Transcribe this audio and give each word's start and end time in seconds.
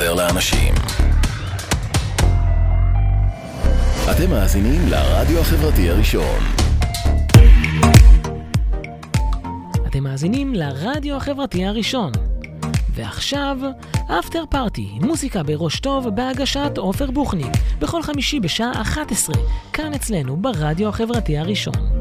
עוזר 0.00 0.14
לאנשים. 0.14 0.74
אתם 4.10 4.30
מאזינים 4.30 4.88
לרדיו 4.88 5.40
החברתי 5.40 5.90
הראשון. 5.90 6.40
אתם 9.86 10.04
מאזינים 10.04 10.54
לרדיו 10.54 11.16
החברתי 11.16 11.66
הראשון. 11.66 12.12
ועכשיו, 12.94 13.58
After 14.06 14.44
Party, 14.50 14.88
מוזיקה 15.00 15.42
בראש 15.42 15.80
טוב 15.80 16.08
בהגשת 16.08 16.78
עופר 16.78 17.10
בוחניק, 17.10 17.52
בכל 17.78 18.02
חמישי 18.02 18.40
בשעה 18.40 18.82
11, 18.82 19.36
כאן 19.72 19.94
אצלנו 19.94 20.36
ברדיו 20.36 20.88
החברתי 20.88 21.38
הראשון. 21.38 21.99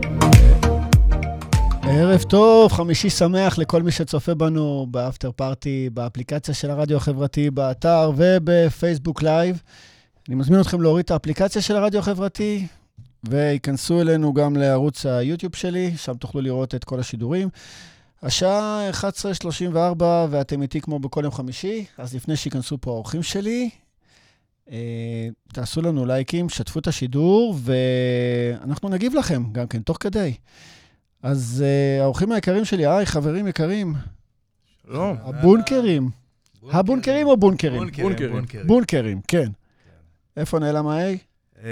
ערב 1.92 2.24
טוב, 2.24 2.72
חמישי 2.72 3.10
שמח 3.10 3.58
לכל 3.58 3.84
מי 3.84 3.92
שצופה 3.92 4.34
בנו 4.34 4.88
ב 4.92 4.99
After 4.99 5.32
Party, 5.32 5.90
באפליקציה 5.94 6.54
של 6.54 6.72
הרדיו 6.72 6.98
החברתי, 6.98 7.50
באתר 7.50 8.12
ובפייסבוק 8.16 9.22
live. 9.22 9.62
אני 10.28 10.36
מזמין 10.36 10.62
אתכם 10.62 10.82
להוריד 10.82 11.04
את 11.04 11.12
האפליקציה 11.12 11.62
של 11.62 11.76
הרדיו 11.76 12.00
החברתי, 12.00 12.68
וייכנסו 13.24 14.02
אלינו 14.02 14.34
גם 14.34 14.56
לערוץ 14.56 15.06
היוטיוב 15.06 15.56
שלי, 15.56 15.98
שם 15.98 16.14
תוכלו 16.14 16.42
לראות 16.42 16.76
את 16.76 16.84
כל 16.84 17.00
השידורים. 17.00 17.50
השעה 18.24 18.90
11:34 18.90 20.04
ואתם 20.30 20.62
איתי 20.62 20.82
כמו 20.82 21.00
בכל 21.00 21.22
יום 21.24 21.34
חמישי, 21.34 21.86
אז 21.98 22.16
לפני 22.16 22.36
שייכנסו 22.36 22.78
פה 22.82 22.92
האורחים 22.92 23.24
שלי, 23.24 23.70
אה, 24.72 25.28
תעשו 25.54 25.82
לנו 25.82 26.06
לייקים, 26.06 26.50
שתפו 26.50 26.80
את 26.80 26.88
השידור, 26.88 27.56
ואנחנו 27.58 28.90
נגיב 28.90 29.16
לכם 29.16 29.44
גם 29.52 29.68
כן, 29.68 29.82
תוך 29.82 29.98
כדי. 30.00 30.34
אז 31.24 31.64
uh, 31.66 32.02
האורחים 32.04 32.32
היקרים 32.32 32.66
שלי, 32.66 32.86
היי, 32.88 33.06
חברים 33.06 33.48
יקרים. 33.48 33.96
שלום. 34.88 35.18
הבונקרים. 35.24 36.10
הבונקרים 36.72 37.28
או 37.28 37.38
בונקרים? 37.38 37.90
בונקרים. 38.02 38.68
בונקרים, 38.68 39.22
כן. 39.28 39.50
איפה 40.38 40.60
נעלם 40.60 40.88
ה-A? 40.88 41.18
אה, 41.64 41.72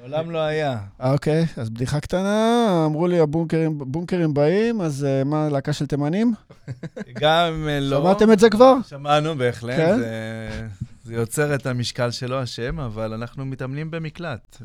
מעולם 0.00 0.30
לא 0.30 0.38
היה. 0.38 0.78
אוקיי, 1.00 1.46
אז 1.56 1.70
בדיחה 1.70 2.00
קטנה, 2.00 2.82
אמרו 2.86 3.06
לי 3.06 3.20
הבונקרים 3.20 3.78
בונקרים 3.78 4.34
באים, 4.34 4.80
אז 4.80 5.06
uh, 5.06 5.28
מה, 5.28 5.48
להקה 5.48 5.72
של 5.72 5.86
תימנים? 5.86 6.34
גם 7.20 7.68
לא... 7.80 8.00
שמעתם 8.00 8.32
את 8.32 8.38
זה 8.38 8.50
כבר? 8.50 8.74
שמענו 8.88 9.36
בהחלט. 9.36 9.76
כן? 9.76 9.98
זה- 11.10 11.16
יוצר 11.16 11.54
את 11.54 11.66
המשקל 11.66 12.10
שלו, 12.10 12.38
השם, 12.40 12.80
אבל 12.80 13.12
אנחנו 13.12 13.44
מתאמנים 13.46 13.90
במקלט. 13.90 14.56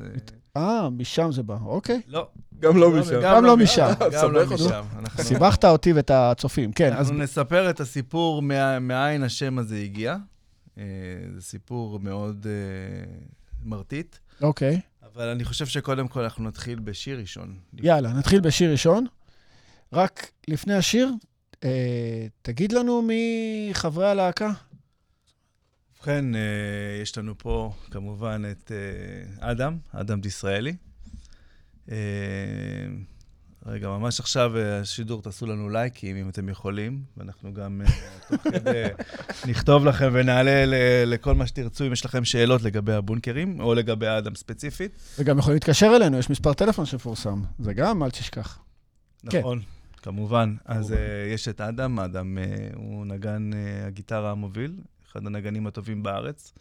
אה, 0.57 0.89
משם 0.89 1.31
זה 1.31 1.43
בא, 1.43 1.57
אוקיי. 1.65 2.01
לא. 2.07 2.27
גם 2.59 2.77
לא 2.77 2.91
משם. 2.91 3.21
גם 3.23 3.45
לא 3.45 3.57
משם. 3.57 3.91
גם 4.11 4.33
לא. 4.33 4.45
משם. 4.53 4.83
סיבכת 5.21 5.65
אותי 5.65 5.93
ואת 5.93 6.11
הצופים, 6.11 6.71
כן. 6.71 6.93
אז 6.93 7.07
אנחנו 7.09 7.23
נספר 7.23 7.69
את 7.69 7.79
הסיפור 7.79 8.41
מאין 8.81 9.23
השם 9.23 9.57
הזה 9.57 9.75
הגיע. 9.77 10.15
אה, 10.77 10.83
זה 11.35 11.41
סיפור 11.41 11.99
מאוד 11.99 12.47
אה, 12.49 13.13
מרטיט, 13.63 14.15
אוקיי, 14.41 14.79
אבל 15.13 15.27
אני 15.27 15.43
חושב 15.43 15.65
שקודם 15.65 16.07
כל 16.07 16.21
אנחנו 16.23 16.43
נתחיל 16.43 16.79
בשיר 16.79 17.19
ראשון. 17.19 17.55
יאללה, 17.73 18.13
נתחיל 18.13 18.39
בשיר 18.39 18.71
ראשון. 18.71 19.05
רק 19.93 20.31
לפני 20.47 20.73
השיר, 20.73 21.11
אה, 21.63 21.69
תגיד 22.41 22.71
לנו 22.71 23.01
מי 23.01 23.69
חברי 23.73 24.09
הלהקה. 24.09 24.51
ובכן, 26.05 26.35
אה, 26.35 26.41
יש 27.01 27.17
לנו 27.17 27.37
פה 27.37 27.73
כמובן 27.91 28.41
את 28.51 28.71
אה, 28.71 29.51
אדם, 29.51 29.77
אדם 29.91 30.21
דישראלי. 30.21 30.75
אה, 31.91 31.97
רגע, 33.65 33.87
ממש 33.87 34.19
עכשיו 34.19 34.57
השידור, 34.57 35.21
תעשו 35.21 35.45
לנו 35.45 35.69
לייקים 35.69 36.15
אם 36.15 36.29
אתם 36.29 36.49
יכולים, 36.49 37.03
ואנחנו 37.17 37.53
גם 37.53 37.81
תוך 38.29 38.41
כדי 38.41 38.83
נכתוב 39.51 39.85
לכם 39.85 40.09
ונעלה 40.13 40.63
לכל 41.05 41.35
מה 41.35 41.47
שתרצו, 41.47 41.87
אם 41.87 41.93
יש 41.93 42.05
לכם 42.05 42.25
שאלות 42.25 42.61
לגבי 42.61 42.93
הבונקרים, 42.93 43.59
או 43.59 43.73
לגבי 43.73 44.07
אדם 44.07 44.35
ספציפית. 44.35 44.91
וגם 45.19 45.37
יכולים 45.37 45.55
להתקשר 45.55 45.93
אלינו, 45.95 46.17
יש 46.17 46.29
מספר 46.29 46.53
טלפון 46.53 46.85
שמפורסם. 46.85 47.41
זה 47.59 47.73
גם, 47.73 48.03
אל 48.03 48.09
תשכח. 48.09 48.59
כן. 49.29 49.39
נכון, 49.39 49.61
כמובן. 49.97 50.55
אז 50.65 50.95
יש 51.33 51.47
את 51.47 51.61
אדם, 51.61 51.99
אדם 51.99 52.37
הוא 52.75 53.05
נגן 53.05 53.51
הגיטרה 53.87 54.31
המוביל, 54.31 54.71
אחד 55.17 55.27
הנגנים 55.27 55.67
הטובים 55.67 56.03
בארץ. 56.03 56.53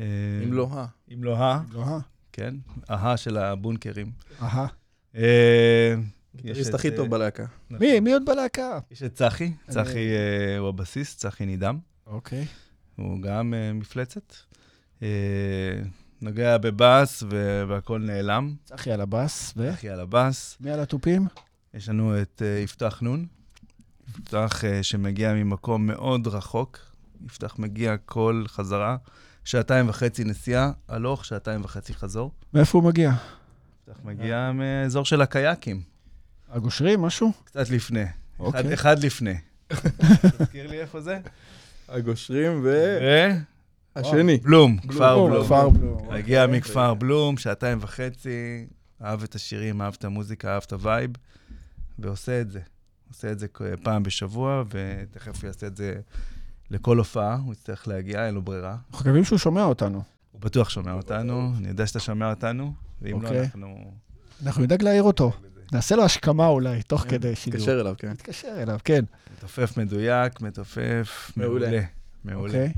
אה, 0.00 0.06
אם 0.44 0.52
לא 0.52 0.68
ה. 0.72 0.86
אם 1.14 1.24
לא 1.24 1.36
ה... 1.36 1.62
לא, 1.72 1.82
אה? 1.82 1.98
כן, 2.32 2.54
אהה 2.90 3.16
של 3.16 3.36
הבונקרים. 3.36 4.10
אהה. 4.42 4.66
אה, 5.16 5.94
יש 6.34 6.40
הגיטריסט 6.40 6.70
את, 6.70 6.74
הכי 6.74 6.90
אה, 6.90 6.96
טוב 6.96 7.10
בלהקה. 7.10 7.44
מי, 7.70 8.00
מי 8.00 8.12
עוד 8.12 8.22
בלהקה? 8.24 8.78
יש 8.90 9.02
את 9.02 9.14
צחי, 9.14 9.52
צחי 9.68 10.08
אה, 10.08 10.58
הוא 10.58 10.68
הבסיס, 10.68 11.16
צחי 11.16 11.46
נידם, 11.46 11.78
אוקיי. 12.06 12.46
הוא 12.96 13.22
גם 13.22 13.54
אה, 13.54 13.72
מפלצת. 13.72 14.34
נוגע 16.22 16.58
בבאס 16.58 17.22
והכל 17.68 17.98
נעלם, 17.98 18.54
צחי 18.64 18.92
על 18.92 19.00
הבאס, 19.00 19.54
ו... 19.56 19.70
צחי 19.72 19.88
על 19.88 20.00
הבאס. 20.00 20.56
מי 20.60 20.70
על 20.70 20.80
התופים? 20.80 21.26
יש 21.74 21.88
לנו 21.88 22.22
את 22.22 22.42
יפתח 22.64 23.00
נון, 23.00 23.26
יפתח 24.18 24.62
שמגיע 24.82 25.34
ממקום 25.34 25.86
מאוד 25.86 26.26
רחוק, 26.26 26.88
יפתח 27.26 27.54
מגיע 27.58 27.96
כל 27.96 28.44
חזרה, 28.46 28.96
שעתיים 29.44 29.88
וחצי 29.88 30.24
נסיעה, 30.24 30.70
הלוך, 30.88 31.24
שעתיים 31.24 31.64
וחצי 31.64 31.94
חזור. 31.94 32.32
מאיפה 32.54 32.78
הוא 32.78 32.86
מגיע? 32.86 33.12
יפתח 33.82 34.00
מגיע 34.04 34.52
מאזור 34.54 35.04
של 35.04 35.22
הקייקים. 35.22 35.82
הגושרים, 36.50 37.02
משהו? 37.02 37.32
קצת 37.44 37.70
לפני. 37.70 38.02
אחד, 38.02 38.10
אוקיי. 38.40 38.74
אחד 38.74 39.04
לפני. 39.04 39.34
תזכיר 40.38 40.70
לי 40.70 40.80
איפה 40.80 41.00
זה? 41.00 41.20
הגושרים 41.88 42.60
ו... 42.64 42.98
והשני. 43.96 44.36
בלום, 44.36 44.78
כפר 44.78 45.26
בלום. 45.26 45.44
כפר 45.44 45.68
בלום. 45.68 46.10
הגיע 46.10 46.46
מכפר 46.46 46.94
בלום, 46.94 47.36
שעתיים 47.36 47.78
וחצי, 47.80 48.66
אהב 49.02 49.22
את 49.22 49.34
השירים, 49.34 49.82
אהב 49.82 49.94
את 49.98 50.04
המוזיקה, 50.04 50.54
אהב 50.54 50.62
את 50.66 50.72
ה 50.72 50.78
vibe, 50.78 51.10
ועושה 51.98 52.40
את 52.40 52.50
זה. 52.50 52.60
עושה 53.08 53.32
את 53.32 53.38
זה 53.38 53.46
פעם 53.82 54.02
בשבוע, 54.02 54.64
ותכף 54.70 55.44
יעשה 55.44 55.66
את 55.66 55.76
זה 55.76 56.00
לכל 56.70 56.98
הופעה, 56.98 57.34
הוא 57.34 57.52
יצטרך 57.52 57.88
להגיע, 57.88 58.26
אין 58.26 58.34
לו 58.34 58.42
ברירה. 58.42 58.76
אנחנו 58.90 59.04
מקווים 59.04 59.24
שהוא 59.24 59.38
שומע 59.38 59.64
אותנו. 59.64 60.02
הוא 60.32 60.40
בטוח 60.40 60.70
שומע 60.70 60.92
אותנו, 60.92 61.52
אני 61.58 61.68
יודע 61.68 61.86
שאתה 61.86 62.00
שומע 62.00 62.30
אותנו, 62.30 62.72
ואם 63.02 63.22
לא, 63.22 63.28
אוקיי. 63.28 63.42
אנחנו... 63.42 63.92
אנחנו 64.46 64.62
נדאג 64.62 64.82
להעיר 64.82 65.02
אותו. 65.02 65.32
נעשה 65.72 65.96
לו 65.96 66.04
השכמה 66.04 66.46
אולי, 66.46 66.82
תוך 66.82 67.00
כדי 67.08 67.36
שידור. 67.36 67.60
תתקשר 67.60 67.80
אליו, 67.80 67.94
כן. 67.98 68.10
נתקשר 68.10 68.62
אליו, 68.62 68.78
כן. 68.84 69.04
מתופף 69.36 69.76
מדויק, 69.76 70.40
מתופף 70.40 71.32
מעולה. 71.36 71.66
מעולה. 71.66 71.82
מעולה, 72.24 72.48
אוקיי. 72.48 72.72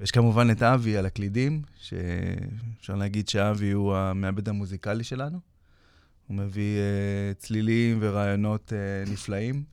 ויש 0.00 0.10
כמובן 0.10 0.50
את 0.50 0.62
אבי 0.62 0.96
על 0.96 1.06
הקלידים, 1.06 1.62
שאפשר 1.76 2.94
להגיד 2.94 3.28
שאבי 3.28 3.70
הוא 3.70 3.96
המעבד 3.96 4.48
המוזיקלי 4.48 5.04
שלנו. 5.04 5.38
הוא 6.26 6.36
מביא 6.36 6.78
uh, 6.78 7.42
צלילים 7.42 7.98
ורעיונות 8.00 8.72
uh, 8.72 9.10
נפלאים, 9.10 9.64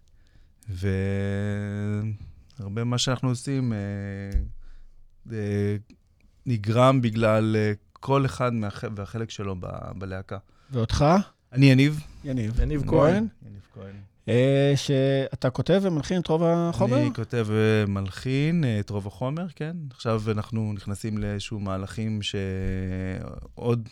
והרבה 2.59 2.83
ממה 2.83 2.97
שאנחנו 2.97 3.29
עושים 3.29 3.73
uh, 3.73 5.27
uh, 5.27 5.31
נגרם 6.45 7.01
בגלל 7.01 7.55
uh, 7.55 7.77
כל 7.93 8.25
אחד 8.25 8.53
מהח... 8.53 8.83
והחלק 8.95 9.29
שלו 9.29 9.55
ב- 9.59 9.91
בלהקה. 9.95 10.37
ואותך? 10.71 11.05
אני 11.53 11.71
יניב. 11.71 11.99
יניב. 12.23 12.59
יניב 12.59 12.83
כהן. 12.87 13.27
יניב 13.47 13.61
כהן. 13.73 13.95
אה, 14.29 14.73
שאתה 14.75 15.49
כותב 15.49 15.79
ומלחין 15.83 16.21
את 16.21 16.27
רוב 16.27 16.43
החומר? 16.43 16.97
אני 16.97 17.13
כותב 17.13 17.45
ומלחין 17.49 18.63
אה, 18.63 18.79
את 18.79 18.89
רוב 18.89 19.07
החומר, 19.07 19.45
כן. 19.55 19.77
עכשיו 19.91 20.21
אנחנו 20.31 20.73
נכנסים 20.73 21.17
לאיזשהו 21.17 21.59
מהלכים 21.59 22.19
שעוד 22.21 23.89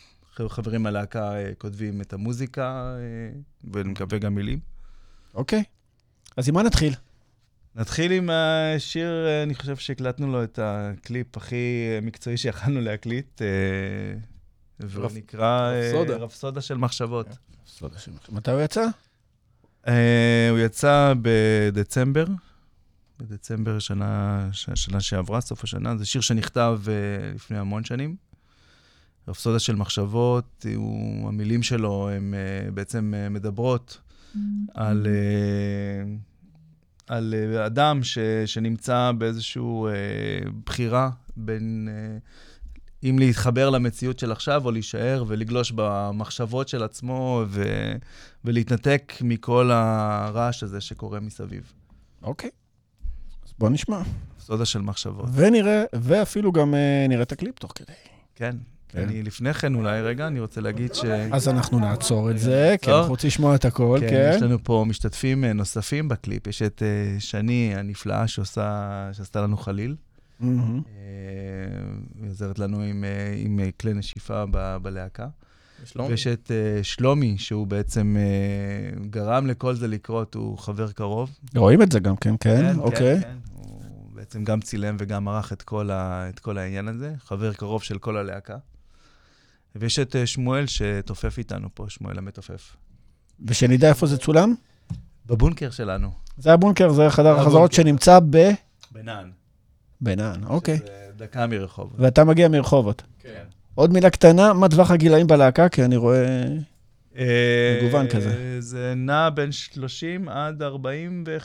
חברים 0.48 0.82
מהלהקה 0.82 1.36
אה, 1.36 1.52
כותבים 1.58 2.00
את 2.00 2.12
המוזיקה, 2.12 2.96
אה, 2.98 3.40
ואני 3.72 3.88
מקווה 3.88 4.18
גם 4.18 4.34
מילים. 4.34 4.58
אוקיי. 5.34 5.62
אז 6.36 6.48
עם 6.48 6.54
מה 6.54 6.62
נתחיל? 6.62 6.94
נתחיל 7.76 8.12
עם 8.12 8.30
השיר, 8.30 9.08
אני 9.42 9.54
חושב 9.54 9.76
שהקלטנו 9.76 10.32
לו 10.32 10.44
את 10.44 10.58
הקליפ 10.62 11.36
הכי 11.36 11.56
מקצועי 12.02 12.36
שיכלנו 12.36 12.80
להקליט, 12.80 13.42
אה, 13.42 13.46
והוא 14.80 15.04
רפ- 15.04 15.12
נקרא 15.16 15.70
אה, 15.72 15.80
רפסודה. 15.90 16.16
רפסודה 16.16 16.60
של 16.60 16.76
מחשבות. 16.76 17.26
מתי 18.32 18.50
הוא 18.50 18.60
יצא? 18.60 18.86
אה, 19.88 20.48
הוא 20.50 20.58
יצא 20.58 21.14
בדצמבר, 21.22 22.24
בדצמבר 23.18 23.78
שנה, 23.78 24.48
ש- 24.52 24.70
שנה 24.74 25.00
שעברה, 25.00 25.40
סוף 25.40 25.64
השנה. 25.64 25.96
זה 25.96 26.06
שיר 26.06 26.20
שנכתב 26.20 26.80
לפני 27.34 27.58
המון 27.58 27.84
שנים. 27.84 28.16
רפסודה 29.28 29.58
של 29.58 29.76
מחשבות, 29.76 30.66
הוא, 30.76 31.28
המילים 31.28 31.62
שלו 31.62 32.10
הן 32.10 32.34
בעצם 32.74 33.14
מדברות 33.30 34.00
על, 34.74 35.06
אה, 35.06 36.12
על 37.06 37.34
אה, 37.36 37.66
אדם 37.66 38.02
ש, 38.02 38.18
שנמצא 38.46 39.12
באיזושהי 39.18 39.62
אה, 39.62 40.50
בחירה 40.66 41.10
בין 41.36 41.88
אה, 41.90 42.18
אם 43.04 43.18
להתחבר 43.18 43.70
למציאות 43.70 44.18
של 44.18 44.32
עכשיו 44.32 44.64
או 44.64 44.70
להישאר 44.70 45.24
ולגלוש 45.26 45.72
במחשבות 45.74 46.68
של 46.68 46.82
עצמו 46.82 47.42
ו, 47.48 47.62
ולהתנתק 48.44 49.12
מכל 49.20 49.70
הרעש 49.72 50.62
הזה 50.62 50.80
שקורה 50.80 51.20
מסביב. 51.20 51.72
אוקיי. 52.22 52.50
אז 53.46 53.52
בוא 53.58 53.70
נשמע. 53.70 54.02
סודה 54.40 54.64
של 54.64 54.80
מחשבות. 54.80 55.28
ונראה, 55.32 55.84
ואפילו 55.92 56.52
גם 56.52 56.74
אה, 56.74 57.06
נראה 57.08 57.22
את 57.22 57.32
הקליפ 57.32 57.58
תוך 57.58 57.72
כדי. 57.74 57.92
כן. 58.34 58.56
כן. 58.94 59.02
אני 59.02 59.22
לפני 59.22 59.54
כן 59.54 59.74
אולי, 59.74 60.02
רגע, 60.02 60.26
אני 60.26 60.40
רוצה 60.40 60.60
להגיד 60.60 60.94
ש... 60.94 61.04
אז 61.32 61.48
אנחנו 61.48 61.78
נעצור 61.78 62.30
את 62.30 62.38
זה, 62.38 62.74
כי 62.80 62.86
נעצור. 62.86 62.98
אנחנו 62.98 63.10
רוצים 63.10 63.28
לשמוע 63.28 63.54
את 63.54 63.64
הכל, 63.64 63.98
כן, 64.00 64.08
כן. 64.08 64.32
יש 64.36 64.42
לנו 64.42 64.58
פה 64.64 64.84
משתתפים 64.88 65.44
אה, 65.44 65.52
נוספים 65.52 66.08
בקליפ. 66.08 66.46
יש 66.46 66.62
את 66.62 66.82
אה, 66.82 67.20
שני 67.20 67.72
הנפלאה 67.76 68.28
שעושה, 68.28 69.10
שעשתה 69.12 69.42
לנו 69.42 69.56
חליל. 69.56 69.96
אה, 70.42 70.48
היא 72.22 72.30
עוזרת 72.30 72.58
לנו 72.58 72.80
עם, 72.80 73.04
עם 73.36 73.60
כלי 73.80 73.94
נשיפה 73.94 74.44
ב- 74.50 74.76
בלהקה. 74.82 75.26
שלומי. 75.84 76.08
ויש 76.10 76.26
את 76.26 76.50
אה, 76.50 76.82
שלומי, 76.82 77.38
שהוא 77.38 77.66
בעצם 77.66 78.16
אה, 78.18 79.04
גרם 79.10 79.46
לכל 79.46 79.74
זה 79.74 79.88
לקרות, 79.88 80.34
הוא 80.34 80.58
חבר 80.58 80.92
קרוב. 80.92 81.30
רואים 81.56 81.82
את 81.82 81.92
זה 81.92 82.00
גם 82.00 82.16
כן, 82.16 82.34
כן, 82.40 82.78
אוקיי. 82.78 83.20
כן. 83.20 83.36
הוא 83.52 83.80
בעצם 84.14 84.44
גם 84.44 84.60
צילם 84.60 84.96
וגם 84.98 85.28
ערך 85.28 85.52
את 85.52 85.62
כל, 85.62 85.90
ה, 85.90 86.28
את 86.28 86.38
כל 86.38 86.58
העניין 86.58 86.88
הזה, 86.88 87.14
חבר 87.18 87.52
קרוב 87.52 87.82
של 87.82 87.98
כל 87.98 88.16
הלהקה. 88.16 88.56
ויש 89.76 89.98
את 89.98 90.16
אה, 90.16 90.26
שמואל 90.26 90.66
שתופף 90.66 91.38
איתנו 91.38 91.68
פה, 91.74 91.84
שמואל 91.88 92.18
המתופף. 92.18 92.76
ושנדע 93.46 93.88
איפה 93.88 94.06
זה 94.06 94.18
צולם? 94.18 94.54
בבונקר 95.26 95.70
שלנו. 95.70 96.10
זה 96.38 96.52
הבונקר, 96.52 96.92
זה 96.92 97.10
חדר. 97.10 97.40
החזרות 97.40 97.72
שנמצא 97.72 98.18
ב... 98.30 98.50
בנען. 98.92 99.30
בנען, 100.00 100.44
אוקיי. 100.44 100.78
דקה 101.16 101.46
מרחוב. 101.46 101.92
ואתה 101.98 102.24
מגיע 102.24 102.48
מרחובות. 102.48 103.02
כן. 103.18 103.44
עוד 103.74 103.92
מילה 103.92 104.10
קטנה, 104.10 104.52
מה 104.52 104.68
טווח 104.68 104.90
הגילאים 104.90 105.26
בלהקה? 105.26 105.68
כי 105.68 105.84
אני 105.84 105.96
רואה... 105.96 106.44
אה, 107.16 107.80
מגוון 107.82 108.08
כזה. 108.08 108.60
זה 108.60 108.92
נע 108.96 109.30
בין 109.30 109.52
30 109.52 110.28
עד 110.28 110.62
40 110.62 111.24
ו... 111.26 111.36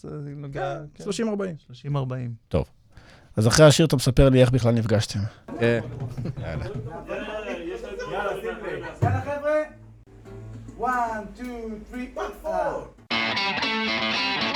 זה 0.00 0.08
נוגע... 0.36 0.76
כן. 0.94 1.04
30-40. 1.04 1.86
30-40. 2.52 2.56
אז 3.36 3.48
אחרי 3.48 3.66
השיר 3.66 3.86
אתה 3.86 3.96
מספר 3.96 4.28
לי 4.28 4.40
איך 4.40 4.50
בכלל 4.50 4.74
נפגשתם. 4.74 5.20
כן. 10.78 10.84
העתיד 13.10 14.53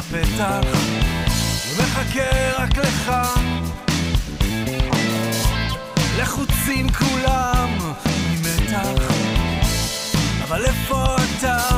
בפתח 0.00 0.60
ומחכה 1.76 2.52
רק 2.58 2.78
לך. 2.78 3.12
לחוצים 6.18 6.86
כולם 6.92 7.78
ממתח 8.30 9.12
אבל 10.42 10.64
איפה 10.66 11.16
אתה? 11.16 11.69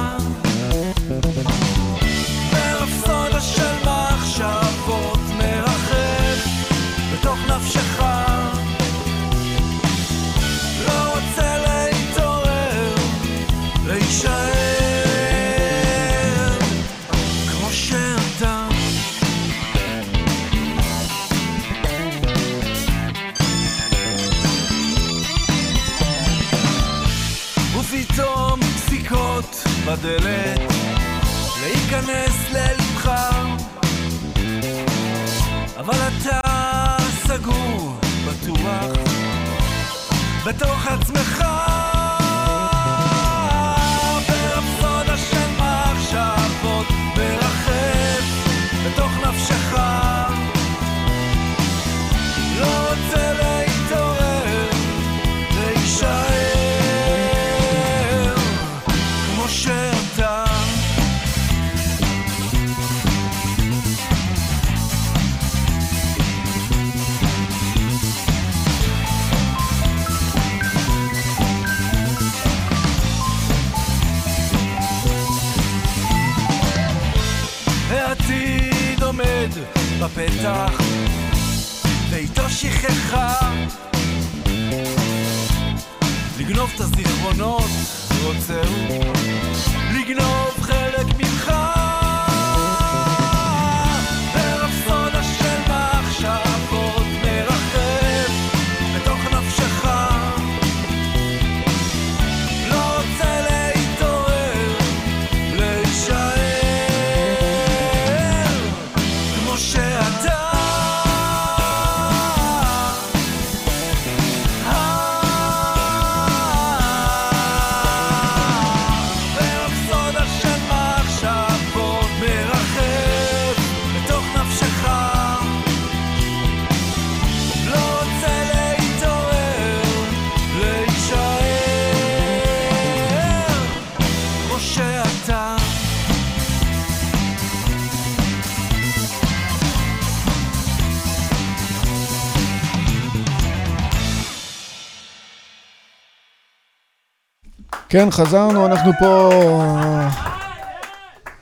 כן, 147.93 148.11
חזרנו, 148.11 148.67
אנחנו 148.67 148.93
פה... 148.99 149.31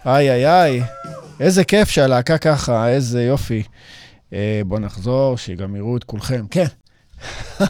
איי, 0.07 0.31
איי, 0.31 0.47
איי. 0.47 0.83
איזה 1.41 1.65
כיף 1.65 1.89
שהלהקה 1.89 2.39
ככה, 2.39 2.89
איזה 2.89 3.23
יופי. 3.23 3.63
אה, 4.33 4.63
בואו 4.67 4.81
נחזור, 4.81 5.37
שגם 5.37 5.77
יראו 5.77 5.97
את 5.97 6.05
כולכם. 6.05 6.47
כן. 6.51 6.65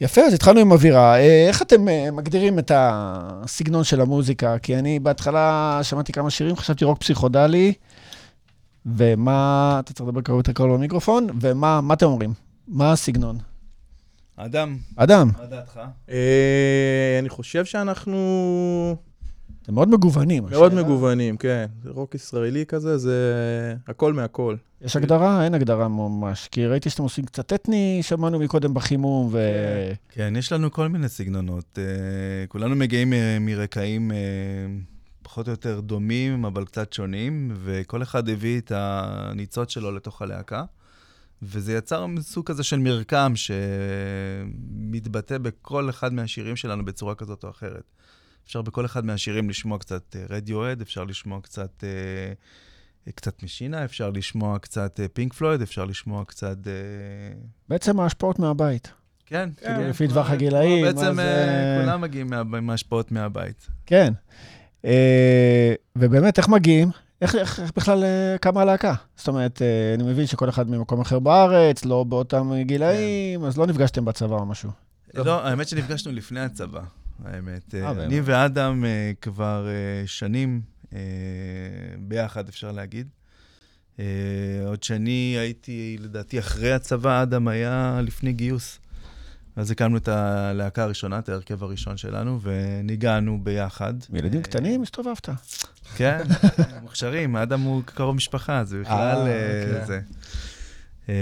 יפה, 0.00 0.20
אז 0.20 0.34
התחלנו 0.34 0.60
עם 0.60 0.72
אווירה. 0.72 1.18
אה, 1.18 1.48
איך 1.48 1.62
אתם 1.62 1.88
אה, 1.88 2.10
מגדירים 2.10 2.58
את 2.58 2.72
הסגנון 2.74 3.84
של 3.84 4.00
המוזיקה? 4.00 4.58
כי 4.58 4.76
אני 4.76 4.98
בהתחלה 4.98 5.78
שמעתי 5.82 6.12
כמה 6.12 6.30
שירים, 6.30 6.56
חשבתי 6.56 6.84
רוק 6.84 6.98
פסיכודלי, 6.98 7.72
ומה... 8.86 9.76
אתה 9.84 9.92
צריך 9.92 10.08
לדבר 10.08 10.20
קרוב 10.20 10.38
יותר 10.38 10.52
קרוב 10.52 10.70
למיקרופון, 10.70 11.26
ומה 11.40 11.80
מה 11.80 11.94
אתם 11.94 12.06
אומרים? 12.06 12.32
מה 12.68 12.92
הסגנון? 12.92 13.49
אדם, 14.44 14.76
אדם. 14.96 15.30
מה 15.38 15.46
דעתך? 15.46 15.80
אה, 16.10 17.16
אני 17.18 17.28
חושב 17.28 17.64
שאנחנו 17.64 18.96
זה 19.66 19.72
מאוד 19.72 19.88
מגוונים. 19.88 20.44
מאוד 20.50 20.72
השאלה- 20.72 20.82
מגוונים, 20.82 21.36
כן. 21.36 21.66
זה 21.82 21.90
רוק 21.90 22.14
ישראלי 22.14 22.64
כזה, 22.68 22.98
זה 22.98 23.24
הכל 23.88 24.12
מהכל. 24.12 24.56
יש 24.82 24.96
הגדרה? 24.96 25.44
אין 25.44 25.54
הגדרה 25.54 25.88
ממש. 25.88 26.48
כי 26.52 26.66
ראיתי 26.66 26.90
שאתם 26.90 27.02
עושים 27.02 27.24
קצת 27.24 27.52
אתני, 27.52 27.98
שמענו 28.02 28.38
מקודם 28.38 28.74
בחימום, 28.74 29.28
ו... 29.32 29.38
כן, 30.08 30.34
יש 30.38 30.52
לנו 30.52 30.70
כל 30.70 30.88
מיני 30.88 31.08
סגנונות. 31.08 31.78
אה, 31.78 31.84
כולנו 32.48 32.76
מגיעים 32.76 33.12
אה, 33.12 33.36
מרקעים 33.40 34.10
פחות 35.22 35.46
או 35.46 35.52
יותר 35.52 35.80
דומים, 35.80 36.44
אבל 36.44 36.64
קצת 36.64 36.92
שונים, 36.92 37.52
וכל 37.64 38.02
אחד 38.02 38.28
הביא 38.28 38.58
את 38.60 38.72
הניצוץ 38.74 39.70
שלו 39.70 39.92
לתוך 39.92 40.22
הלהקה. 40.22 40.64
וזה 41.42 41.72
יצר 41.74 42.06
סוג 42.20 42.46
כזה 42.46 42.62
של 42.62 42.78
מרקם 42.78 43.32
שמתבטא 43.36 45.38
בכל 45.38 45.90
אחד 45.90 46.12
מהשירים 46.12 46.56
שלנו 46.56 46.84
בצורה 46.84 47.14
כזאת 47.14 47.44
או 47.44 47.50
אחרת. 47.50 47.82
אפשר 48.46 48.62
בכל 48.62 48.84
אחד 48.86 49.04
מהשירים 49.04 49.50
לשמוע 49.50 49.78
קצת 49.78 50.16
רדיואד, 50.30 50.80
אפשר 50.80 51.04
לשמוע 51.04 51.40
קצת, 51.40 51.84
אה, 51.84 52.32
קצת 53.14 53.42
משינה, 53.42 53.84
אפשר 53.84 54.10
לשמוע 54.10 54.58
קצת 54.58 55.00
פינק 55.12 55.32
פלויד, 55.32 55.62
אפשר 55.62 55.84
לשמוע 55.84 56.24
קצת... 56.24 56.56
אה, 56.66 56.72
בעצם 57.68 58.00
ההשפעות 58.00 58.38
מהבית. 58.38 58.92
כן, 59.26 59.48
כאילו, 59.56 59.74
כן. 59.76 59.88
לפי 59.90 60.08
טווח 60.08 60.30
הגילאים, 60.30 60.84
בעצם 60.86 61.04
אז, 61.06 61.18
אה, 61.18 61.24
אה, 61.78 61.84
כולם 61.84 62.00
מגיעים 62.00 62.30
מה- 62.30 62.60
מההשפעות 62.60 63.12
מהבית. 63.12 63.66
כן. 63.86 64.12
אה, 64.84 65.74
ובאמת, 65.96 66.38
איך 66.38 66.48
מגיעים? 66.48 66.88
איך, 67.20 67.34
איך, 67.34 67.60
איך 67.60 67.72
בכלל 67.76 68.04
אה, 68.04 68.36
קמה 68.40 68.62
הלהקה? 68.62 68.94
זאת 69.16 69.28
אומרת, 69.28 69.62
אה, 69.62 69.94
אני 69.94 70.02
מבין 70.02 70.26
שכל 70.26 70.48
אחד 70.48 70.70
ממקום 70.70 71.00
אחר 71.00 71.18
בארץ, 71.18 71.84
לא 71.84 72.04
באותם 72.04 72.52
גילאים, 72.62 73.44
אז 73.44 73.58
לא 73.58 73.66
נפגשתם 73.66 74.04
בצבא 74.04 74.36
או 74.36 74.46
משהו. 74.46 74.70
לא, 75.14 75.46
האמת 75.46 75.68
שנפגשנו 75.68 76.12
לפני 76.12 76.40
הצבא, 76.40 76.80
האמת. 77.24 77.74
אה? 77.74 77.90
אני 77.90 78.20
ואדם 78.20 78.84
כבר 79.20 79.68
שנים 80.06 80.60
ביחד, 81.98 82.48
אפשר 82.48 82.72
להגיד. 82.72 83.08
עוד 84.66 84.82
שאני 84.82 85.36
הייתי, 85.38 85.96
לדעתי, 86.00 86.38
אחרי 86.38 86.72
הצבא, 86.72 87.22
אדם 87.22 87.48
היה 87.48 88.00
לפני 88.02 88.32
גיוס. 88.32 88.78
אז 89.56 89.70
הקמנו 89.70 89.96
את 89.96 90.08
הלהקה 90.08 90.82
הראשונה, 90.82 91.18
את 91.18 91.28
ההרכב 91.28 91.62
הראשון 91.62 91.96
שלנו, 91.96 92.40
וניגענו 92.42 93.40
ביחד. 93.42 93.94
ילדים 94.12 94.38
אה, 94.38 94.44
קטנים, 94.44 94.82
הסתובבת. 94.82 95.28
כן, 95.96 96.22
מוכשרים, 96.82 97.36
אדם 97.36 97.60
הוא 97.60 97.82
קרוב 97.84 98.16
משפחה, 98.16 98.64
זה 98.64 98.80
בכלל 98.80 98.94
אה, 98.96 99.26
אה, 99.26 99.70
אוקיי. 99.70 99.86
זה. 99.86 100.00
אה, 101.08 101.14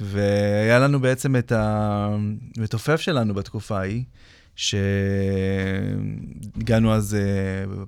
והיה 0.00 0.78
לנו 0.78 1.00
בעצם 1.00 1.36
את 1.36 1.52
המתופף 1.56 3.00
שלנו 3.00 3.34
בתקופה 3.34 3.78
ההיא, 3.78 4.04
שהגענו 4.56 5.74
אז 6.94 7.16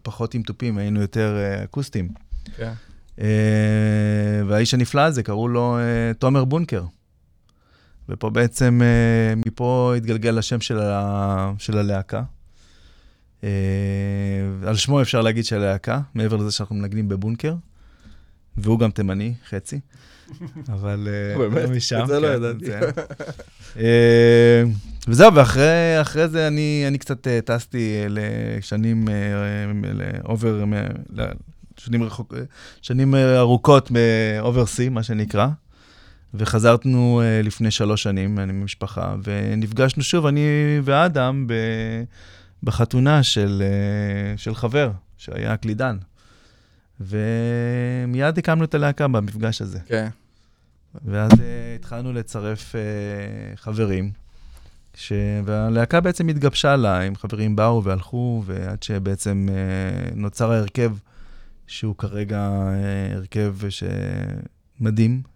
פחות 0.03 0.35
עם 0.35 0.43
תופים, 0.43 0.79
היינו 0.79 1.01
יותר 1.01 1.37
אקוסטיים. 1.65 2.09
כן. 2.57 2.73
והאיש 4.47 4.75
הנפלא 4.75 5.01
הזה, 5.01 5.23
קראו 5.23 5.49
לו 5.49 5.79
תומר 6.19 6.45
בונקר. 6.45 6.85
ופה 8.09 8.31
בעצם, 8.31 8.81
אה, 8.83 9.35
מפה 9.47 9.95
התגלגל 9.97 10.39
השם 10.39 10.61
של, 10.61 10.79
ה, 10.81 11.53
של 11.59 11.79
הלהקה. 11.79 12.23
אה, 13.45 13.49
על 14.67 14.77
שמו 14.77 15.03
אפשר 15.03 15.23
להגיד 15.23 15.45
של 15.45 15.57
הלהקה, 15.57 16.01
מעבר 16.15 16.37
לזה 16.37 16.51
שאנחנו 16.51 16.77
מנגנים 16.77 17.09
בבונקר. 17.09 17.55
והוא 18.57 18.79
גם 18.79 18.91
תימני, 18.91 19.35
חצי. 19.49 19.81
אבל... 20.75 21.09
אה, 21.11 21.39
באמת? 21.39 21.69
לא 21.69 21.77
משם, 21.77 22.03
את 22.03 22.07
זה 22.07 22.21
לא 22.21 22.29
כן, 22.29 22.35
ידעתי. 22.35 22.67
זה. 22.67 24.65
וזהו, 25.09 25.35
ואחרי 25.35 26.01
אחרי 26.01 26.29
זה 26.29 26.47
אני, 26.47 26.85
אני 26.89 26.99
קצת 26.99 27.29
טסתי 27.45 28.05
לשנים, 28.09 29.09
לאובר, 29.95 30.65
שנים, 31.77 32.03
רחוק, 32.03 32.35
שנים 32.83 33.15
ארוכות 33.15 33.91
באוברסי, 33.91 34.89
מה 34.89 35.03
שנקרא. 35.03 35.49
וחזרנו 36.35 37.21
אה, 37.25 37.43
לפני 37.43 37.71
שלוש 37.71 38.03
שנים, 38.03 38.39
אני 38.39 38.53
משפחה, 38.53 39.15
ונפגשנו 39.25 40.03
שוב, 40.03 40.27
אני 40.27 40.47
ואדם, 40.85 41.47
ב, 41.47 41.55
בחתונה 42.63 43.23
של, 43.23 43.63
אה, 43.63 44.37
של 44.37 44.55
חבר, 44.55 44.91
שהיה 45.19 45.57
קלידן. 45.57 45.97
ומיד 47.01 48.39
הקמנו 48.39 48.65
את 48.65 48.75
הלהקה 48.75 49.09
במפגש 49.09 49.63
הזה. 49.63 49.79
כן. 49.87 50.09
ואז 51.05 51.33
uh, 51.33 51.37
התחלנו 51.79 52.13
לצרף 52.13 52.75
uh, 52.75 53.57
חברים, 53.57 54.11
ש... 54.95 55.13
והלהקה 55.45 56.01
בעצם 56.01 56.29
התגבשה 56.29 56.77
לה, 56.77 57.01
עם 57.01 57.17
חברים 57.17 57.57
באו 57.57 57.85
והלכו, 57.85 58.43
ועד 58.47 58.83
שבעצם 58.83 59.49
uh, 59.49 60.15
נוצר 60.15 60.53
ההרכב, 60.53 60.93
שהוא 61.67 61.95
כרגע 61.99 62.49
uh, 62.49 63.17
הרכב 63.17 63.57
שמדהים, 63.69 65.23
uh, 65.25 65.29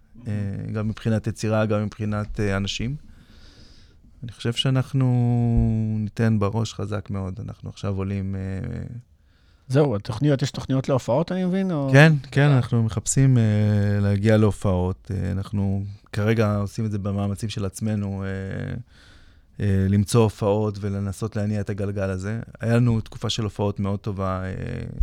גם 0.73 0.89
מבחינת 0.89 1.27
יצירה, 1.27 1.67
גם 1.67 1.85
מבחינת 1.85 2.41
uh, 2.41 2.57
אנשים. 2.57 2.97
אני 4.23 4.33
חושב 4.33 4.53
שאנחנו 4.53 5.07
ניתן 5.99 6.39
בראש 6.39 6.75
חזק 6.75 7.11
מאוד, 7.11 7.41
אנחנו 7.41 7.71
עכשיו 7.71 7.97
עולים... 7.97 8.35
Uh, 8.35 8.93
זהו, 9.69 9.97
התוכניות, 9.97 10.43
יש 10.43 10.51
תוכניות 10.51 10.89
להופעות, 10.89 11.33
אני 11.33 11.45
מבין? 11.45 11.71
או... 11.71 11.91
כן, 11.93 12.13
כן, 12.31 12.49
אנחנו 12.49 12.83
מחפשים 12.83 13.37
uh, 13.37 13.41
להגיע 14.03 14.37
להופעות. 14.37 15.11
Uh, 15.11 15.33
אנחנו 15.33 15.85
כרגע 16.13 16.57
עושים 16.57 16.85
את 16.85 16.91
זה 16.91 16.99
במאמצים 16.99 17.49
של 17.49 17.65
עצמנו, 17.65 18.25
uh, 18.25 18.79
uh, 19.57 19.63
למצוא 19.89 20.23
הופעות 20.23 20.79
ולנסות 20.81 21.37
להניע 21.37 21.61
את 21.61 21.71
הגלגל 21.71 22.11
הזה. 22.11 22.41
היה 22.61 22.77
לנו 22.77 23.01
תקופה 23.01 23.31
של 23.31 23.45
הופעות 23.45 23.81
מאוד 23.81 23.99
טובה. 23.99 24.43
Uh, 24.43 24.95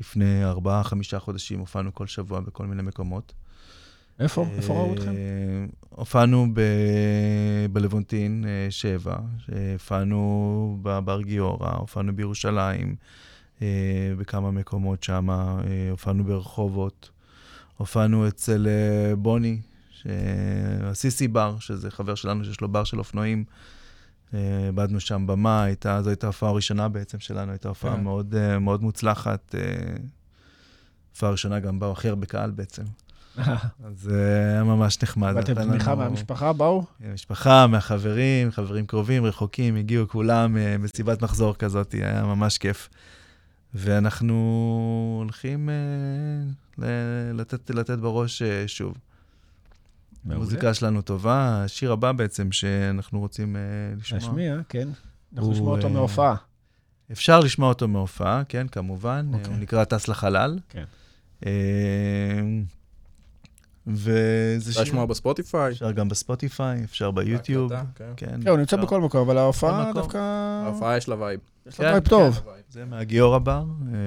לפני 0.00 0.44
ארבעה, 0.44 0.84
חמישה 0.84 1.18
חודשים 1.18 1.58
הופענו 1.58 1.94
כל 1.94 2.06
שבוע 2.06 2.40
בכל 2.40 2.66
מיני 2.66 2.82
מקומות. 2.82 3.32
איפה? 4.20 4.46
איפה 4.56 4.74
ראו 4.74 4.94
אתכם? 4.94 5.08
אה, 5.08 5.14
הופענו 5.90 6.46
בלוונטין 7.72 8.44
אה, 8.48 8.70
שבע, 8.70 9.16
הופענו 9.72 10.78
בבר 10.82 11.22
גיורא, 11.22 11.70
הופענו 11.70 12.16
בירושלים, 12.16 12.96
אה, 13.62 13.66
בכמה 14.18 14.50
מקומות 14.50 15.02
שם, 15.02 15.28
הופענו 15.90 16.24
ברחובות, 16.24 17.10
הופענו 17.76 18.28
אצל 18.28 18.68
אה, 18.68 19.16
בוני, 19.16 19.60
הסיסי 20.82 21.28
בר, 21.28 21.56
שזה 21.58 21.90
חבר 21.90 22.14
שלנו 22.14 22.44
שיש 22.44 22.60
לו 22.60 22.68
בר 22.68 22.84
של 22.84 22.98
אופנועים. 22.98 23.44
אה, 24.34 24.66
איבדנו 24.66 25.00
שם 25.00 25.26
במה, 25.26 25.62
הייתה, 25.62 26.02
זו 26.02 26.10
הייתה 26.10 26.26
ההופעה 26.26 26.50
הראשונה 26.50 26.88
בעצם 26.88 27.20
שלנו, 27.20 27.52
הייתה 27.52 27.68
הופעה 27.68 27.96
כן. 27.96 28.02
מאוד, 28.02 28.34
אה, 28.34 28.58
מאוד 28.58 28.82
מוצלחת. 28.82 29.54
אה, 29.54 29.60
הופעה 31.10 31.30
ראשונה 31.30 31.60
גם 31.60 31.78
באו 31.78 31.92
הכי 31.92 32.08
הרבה 32.08 32.26
קהל 32.26 32.50
בעצם. 32.50 32.82
אז 33.84 34.10
אה, 34.12 34.50
היה 34.52 34.64
ממש 34.64 35.02
נחמד. 35.02 35.32
ואתם 35.36 35.52
נתן 35.52 35.68
תמיכה 35.68 35.92
לנו- 35.92 36.00
מהמשפחה 36.02 36.52
באו? 36.52 36.84
המשפחה, 37.04 37.66
מהחברים, 37.66 38.50
חברים 38.50 38.86
קרובים, 38.86 39.24
רחוקים, 39.24 39.76
הגיעו 39.76 40.08
כולם 40.08 40.56
אה, 40.56 40.78
מסיבת 40.78 41.22
מחזור 41.22 41.54
כזאת, 41.54 41.92
היה 41.92 42.22
ממש 42.24 42.58
כיף. 42.58 42.88
ואנחנו 43.74 44.34
הולכים 45.22 45.68
אה, 46.82 46.84
לתת, 47.34 47.70
לתת 47.70 47.98
בראש 47.98 48.42
שוב. 48.66 48.94
המוזיקה 50.30 50.74
שלנו 50.74 51.02
טובה, 51.02 51.64
השיר 51.64 51.92
הבא 51.92 52.12
בעצם 52.12 52.52
שאנחנו 52.52 53.20
רוצים 53.20 53.56
לשמוע. 54.00 54.20
להשמיע, 54.20 54.56
כן. 54.68 54.88
אנחנו 55.32 55.46
הוא, 55.46 55.54
נשמע 55.54 55.66
אותו 55.66 55.88
מהופעה. 55.90 56.34
אפשר 57.12 57.40
לשמוע 57.40 57.68
אותו 57.68 57.88
מהופעה, 57.88 58.42
כן, 58.48 58.66
כמובן. 58.68 59.30
אוקיי. 59.32 59.52
הוא 59.52 59.60
נקרא 59.60 59.84
טס 59.84 60.08
לחלל. 60.08 60.58
כן. 60.68 60.84
אה, 63.88 63.92
וזה 63.94 64.70
אפשר 64.70 64.72
שיר... 64.72 64.82
לשמוע 64.82 65.06
בספוטיפיי. 65.06 65.72
אפשר 65.72 65.92
גם 65.92 66.08
בספוטיפיי, 66.08 66.84
אפשר 66.84 67.10
ביוטיוב. 67.10 67.72
כן. 67.72 67.84
כן, 67.94 68.12
כן, 68.16 68.48
הוא 68.48 68.58
נמצא 68.58 68.76
אפשר. 68.76 68.86
בכל 68.86 69.00
מקום, 69.00 69.20
אבל 69.20 69.38
ההופעה. 69.38 69.92
דווקא... 69.94 70.18
ההופעה 70.64 70.96
יש 70.96 71.08
לה 71.08 71.22
vibe. 71.22 71.40
יש 71.66 71.80
לה 71.80 71.86
כן, 71.86 71.92
vibe 71.92 72.08
טוב. 72.08 72.40
זה 72.70 72.84
מהגיורא 72.84 73.38
בר, 73.38 73.64
אה, 73.92 73.98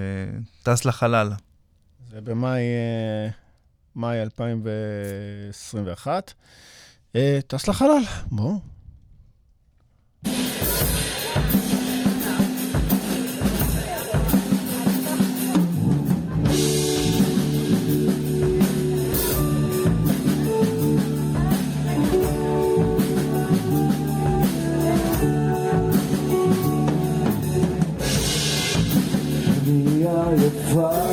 טס 0.64 0.86
לחלל. 0.86 1.32
זה 2.12 2.22
במאי 2.22 2.62
אה, 2.62 3.30
מאי 3.96 4.22
2021. 4.22 6.34
אה, 7.16 7.40
טס 7.48 7.68
לחלל, 7.68 8.02
בואו. 8.32 8.71
Wow. 30.74 31.11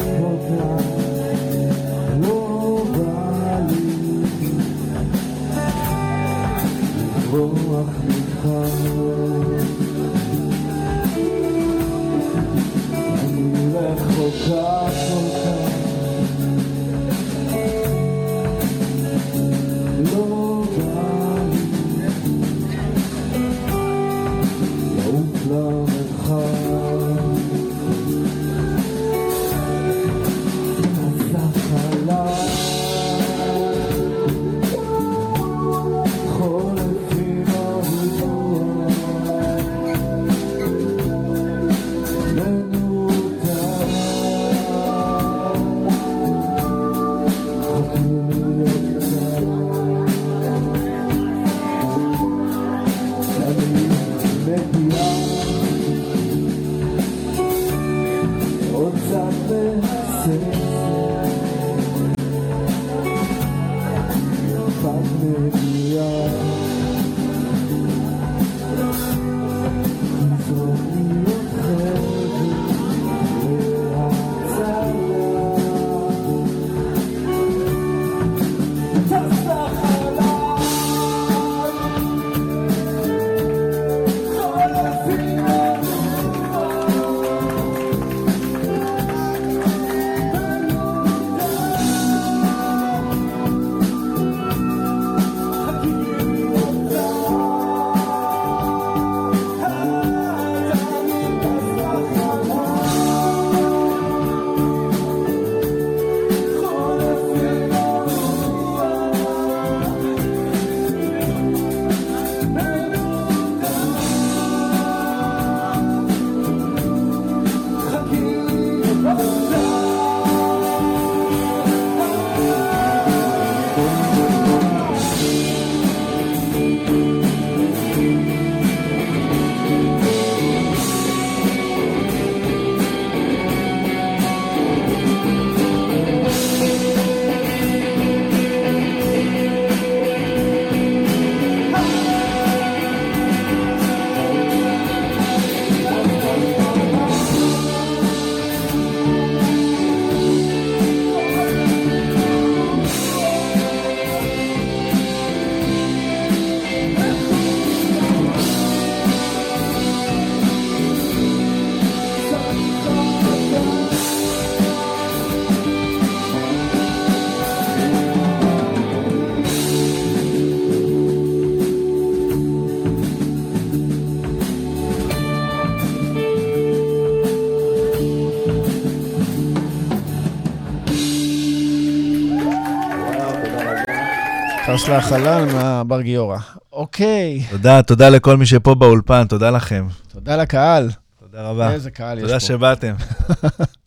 חרש 184.79 184.89
לחלל 184.89 185.45
מהבר 185.53 186.01
גיורא. 186.03 186.39
אוקיי, 186.73 187.43
תודה, 187.51 187.83
תודה 187.83 188.09
לכל 188.09 188.37
מי 188.37 188.47
שפה 188.47 188.75
באולפן, 188.75 189.27
תודה 189.27 189.51
לכם. 189.51 189.87
תודה 190.09 190.37
לקהל. 190.37 190.91
תודה 191.21 191.51
רבה. 191.51 191.73
איזה 191.73 191.91
קהל 191.91 192.19
יש 192.19 192.23
תודה 192.23 192.35
פה. 192.35 192.41
שבאתם. 192.41 192.95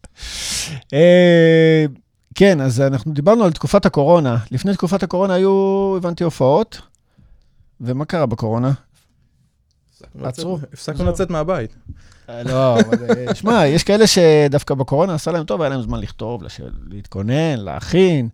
אה, 0.94 1.86
כן, 2.36 2.62
אז 2.62 2.82
אנחנו 2.82 3.14
דיברנו 3.14 3.44
על 3.44 3.52
תקופת 3.52 3.86
הקורונה. 3.86 4.38
לפני 4.52 4.74
תקופת 4.74 5.04
הקורונה 5.04 5.34
היו, 5.34 5.94
הבנתי, 5.98 6.24
הופעות. 6.24 6.82
ומה 7.82 8.06
קרה 8.06 8.26
בקורונה? 8.26 8.72
עצרו. 10.24 10.60
הפסקנו 10.74 11.06
לצאת 11.06 11.30
מהבית. 11.30 11.76
אה, 12.30 12.44
לא, 12.44 12.78
אה, 12.78 13.36
שמע, 13.40 13.68
יש 13.68 13.84
כאלה 13.84 14.08
שדווקא 14.08 14.76
בקורונה 14.76 15.14
עשה 15.14 15.32
להם 15.32 15.44
טוב, 15.44 15.62
היה 15.62 15.70
להם 15.70 15.82
זמן 15.82 16.00
לכתוב, 16.00 16.44
להתכונן, 16.88 17.56
להכין. 17.58 18.30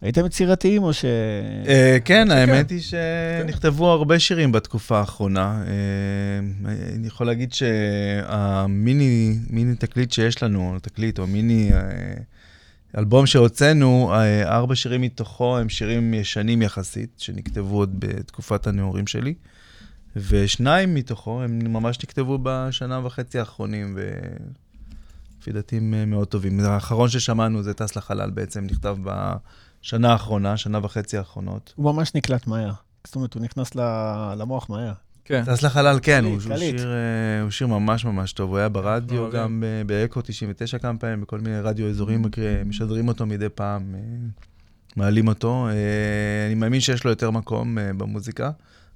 הייתם 0.00 0.26
יצירתיים 0.26 0.82
או 0.82 0.92
ש... 0.92 1.04
אה, 1.68 1.98
כן, 2.04 2.30
האמת 2.30 2.70
היא 2.70 2.80
שנכתבו 2.80 3.90
הרבה 3.90 4.18
שירים 4.18 4.52
בתקופה 4.52 4.98
האחרונה. 4.98 5.62
אה, 5.66 6.70
אני 6.94 7.06
יכול 7.06 7.26
להגיד 7.26 7.52
שהמיני 7.52 9.38
מיני 9.50 9.74
תקליט 9.74 10.12
שיש 10.12 10.42
לנו, 10.42 10.76
תקליט, 10.82 11.18
או 11.18 11.26
מיני 11.26 11.70
אה, 11.72 11.78
אלבום 12.98 13.26
שהוצאנו, 13.26 14.12
ארבע 14.44 14.74
שירים 14.74 15.00
מתוכו 15.00 15.58
הם 15.58 15.68
שירים 15.68 16.14
ישנים 16.14 16.62
יחסית, 16.62 17.10
שנכתבו 17.16 17.76
עוד 17.76 17.94
בתקופת 17.98 18.66
הנעורים 18.66 19.06
שלי, 19.06 19.34
ושניים 20.16 20.94
מתוכו 20.94 21.42
הם 21.42 21.72
ממש 21.72 21.98
נכתבו 22.04 22.38
בשנה 22.42 23.06
וחצי 23.06 23.38
האחרונים, 23.38 23.96
ולפי 23.96 25.52
דעתי 25.52 25.76
הם 25.76 26.10
מאוד 26.10 26.28
טובים. 26.28 26.60
האחרון 26.60 27.08
ששמענו 27.08 27.62
זה 27.62 27.74
טס 27.74 27.96
לחלל 27.96 28.30
בעצם, 28.30 28.64
נכתב 28.64 28.96
בשנה 29.82 30.12
האחרונה, 30.12 30.56
שנה 30.56 30.78
וחצי 30.82 31.18
האחרונות. 31.18 31.72
הוא 31.76 31.92
ממש 31.94 32.14
נקלט 32.14 32.46
מהר. 32.46 32.72
זאת 33.06 33.16
אומרת, 33.16 33.34
הוא 33.34 33.42
נכנס 33.42 33.74
ל- 33.74 34.34
למוח 34.38 34.70
מהר. 34.70 34.92
כן. 35.24 35.44
טס 35.44 35.62
לחלל, 35.62 35.98
כן, 36.02 36.24
הוא, 36.24 36.32
קליט, 36.38 36.46
הוא, 36.50 36.56
קליט. 36.56 36.78
שיר, 36.78 36.92
אה, 36.92 37.42
הוא 37.42 37.50
שיר 37.50 37.66
ממש 37.66 38.04
ממש 38.04 38.32
טוב. 38.32 38.50
הוא 38.50 38.58
היה 38.58 38.68
ברדיו. 38.68 39.30
גם, 39.32 39.62
ב- 39.66 39.86
באקו 39.86 40.20
99 40.22 40.78
כמה 40.78 40.98
פעמים, 40.98 41.20
בכל 41.20 41.40
מיני 41.40 41.60
רדיו 41.60 41.88
אזוריים, 41.88 42.22
מקרי- 42.22 42.64
משדרים 42.66 43.08
אותו 43.08 43.26
מדי 43.26 43.48
פעם, 43.48 43.94
אה, 43.94 44.00
מעלים 44.96 45.28
אותו. 45.28 45.68
אה, 45.68 45.72
אני 46.46 46.54
מאמין 46.54 46.80
שיש 46.80 47.04
לו 47.04 47.10
יותר 47.10 47.30
מקום 47.30 47.78
אה, 47.78 47.92
במוזיקה 47.92 48.50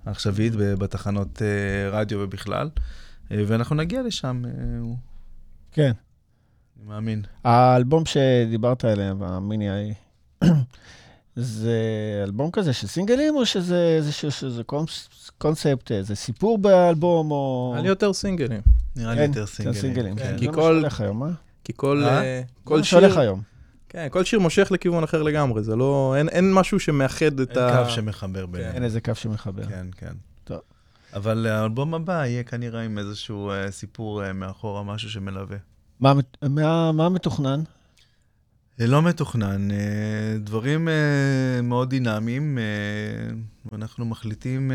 העכשווית, 0.06 0.52
ב- 0.56 0.62
בתחנות 0.74 1.42
אה, 1.42 1.98
רדיו 1.98 2.18
ובכלל. 2.20 2.70
אה, 3.32 3.42
ואנחנו 3.46 3.76
נגיע 3.76 4.02
לשם, 4.02 4.42
אה, 4.44 4.50
כן. 5.72 5.92
אני 6.78 6.88
מאמין. 6.88 7.22
האלבום 7.44 8.04
שדיברת 8.06 8.84
עליהם, 8.84 9.22
המיני 9.22 9.70
ההיא, 9.70 9.94
זה 11.36 11.72
אלבום 12.24 12.50
כזה 12.50 12.72
של 12.72 12.86
סינגלים, 12.86 13.36
או 13.36 13.46
שזה 13.46 13.94
איזשהו 13.96 14.30
שזה 14.30 14.62
קונס- 14.64 15.30
קונספט, 15.38 15.92
איזה 15.92 16.14
סיפור 16.14 16.58
באלבום, 16.58 17.30
או... 17.30 17.70
היה 17.74 17.82
לי 17.82 17.88
יותר 17.88 18.12
סינגלים. 18.12 18.60
נראה 18.96 19.14
לי 19.14 19.20
כן, 19.20 19.28
יותר 19.28 19.46
סינגלים. 19.46 19.80
סינגלים. 19.80 20.16
כן, 20.16 20.24
כן, 20.24 20.38
כי 20.38 20.44
זה 20.44 20.50
מה 20.50 20.54
כל- 20.56 20.62
שהולך 20.62 21.00
היום, 21.00 21.22
אה? 21.22 21.28
כי 21.64 21.72
כל, 21.76 22.02
אה? 22.04 22.08
אה, 22.22 22.40
זה 22.46 22.52
כל 22.64 22.76
מה 22.78 22.84
שהולך 22.84 23.16
היום. 23.16 23.42
כן, 23.88 24.08
כל 24.10 24.24
שיר 24.24 24.40
מושך 24.40 24.68
לכיוון 24.72 25.04
אחר 25.04 25.22
לגמרי, 25.22 25.62
זה 25.62 25.76
לא, 25.76 26.14
אין, 26.18 26.28
אין 26.28 26.52
משהו 26.54 26.80
שמאחד 26.80 27.40
את 27.40 27.56
אין 27.56 27.64
ה... 27.64 27.84
קו 27.84 27.90
שמחבר 27.90 28.46
ביניהם. 28.46 28.74
אין 28.74 28.84
איזה 28.84 29.00
קו 29.00 29.14
שמחבר. 29.14 29.66
כן, 29.66 29.86
כן. 29.96 30.12
טוב. 30.44 30.58
אבל 31.14 31.46
האלבום 31.46 31.94
הבא 31.94 32.24
יהיה 32.26 32.42
כנראה 32.42 32.82
עם 32.82 32.98
איזשהו 32.98 33.50
אה, 33.50 33.70
סיפור 33.70 34.24
אה, 34.24 34.32
מאחורה, 34.32 34.82
משהו 34.82 35.10
שמלווה. 35.10 35.56
מה 36.00 36.14
מת- 36.14 36.36
מה 36.42 36.92
מה 36.92 37.08
מתוכנן? 37.08 37.60
אה, 38.80 38.86
לא 38.86 39.02
מתוכנן, 39.02 39.70
אה, 39.70 39.76
דברים 40.38 40.88
אה, 40.88 41.62
מאוד 41.62 41.90
דינמיים, 41.90 42.58
ואנחנו 43.72 44.04
מחליטים 44.04 44.72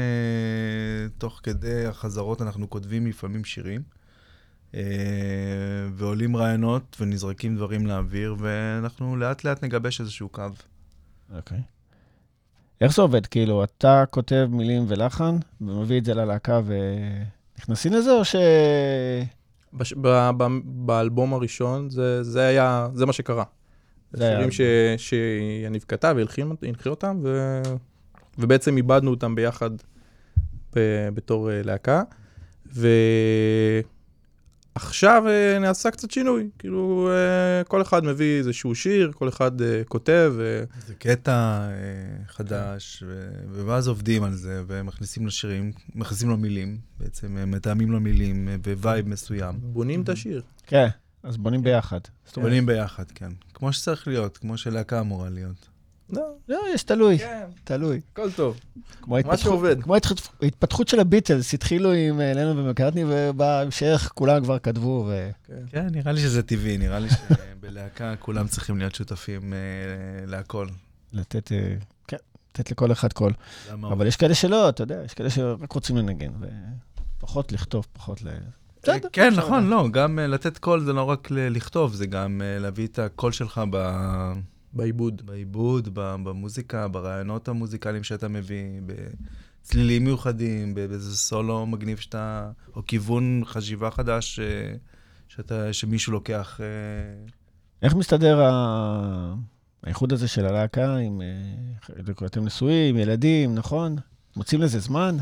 תוך 1.18 1.40
כדי 1.44 1.86
החזרות, 1.86 2.42
אנחנו 2.42 2.70
כותבים 2.70 3.08
לפעמים 3.08 3.44
שירים, 3.46 3.82
ועולים 5.94 6.38
רעיונות 6.38 6.98
ונזרקים 7.00 7.56
דברים 7.56 7.88
לאוויר, 7.88 8.36
ואנחנו 8.40 9.16
לאט 9.16 9.44
לאט 9.44 9.64
נגבש 9.64 10.02
איזשהו 10.02 10.30
קו. 10.30 10.44
אוקיי. 11.36 11.62
איך 12.82 12.96
זה 12.96 13.02
עובד? 13.02 13.26
כאילו, 13.26 13.64
אתה 13.64 14.04
כותב 14.10 14.48
מילים 14.52 14.86
ולחן, 14.88 15.38
ומביא 15.62 16.00
את 16.00 16.06
זה 16.06 16.14
ללהקה 16.14 16.62
ונכנסים 16.66 17.94
לזה, 17.94 18.12
או 18.12 18.26
ש... 18.26 18.36
בש... 19.74 19.94
ב... 19.94 20.30
ב... 20.38 20.48
באלבום 20.64 21.34
הראשון 21.34 21.90
זה, 21.90 22.24
זה 22.24 22.48
היה, 22.48 22.88
זה 22.94 23.06
מה 23.06 23.14
שקרה. 23.14 23.44
זה 24.13 24.30
שירים 24.30 24.52
ש... 24.52 24.62
שיניב 24.98 25.86
כתב 25.88 26.13
והלחין 26.17 26.52
הנחיר 26.62 26.89
אותם, 26.89 27.20
ו... 27.24 27.62
ובעצם 28.38 28.78
עיבדנו 28.78 29.12
אותם 29.12 29.36
ביחד 29.36 29.70
ב... 30.76 30.80
בתור 31.13 31.52
אה, 31.52 31.62
להקה. 31.63 32.04
ועכשיו 34.76 35.24
אה, 35.28 35.60
נעשה 35.60 35.91
קצת 35.91 36.12
שינוי, 36.12 36.50
כאילו 36.60 37.10
אה, 37.12 37.63
כל 37.63 37.82
אחד 37.82 38.04
מביא 38.04 38.38
איזשהו 38.38 38.76
שיר, 38.76 39.12
כל 39.15 39.30
אחד 39.30 39.52
כותב. 39.88 40.34
זה 40.88 40.93
קטע 41.00 41.67
חדש, 42.28 43.04
ו- 43.08 43.65
ואז 43.65 43.88
עובדים 43.88 44.24
על 44.24 44.34
זה, 44.34 44.63
ומכניסים 44.67 45.28
לשירים, 45.28 45.72
מכניסים 45.96 46.30
לו 46.30 46.38
מילים, 46.38 46.78
בעצם 47.00 47.52
מתאמים 47.52 47.91
לו 47.91 48.00
מילים, 48.00 48.50
אה, 48.50 48.56
vibe 48.78 49.08
מסוים. 49.08 49.56
בונים 49.62 50.02
את 50.02 50.10
השיר. 50.10 50.41
כן, 50.67 50.88
אז 51.28 51.38
בונים 51.38 51.63
ביחד. 51.63 52.00
זאת 52.26 52.38
אומרת, 52.38 52.50
בונים 52.50 52.66
ביחד, 52.66 53.04
כן. 53.16 53.32
כמו 53.54 53.74
שצריך 53.74 54.08
להיות, 54.08 54.38
כמו 54.38 54.58
שלהקה 54.58 55.00
אמורה 55.00 55.30
להיות. 55.30 55.68
לא, 56.10 56.22
לא, 56.50 56.60
יש 56.74 56.84
תלוי, 56.84 57.18
כן, 57.20 57.44
תלוי. 57.63 58.02
הכל 58.12 58.32
טוב. 58.32 58.60
כמו 59.02 59.12
מה 59.12 59.18
ההתפתחות- 59.18 59.40
שעובד. 59.40 59.82
כמו 59.84 59.96
ההתפתחות 60.42 60.88
של 60.88 61.00
הביטלס, 61.00 61.54
התחילו 61.54 61.92
עם 61.92 62.22
אה, 62.22 62.34
לנון 62.34 62.60
ומקארטני, 62.60 63.04
ובהמשך 63.08 64.12
כולם 64.16 64.44
כבר 64.44 64.60
כתבו, 64.60 65.06
ו... 65.10 65.30
כן, 65.72 65.88
נראה 65.92 66.12
לי 66.12 66.22
שזה 66.22 66.44
טבעי, 66.44 66.78
נראה 66.78 67.00
לי 67.00 67.08
שבלהקה 67.10 68.16
כולם 68.26 68.48
צריכים 68.48 68.78
להיות 68.78 68.96
שותפים 68.96 69.54
אה, 69.54 69.58
להכל. 70.26 70.68
לתת, 71.13 71.52
אה, 71.52 71.76
כן, 72.08 72.18
לתת 72.52 72.72
לכל 72.72 72.92
אחד 72.92 73.13
קול. 73.13 73.34
אבל 73.74 74.08
יש 74.08 74.16
כאלה 74.16 74.36
שלא, 74.36 74.70
אתה 74.70 74.84
יודע, 74.84 75.02
יש 75.06 75.13
כאלה 75.13 75.30
שרק 75.30 75.72
רוצים 75.72 75.98
לנגן, 75.98 76.32
ופחות 77.20 77.52
לכתוב, 77.52 77.88
פחות 77.94 78.22
ל... 78.22 78.28
בסדר, 78.84 79.10
כן, 79.13 79.28
אפשר 79.28 79.42
נכון. 79.42 79.70
לא, 79.70 79.88
גם 79.92 80.20
אה, 80.20 80.28
לתת 80.28 80.58
קול 80.58 80.80
זה 80.84 80.94
לא 80.94 81.04
רק 81.04 81.28
לכתוב, 81.32 81.94
זה 81.94 82.06
גם 82.08 82.42
אה, 82.42 82.60
להביא 82.60 82.88
את 82.88 83.00
הקול 83.00 83.32
שלך 83.32 83.62
ב- 83.72 84.34
בעיבוד. 84.74 85.22
בעיבוד, 85.26 85.90
במוזיקה, 85.94 86.88
ברעיונות 86.88 87.48
המוזיקליים 87.48 88.04
שאתה 88.04 88.28
מביא, 88.28 88.63
בצלילים 88.86 90.04
מיוחדים, 90.04 90.76
ב- 90.76 90.86
באיזה 90.86 91.18
סולו 91.18 91.66
מגניב 91.66 91.98
שאתה, 91.98 92.52
או 92.76 92.86
כיוון 92.86 93.42
חשיבה 93.46 93.92
חדש 93.92 94.40
אה, 94.40 94.46
שאתה, 95.28 95.74
שמישהו 95.74 96.13
לוקח. 96.13 96.60
אה, 96.62 96.66
איך 97.82 97.96
מסתדר 97.96 98.42
ה- 98.42 99.34
האיחוד 99.84 100.13
הזה 100.13 100.28
של 100.28 100.46
הלהקה 100.46 100.96
עם... 100.96 101.22
אה, 101.22 102.26
אתם 102.26 102.46
נשואים, 102.46 102.98
ילדים, 102.98 103.56
נכון? 103.56 103.96
מוצאים 104.36 104.62
לזה 104.62 104.80
זמן? 104.80 105.18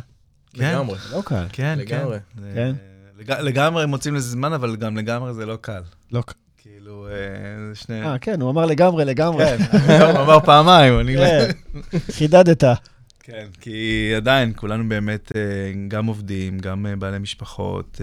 כן. 0.54 0.72
לגמרי. 0.74 0.98
לא 1.12 1.22
קל. 1.26 1.46
כן, 1.52 1.76
לגמרי. 1.80 2.18
כן. 2.54 2.76
כן. 3.26 3.46
לגמרי 3.46 3.86
מוצאים 3.86 4.16
לזה 4.16 4.30
זמן, 4.30 4.54
אבל 4.54 4.76
גם 4.76 4.98
לגמרי 4.98 5.34
זה 5.34 5.46
לא 5.46 5.56
קל. 5.62 5.82
לא 6.12 6.22
קל. 6.22 6.34
כאילו, 6.58 7.08
אה, 7.08 7.76
שני... 7.76 8.02
אה, 8.02 8.18
כן, 8.20 8.42
הוא 8.42 8.52
אמר 8.52 8.66
לגמרי, 8.66 9.06
לגמרי. 9.06 9.46
הוא 10.02 10.22
אמר 10.22 10.40
פעמיים, 10.40 11.00
אני... 11.00 11.16
כן, 11.18 11.50
חידדת. 12.12 12.64
כן, 13.20 13.48
כי 13.62 14.12
עדיין, 14.16 14.54
כולנו 14.56 14.90
באמת 14.90 15.32
אה, 15.36 15.42
גם 15.88 16.06
עובדים, 16.06 16.60
גם 16.60 16.86
אה, 16.86 16.96
בעלי 16.96 17.20
משפחות, 17.20 18.02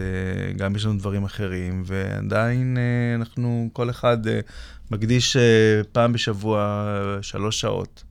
גם 0.57 0.77
יש 0.77 0.85
לנו 0.85 0.98
דברים 0.98 1.25
אחרים, 1.25 1.83
ועדיין 1.87 2.77
אנחנו, 3.14 3.68
כל 3.72 3.90
אחד 3.90 4.18
מקדיש 4.90 5.37
פעם 5.92 6.12
בשבוע 6.12 6.87
שלוש 7.22 7.61
שעות. 7.61 8.03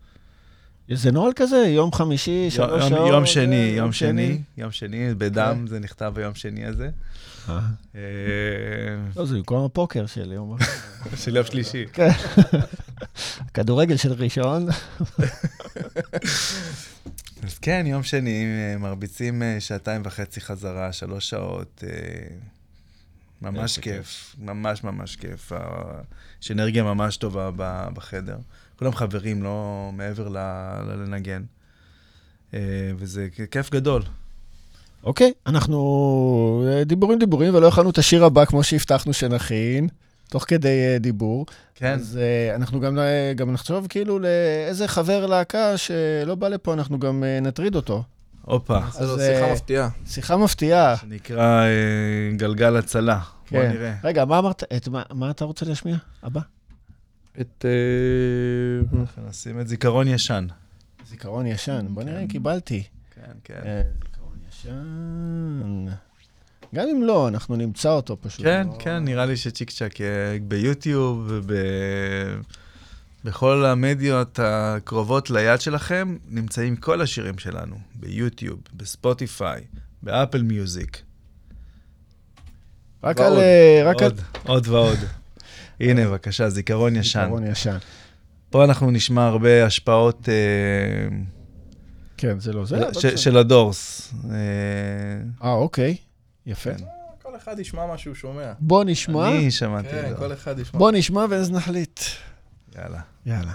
איזה 0.92 1.12
נוהל 1.12 1.32
כזה? 1.36 1.58
יום 1.58 1.94
חמישי, 1.94 2.52
שלוש 2.52 2.82
יום- 2.82 2.90
שעות? 2.90 3.10
יום 3.10 3.26
שני, 3.26 3.72
אה, 3.72 3.76
יום 3.78 3.92
שני, 3.92 4.42
יום 4.58 4.72
שני, 4.72 5.14
בדם, 5.18 5.66
זה 5.68 5.80
נכתב 5.80 6.12
ביום 6.16 6.36
שני 6.36 6.66
הזה. 6.66 6.90
אה. 7.50 7.60
אה, 7.96 8.02
לא, 9.16 9.26
זה 9.26 9.36
במקום 9.36 9.66
הפוקר 9.66 10.06
של 10.06 10.32
יום... 10.32 10.58
של 11.24 11.36
יום 11.36 11.46
שלישי. 11.46 11.86
כדורגל 13.54 13.98
של 13.98 14.14
ראשון. 14.14 14.68
אז 17.44 17.58
כן, 17.62 17.84
יום 17.88 18.04
שני, 18.04 18.46
מרביצים 18.80 19.44
שעתיים 19.60 20.02
וחצי 20.06 20.42
חזרה, 20.42 20.94
שלוש 20.94 21.30
שעות. 21.30 21.84
ממש 23.42 23.80
כיף, 23.80 24.36
ממש 24.40 24.84
ממש 24.84 25.16
כיף. 25.16 25.52
יש 26.42 26.52
אנרגיה 26.52 26.84
ממש 26.84 27.18
טובה 27.18 27.50
בחדר. 27.94 28.38
כולם 28.82 28.94
חברים, 28.94 29.44
לא 29.44 29.90
מעבר 29.94 30.30
ל- 30.30 30.38
ל- 30.38 30.96
לנגן. 30.96 31.42
אה, 32.54 32.60
וזה 32.98 33.28
כיף 33.52 33.72
גדול. 33.72 34.02
אוקיי, 35.04 35.32
אנחנו 35.48 36.66
אה, 36.68 36.84
דיבורים 36.84 37.20
דיבורים, 37.20 37.56
ולא 37.56 37.68
הכנו 37.68 37.90
את 37.90 37.98
השיר 37.98 38.26
הבא 38.26 38.46
כמו 38.46 38.64
שהבטחנו 38.64 39.14
שנכין, 39.14 39.88
תוך 40.30 40.46
כדי 40.48 40.88
אה, 40.94 40.98
דיבור. 41.00 41.46
כן, 41.76 41.94
אז 41.94 42.20
אנחנו 42.56 42.80
גם, 42.80 42.98
גם 43.36 43.52
נחשוב 43.52 43.88
כאילו 43.90 44.20
לאיזה 44.20 44.88
חבר 44.88 45.26
להקה 45.26 45.78
שלא 45.78 46.36
בא 46.36 46.48
לפה, 46.48 46.74
אנחנו 46.74 47.00
גם 47.00 47.24
נטריד 47.42 47.76
אותו. 47.76 48.04
הופה, 48.42 48.80
אז, 49.00 49.22
שיחה 49.22 49.54
מפתיעה. 49.54 49.90
שיחה 50.08 50.38
מפתיעה. 50.38 50.98
שנקרא 50.98 51.66
גלגל 52.38 52.78
הצלה. 52.78 53.20
בוא 53.52 53.60
כן. 53.60 53.70
נראה. 53.72 53.94
רגע, 54.04 54.26
מה 54.26 54.40
אמרת? 54.40 54.64
את 54.78 54.88
מה, 54.88 55.04
מה 55.14 55.30
אתה 55.32 55.46
רוצה 55.46 55.66
להשמיע? 55.66 55.96
הבא? 56.24 56.42
את... 57.42 57.66
אה, 57.66 59.00
אנחנו 59.00 59.30
נשים 59.30 59.60
את 59.60 59.68
זיכרון 59.68 60.08
ישן. 60.08 60.48
זיכרון 61.10 61.46
ישן. 61.46 61.86
בוא 61.90 62.04
נראה 62.04 62.22
אם 62.22 62.28
קיבלתי. 62.28 62.84
כן, 63.16 63.32
כן. 63.44 63.60
אה, 63.66 63.82
זיכרון 64.04 64.38
ישן. 64.50 65.86
גם 66.76 66.88
אם 66.88 67.04
לא, 67.04 67.28
אנחנו 67.28 67.56
נמצא 67.56 67.90
אותו 67.90 68.18
פשוט. 68.22 68.46
כן, 68.46 68.68
לא- 68.68 68.78
כן, 68.80 69.04
נראה 69.06 69.26
לי 69.26 69.38
שצ'יק 69.38 69.72
צ'אק 69.72 69.94
ביוטיוב 70.48 71.32
ובכל 73.24 73.66
המדיות 73.66 74.40
הקרובות 74.44 75.30
ליד 75.30 75.62
שלכם 75.62 76.18
נמצאים 76.30 76.76
כל 76.76 77.02
השירים 77.02 77.38
שלנו, 77.38 77.76
ביוטיוב, 77.96 78.60
בספוטיפיי, 78.74 79.62
באפל 80.04 80.42
מיוזיק. 80.42 81.02
רק 83.04 83.20
ועוד, 83.20 83.32
על... 83.34 83.40
אה, 83.40 83.82
רק 83.86 84.02
על... 84.02 84.04
עוד, 84.04 84.22
עוד 84.46 84.68
ועוד. 84.68 85.00
הנה, 85.82 86.06
בבקשה, 86.08 86.50
זיכרון 86.50 86.96
ישן. 86.96 87.22
זיכרון 87.22 87.48
ישן. 87.48 87.78
פה 88.50 88.64
אנחנו 88.64 88.92
נשמע 88.92 89.28
הרבה 89.28 89.66
השפעות 89.66 90.30
אה, 90.30 91.18
כן, 92.18 92.40
זה 92.40 92.54
לא 92.54 92.66
זה. 92.66 92.78
בסדר. 92.90 93.16
של 93.16 93.38
הדורס. 93.38 94.14
אה, 94.32 94.38
אה, 95.44 95.54
אוקיי. 95.54 95.96
יפה. 96.46 96.74
כן. 96.74 96.84
כל 97.22 97.36
אחד 97.36 97.60
ישמע 97.60 97.88
מה 97.88 97.98
שהוא 97.98 98.16
שומע. 98.16 98.52
בוא 98.60 98.84
נשמע. 98.84 99.30
אני 99.32 99.52
שמעתי 99.52 99.88
כן, 99.90 100.14
כל. 100.18 100.34
אחד 100.34 100.60
ישמע. 100.60 100.80
בוא 100.80 100.92
נשמע 100.92 101.26
ואז 101.30 101.52
נחליט. 101.52 102.00
יאללה. 102.76 103.00
יאללה. 103.26 103.54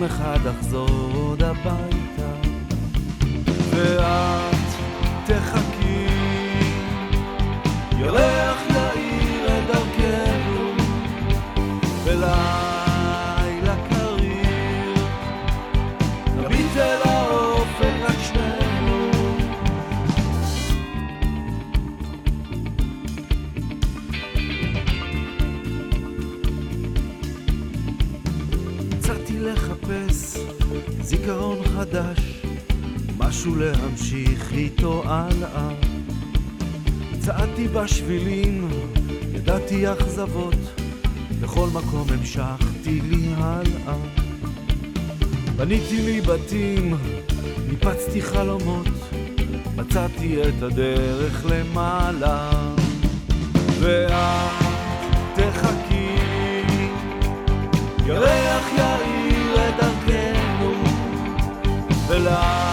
יום 0.00 0.08
אחד 0.10 0.46
אחזור 0.46 0.88
עוד 1.14 1.42
הביתה 1.42 2.30
ואת 3.70 4.54
תחכי 5.26 5.69
מחפש 29.90 30.38
זיכרון 31.00 31.58
חדש, 31.64 32.42
משהו 33.18 33.54
להמשיך 33.56 34.52
איתו 34.52 35.02
הלאה. 35.06 35.68
צעדתי 37.20 37.68
בשבילים, 37.68 38.68
ידעתי 39.34 39.92
אכזבות, 39.92 40.54
בכל 41.40 41.68
מקום 41.72 42.06
המשכתי 42.10 43.00
לי 43.00 43.34
הלאה. 43.36 43.96
בניתי 45.56 46.02
לי 46.02 46.20
בתים, 46.20 46.94
ניפצתי 47.68 48.22
חלומות, 48.22 48.88
מצאתי 49.76 50.42
את 50.42 50.62
הדרך 50.62 51.46
למעלה. 51.46 52.50
ואת 53.80 54.10
תחכי, 55.34 56.16
ירח 58.06 58.66
יאיר 58.78 59.19
Love. 62.20 62.69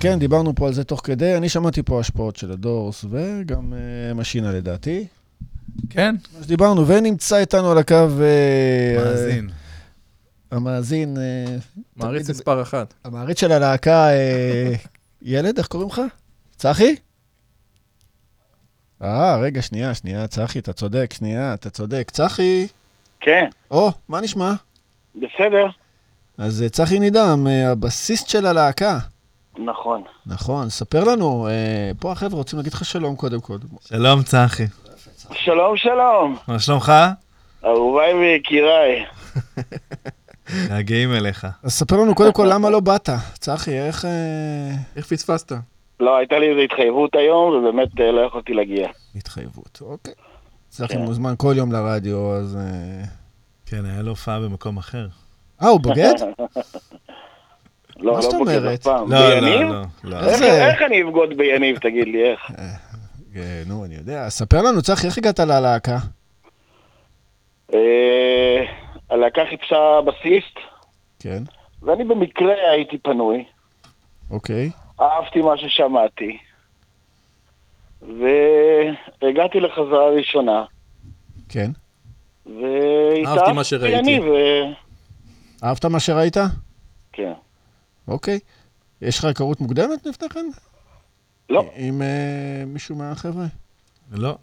כן, 0.00 0.18
דיברנו 0.18 0.54
פה 0.54 0.66
על 0.66 0.72
זה 0.72 0.84
תוך 0.84 1.00
כדי. 1.04 1.36
אני 1.36 1.48
שמעתי 1.48 1.82
פה 1.82 2.00
השפעות 2.00 2.36
של 2.36 2.52
הדורס 2.52 3.04
וגם 3.10 3.72
אה, 3.72 4.14
משינה 4.14 4.52
לדעתי. 4.52 5.06
כן, 5.90 6.14
מה 6.38 6.44
שדיברנו, 6.44 6.86
ונמצא 6.86 7.38
איתנו 7.38 7.70
על 7.70 7.78
הקו... 7.78 7.94
אה, 7.94 9.04
מאזין. 9.04 9.48
המאזין, 10.50 11.16
אה, 11.18 11.56
מעריץ 11.96 12.30
מספר 12.30 12.62
אחת. 12.62 12.94
המעריץ 13.04 13.40
של 13.40 13.52
הלהקה, 13.52 14.08
אה, 14.10 14.72
ילד, 15.22 15.58
איך 15.58 15.66
קוראים 15.66 15.88
לך? 15.88 16.00
צחי? 16.56 16.96
אה, 19.02 19.36
רגע, 19.36 19.62
שנייה, 19.62 19.94
שנייה, 19.94 20.26
צחי, 20.26 20.58
אתה 20.58 20.72
צודק, 20.72 21.14
שנייה, 21.16 21.54
אתה 21.54 21.70
צודק. 21.70 22.10
צחי, 22.10 22.66
כן, 23.20 23.44
או, 23.70 23.92
מה 24.08 24.20
נשמע? 24.20 24.52
בסדר. 25.14 25.66
אז 26.38 26.64
צחי 26.72 26.98
נידם, 26.98 27.46
הבסיסט 27.66 28.28
של 28.28 28.46
הלהקה. 28.46 28.98
נכון. 29.58 30.02
נכון, 30.26 30.68
ספר 30.68 31.04
לנו, 31.04 31.48
אה, 31.48 31.90
פה 32.00 32.12
החבר'ה 32.12 32.38
רוצים 32.38 32.58
להגיד 32.58 32.72
לך 32.72 32.84
שלום 32.84 33.16
קודם 33.16 33.40
כל. 33.40 33.56
שלום 33.88 34.22
צחי. 34.22 34.64
שלום, 35.32 35.76
שלום. 35.76 36.36
מה 36.48 36.58
שלומך? 36.58 36.92
אהוביי 37.64 38.14
ויקיריי. 38.14 39.04
געגעים 40.68 41.14
אליך. 41.16 41.46
אז 41.62 41.72
ספר 41.72 41.96
לנו 41.96 42.14
קודם 42.14 42.32
כל 42.32 42.46
למה 42.52 42.70
לא 42.70 42.80
באת. 42.80 43.08
צחי, 43.38 43.78
איך... 43.78 44.04
אה, 44.04 44.10
איך 44.96 45.06
פספסת? 45.06 45.52
לא, 46.00 46.16
הייתה 46.16 46.38
לי 46.38 46.50
איזו 46.50 46.60
התחייבות 46.60 47.14
היום, 47.14 47.54
ובאמת 47.54 48.00
אה, 48.00 48.12
לא 48.12 48.20
יכולתי 48.20 48.52
להגיע. 48.54 48.88
התחייבות, 49.14 49.78
אוקיי. 49.82 50.14
צחי 50.68 50.94
כן. 50.94 51.00
מוזמן 51.00 51.34
כל 51.36 51.54
יום 51.56 51.72
לרדיו, 51.72 52.34
אז... 52.34 52.56
אה, 52.56 53.04
כן, 53.66 53.84
היה 53.84 54.02
לו 54.02 54.10
הופעה 54.10 54.40
במקום 54.40 54.76
אחר. 54.76 55.06
אה, 55.62 55.68
הוא 55.68 55.80
בוגד? 55.80 56.14
לא, 57.98 58.14
מה 58.14 58.20
זאת 58.22 58.32
לא 58.32 58.38
בוגד 58.38 58.56
אומרת? 58.56 58.78
אף 58.78 58.84
פעם. 58.84 59.12
לא? 59.12 59.40
לא, 59.40 59.60
לא, 60.04 60.20
לא. 60.20 60.30
איך- 60.30 60.82
אני 60.82 61.02
אבגוד 61.02 61.36
ביניב, 61.36 61.78
תגיד 61.78 62.08
לי, 62.08 62.30
איך? 62.30 62.40
אה, 63.36 63.62
נו, 63.66 63.84
אני 63.84 63.94
יודע. 63.94 64.28
ספר 64.28 64.62
לנו, 64.62 64.82
צחי, 64.82 65.06
איך 65.06 65.18
הגעת 65.18 65.40
ללהקה? 65.40 65.98
אה, 67.74 68.64
הלהקה 69.10 69.40
חיפשה 69.50 69.76
בסיסט, 70.06 70.58
כן, 71.18 71.42
ואני 71.82 72.04
במקרה 72.04 72.54
הייתי 72.72 72.98
פנוי. 72.98 73.44
אוקיי. 74.30 74.70
אהבתי 75.00 75.40
מה 75.40 75.56
ששמעתי. 75.56 76.38
והגעתי 79.22 79.60
לחזרה 79.60 80.08
ראשונה, 80.10 80.64
כן. 81.48 81.70
והתאהבתי 82.46 83.52
מה 83.52 83.64
שראיתי. 83.64 84.20
ו- 84.20 84.72
אהבת 85.66 85.84
מה 85.84 86.00
שראית? 86.00 86.36
כן. 87.12 87.32
אוקיי. 88.08 88.38
יש 89.02 89.18
לך 89.18 89.24
היכרות 89.24 89.60
מוקדמת 89.60 90.06
לפני 90.06 90.28
כן? 90.28 90.46
לא. 91.50 91.70
עם 91.76 92.02
אה, 92.02 92.64
מישהו 92.66 92.96
מהחבר'ה? 92.96 93.46
לא. 94.10 94.38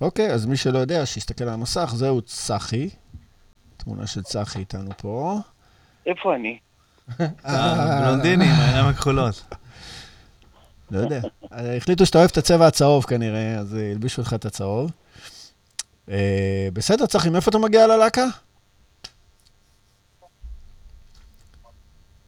אוקיי, 0.00 0.32
אז 0.32 0.46
מי 0.46 0.56
שלא 0.56 0.78
יודע, 0.78 1.06
שיסתכל 1.06 1.44
על 1.44 1.50
המסך, 1.50 1.92
זהו 1.94 2.22
צחי. 2.22 2.88
תמונה 3.76 4.06
של 4.06 4.22
צחי 4.22 4.58
איתנו 4.58 4.90
פה. 4.96 5.38
איפה 6.06 6.34
אני? 6.34 6.58
בלונדיני, 8.02 8.44
עם 8.44 8.60
העיניים 8.60 8.86
הכחולות. 8.86 9.44
לא 10.90 10.98
יודע. 10.98 11.20
אה, 11.52 11.76
החליטו 11.76 12.06
שאתה 12.06 12.18
אוהב 12.18 12.30
את 12.30 12.36
הצבע 12.36 12.66
הצהוב 12.66 13.04
כנראה, 13.04 13.58
אז 13.58 13.76
אה, 13.76 13.90
הלבישו 13.90 14.22
לך 14.22 14.34
את 14.34 14.44
הצהוב. 14.44 14.90
אה, 16.10 16.68
בסדר, 16.72 17.06
צחי, 17.06 17.30
מאיפה 17.30 17.50
אתה 17.50 17.58
מגיע 17.58 17.86
ללהקה? 17.86 18.26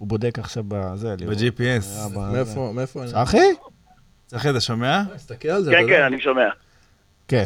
הוא 0.05 0.09
בודק 0.09 0.39
עכשיו 0.39 0.65
בזה. 0.69 1.15
לראות. 1.21 1.37
ב-GPS. 1.37 2.15
ב- 2.15 2.19
מאיפה, 2.33 2.71
מאיפה 2.75 3.03
אני... 3.03 3.11
צחי? 3.11 3.39
צחי, 4.27 4.51
אתה 4.51 4.61
שומע? 4.61 5.03
תסתכל 5.15 5.49
על 5.49 5.63
זה, 5.63 5.71
אתה 5.71 5.79
כן. 5.81 5.89
כן, 5.89 6.03
אני 6.03 6.21
שומע. 6.21 6.49
כן. 7.29 7.45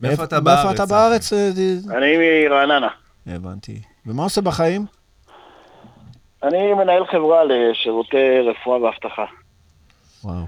מאיפה 0.00 0.24
אתה 0.24 0.40
מאיפה 0.40 0.62
בארץ, 0.64 0.74
אתה 0.74 0.86
צחי? 0.86 0.94
בארץ? 0.94 1.32
אה, 1.32 1.50
אני 1.98 2.16
מרעננה. 2.48 2.88
הבנתי. 3.26 3.82
ומה 4.06 4.22
עושה 4.22 4.40
בחיים? 4.40 4.86
אני 6.42 6.74
מנהל 6.74 7.06
חברה 7.06 7.40
לשירותי 7.44 8.16
רפואה 8.50 8.80
ואבטחה. 8.82 9.24
וואו. 10.24 10.44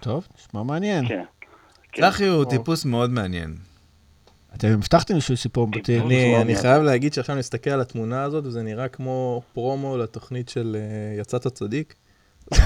טוב, 0.00 0.26
נשמע 0.38 0.62
מעניין. 0.62 1.08
כן. 1.08 1.24
כן. 1.92 2.02
צחי 2.10 2.26
הוא 2.26 2.44
טיפוס 2.44 2.84
מאוד 2.84 3.10
מעניין. 3.10 3.54
אתם 4.56 4.68
הבטחתם 4.68 5.14
איזשהו 5.14 5.36
סיפור 5.36 5.66
בתים. 5.66 6.02
אני, 6.40 6.56
חייב 6.56 6.82
להגיד 6.82 7.14
שעכשיו 7.14 7.32
אני 7.32 7.40
מסתכל 7.40 7.70
על 7.70 7.80
התמונה 7.80 8.22
הזאת, 8.22 8.46
וזה 8.46 8.62
נראה 8.62 8.88
כמו 8.88 9.42
פרומו 9.54 9.96
לתוכנית 9.96 10.48
של 10.48 10.76
אה, 10.80 11.20
יצאת 11.20 11.46
צדיק. 11.46 11.94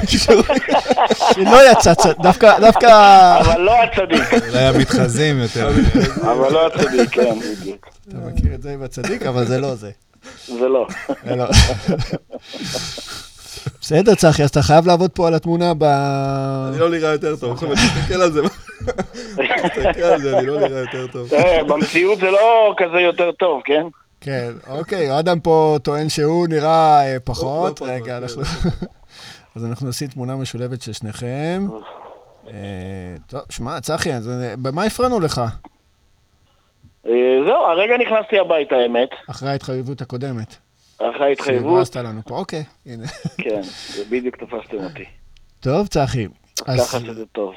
שלא 0.06 1.58
יצא, 1.72 1.94
צ- 1.94 2.06
דווקא, 2.22 2.60
דווקא... 2.60 2.86
אבל 3.40 3.60
לא 3.60 3.82
הצדיק, 3.82 4.32
אולי 4.48 4.64
המתחזים 4.64 5.38
יותר. 5.38 5.70
אבל 6.22 6.52
לא 6.52 6.66
הצדיק, 6.66 7.10
כן, 7.10 7.38
בדיוק. 7.60 7.88
אתה 8.08 8.16
מכיר 8.16 8.54
את 8.54 8.62
זה 8.62 8.72
עם 8.72 8.82
הצדיק, 8.82 9.22
אבל 9.22 9.46
זה 9.46 9.60
לא 9.60 9.74
זה. 9.74 9.90
זה 10.46 10.68
לא. 10.68 10.86
לא. 13.90 14.00
בסדר, 14.00 14.14
צחי, 14.14 14.42
אז 14.42 14.50
אתה 14.50 14.62
חייב 14.62 14.86
לעבוד 14.86 15.10
פה 15.10 15.26
על 15.26 15.34
התמונה 15.34 15.74
ב... 15.74 15.84
אני 15.84 16.78
לא 16.80 16.90
נראה 16.90 17.12
יותר 17.12 17.36
טוב, 17.36 17.52
עכשיו 17.52 17.72
אני 17.72 17.80
מסתכל 17.84 18.22
על 18.22 18.32
זה, 18.32 18.42
מסתכל 18.42 20.02
על 20.02 20.20
זה, 20.20 20.38
אני 20.38 20.46
לא 20.46 20.60
נראה 20.60 20.80
יותר 20.80 21.06
טוב. 21.06 21.28
תראה, 21.28 21.64
במציאות 21.64 22.18
זה 22.18 22.30
לא 22.30 22.74
כזה 22.76 23.00
יותר 23.00 23.32
טוב, 23.32 23.62
כן? 23.64 23.82
כן, 24.20 24.50
אוקיי, 24.68 25.18
אדם 25.18 25.40
פה 25.40 25.76
טוען 25.82 26.08
שהוא 26.08 26.48
נראה 26.48 27.00
אה, 27.00 27.14
לא 27.14 27.18
פחות. 27.24 27.76
פחות, 27.76 27.88
רגע, 27.88 28.04
כן. 28.04 28.22
אנחנו... 28.22 28.42
אז 29.56 29.64
אנחנו 29.64 29.88
נשים 29.88 30.08
תמונה 30.08 30.36
משולבת 30.36 30.82
של 30.82 30.92
שניכם. 30.92 31.66
אה, 32.48 33.14
טוב, 33.26 33.40
שמע, 33.50 33.80
צחי, 33.80 34.12
אז 34.12 34.28
אה, 34.28 34.54
במה 34.62 34.84
הפרענו 34.84 35.20
לך? 35.20 35.42
אה, 37.06 37.12
זהו, 37.46 37.62
הרגע 37.62 37.94
נכנסתי 37.98 38.38
הביתה, 38.38 38.74
האמת, 38.74 39.08
אחרי 39.30 39.50
ההתחייבות 39.50 40.00
הקודמת. 40.00 40.67
אחרי 40.98 41.26
ההתחייבות, 41.26 41.62
שהברזת 41.62 41.96
לנו 41.96 42.20
פה, 42.26 42.34
אוקיי, 42.34 42.64
הנה. 42.86 43.06
כן, 43.38 43.60
בדיוק 44.10 44.36
תפסתם 44.36 44.76
אותי. 44.84 45.04
טוב, 45.60 45.86
צחי. 45.86 46.26
אז... 46.66 46.80
ככה 46.80 47.00
שזה 47.00 47.26
טוב. 47.26 47.54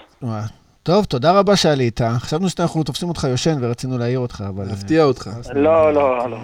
טוב, 0.84 1.06
תודה 1.06 1.39
רבה 1.39 1.56
שעלית. 1.56 2.01
חשבנו 2.17 2.49
שאנחנו 2.49 2.84
תופסים 2.84 3.10
אותך 3.10 3.27
ישן 3.34 3.58
ורצינו 3.62 3.97
להעיר 3.97 4.19
אותך, 4.19 4.43
אבל... 4.49 4.65
להפתיע 4.65 5.04
אותך. 5.04 5.30
לא, 5.54 5.93
לא, 5.93 6.30
לא. 6.30 6.38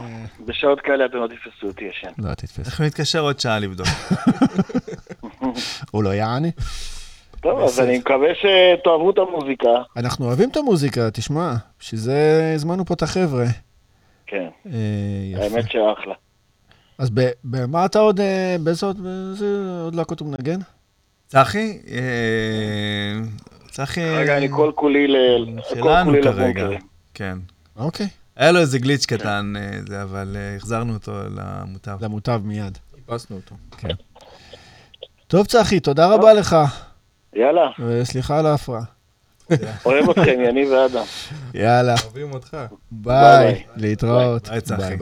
בשעות 0.46 0.82
כאלה 0.82 1.06
אתם 1.06 1.18
לא 1.18 1.28
תתפסו 1.28 1.68
אותי 1.68 1.84
ישן. 1.84 2.12
לא, 2.18 2.34
תתפס. 2.34 2.68
אנחנו 2.68 2.86
נתקשר 2.86 3.20
עוד 3.20 3.40
שעה 3.40 3.60
לבדוק. 3.60 3.88
הוא 5.92 6.04
לא 6.04 6.10
יעני. 6.10 6.52
טוב, 7.42 7.60
אז 7.60 7.80
אני 7.80 7.98
מקווה 7.98 8.30
שתאהבו 8.36 9.10
את 9.10 9.18
המוזיקה. 9.18 9.70
אנחנו 9.98 10.26
אוהבים 10.26 10.50
את 10.50 10.58
המוזיקה, 10.58 11.12
תשמע. 11.12 11.54
בשביל 11.80 12.02
זה 12.02 12.52
הזמנו 12.56 12.86
פה 12.86 12.94
את 12.94 13.02
החבר'ה. 13.02 13.46
כן, 14.28 14.48
אה, 14.66 14.72
יפה. 15.34 15.44
האמת 15.44 15.72
שאחלה. 15.72 16.14
אז 16.98 17.10
ב- 17.14 17.32
במה 17.44 17.86
אתה 17.86 18.00
עוד, 18.00 18.20
אה, 18.20 18.56
באיזה 18.60 18.86
עוד, 18.86 18.98
באיזה 19.04 19.80
עוד 19.84 19.96
להקות 19.96 20.20
הוא 20.20 20.28
מנגן? 20.28 20.60
צחי? 21.28 21.80
אה, 21.92 23.20
צחי... 23.72 24.02
רגע, 24.16 24.38
אני 24.38 24.48
כל 24.52 24.72
כולי 24.76 25.08
ל... 25.08 25.16
כל 25.80 25.94
שלנו 26.04 26.22
כרגע. 26.24 26.68
כן. 27.14 27.38
אוקיי. 27.76 28.08
היה 28.36 28.52
לו 28.52 28.60
איזה 28.60 28.80
גליץ' 28.80 29.06
קטן, 29.06 29.54
אה, 29.58 29.80
זה, 29.88 30.02
אבל 30.04 30.36
אה, 30.40 30.56
החזרנו 30.56 30.94
אותו 30.94 31.12
למוטב. 31.36 31.98
למוטב 32.04 32.42
מיד. 32.44 32.78
חיפשנו 32.96 33.36
אותו. 33.36 33.56
טוב, 35.28 35.46
צחי, 35.46 35.80
תודה 35.80 36.08
רבה 36.08 36.34
לך. 36.34 36.56
יאללה, 37.36 37.70
וסליחה 37.80 38.40
על 38.40 38.46
ההפרעה. 38.46 38.84
אוהב 39.86 40.10
אתכם, 40.10 40.40
יניב 40.50 40.70
ואדם. 40.72 41.04
יאללה, 41.54 41.96
אוהבים 42.04 42.34
אותך. 42.34 42.58
ביי. 42.92 43.64
להתראות. 43.76 44.50
ביי, 44.50 44.62
צחי. 44.62 44.96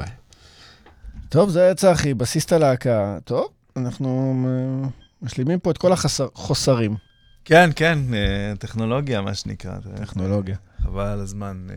טוב, 1.36 1.50
זה 1.50 1.72
צחי, 1.76 2.14
בסיסט 2.14 2.54
הלהקה. 2.54 3.18
טוב, 3.24 3.48
אנחנו 3.78 4.36
אה, 4.48 4.90
משלימים 5.22 5.60
פה 5.60 5.72
את 5.72 5.78
כל 5.78 5.92
החוסרים. 5.94 6.96
כן, 7.46 7.70
כן, 7.76 8.00
אה, 8.14 8.54
טכנולוגיה, 8.60 9.22
מה 9.22 9.34
שנקרא. 9.36 9.72
טכנולוגיה. 9.96 10.56
חבל 10.84 11.06
על 11.06 11.20
הזמן. 11.20 11.68
אה. 11.70 11.76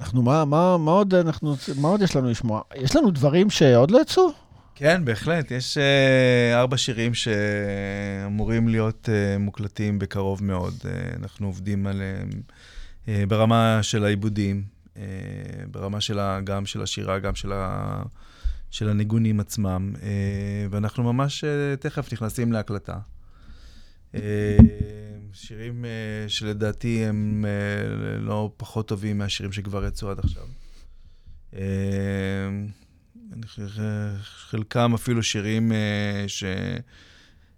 אנחנו, 0.00 0.22
מה, 0.22 0.44
מה, 0.44 0.78
מה 0.78 0.90
עוד 0.90 1.14
אנחנו, 1.14 1.56
מה 1.80 1.88
עוד 1.88 2.02
יש 2.02 2.16
לנו 2.16 2.30
לשמוע? 2.30 2.62
יש 2.74 2.96
לנו 2.96 3.10
דברים 3.10 3.50
שעוד 3.50 3.90
לא 3.90 4.00
יצאו? 4.00 4.30
כן, 4.74 5.04
בהחלט. 5.04 5.50
יש 5.50 5.78
אה, 5.78 6.60
ארבע 6.60 6.76
שירים 6.76 7.12
שאמורים 7.14 8.68
להיות 8.68 9.08
אה, 9.12 9.38
מוקלטים 9.38 9.98
בקרוב 9.98 10.44
מאוד. 10.44 10.74
אה, 10.84 10.90
אנחנו 11.22 11.46
עובדים 11.46 11.86
עליהם 11.86 12.28
אה, 13.08 13.24
ברמה 13.28 13.78
של 13.82 14.04
העיבודים, 14.04 14.62
אה, 14.96 15.02
ברמה 15.70 16.00
של 16.00 16.18
ה, 16.18 16.40
גם 16.44 16.66
של 16.66 16.82
השירה, 16.82 17.18
גם 17.18 17.34
של, 17.34 17.52
ה, 17.52 18.02
של 18.70 18.88
הניגונים 18.88 19.40
עצמם, 19.40 19.92
אה, 20.02 20.66
ואנחנו 20.70 21.12
ממש 21.12 21.44
אה, 21.44 21.76
תכף 21.76 22.12
נכנסים 22.12 22.52
להקלטה. 22.52 22.98
אה, 24.14 24.56
שירים 25.32 25.84
שלדעתי 26.28 27.04
הם 27.04 27.44
לא 28.18 28.52
פחות 28.56 28.88
טובים 28.88 29.18
מהשירים 29.18 29.52
שכבר 29.52 29.86
יצאו 29.86 30.10
עד 30.10 30.18
עכשיו. 30.18 30.46
שחלקם 33.46 34.94
אפילו 34.94 35.22
שירים 35.22 35.72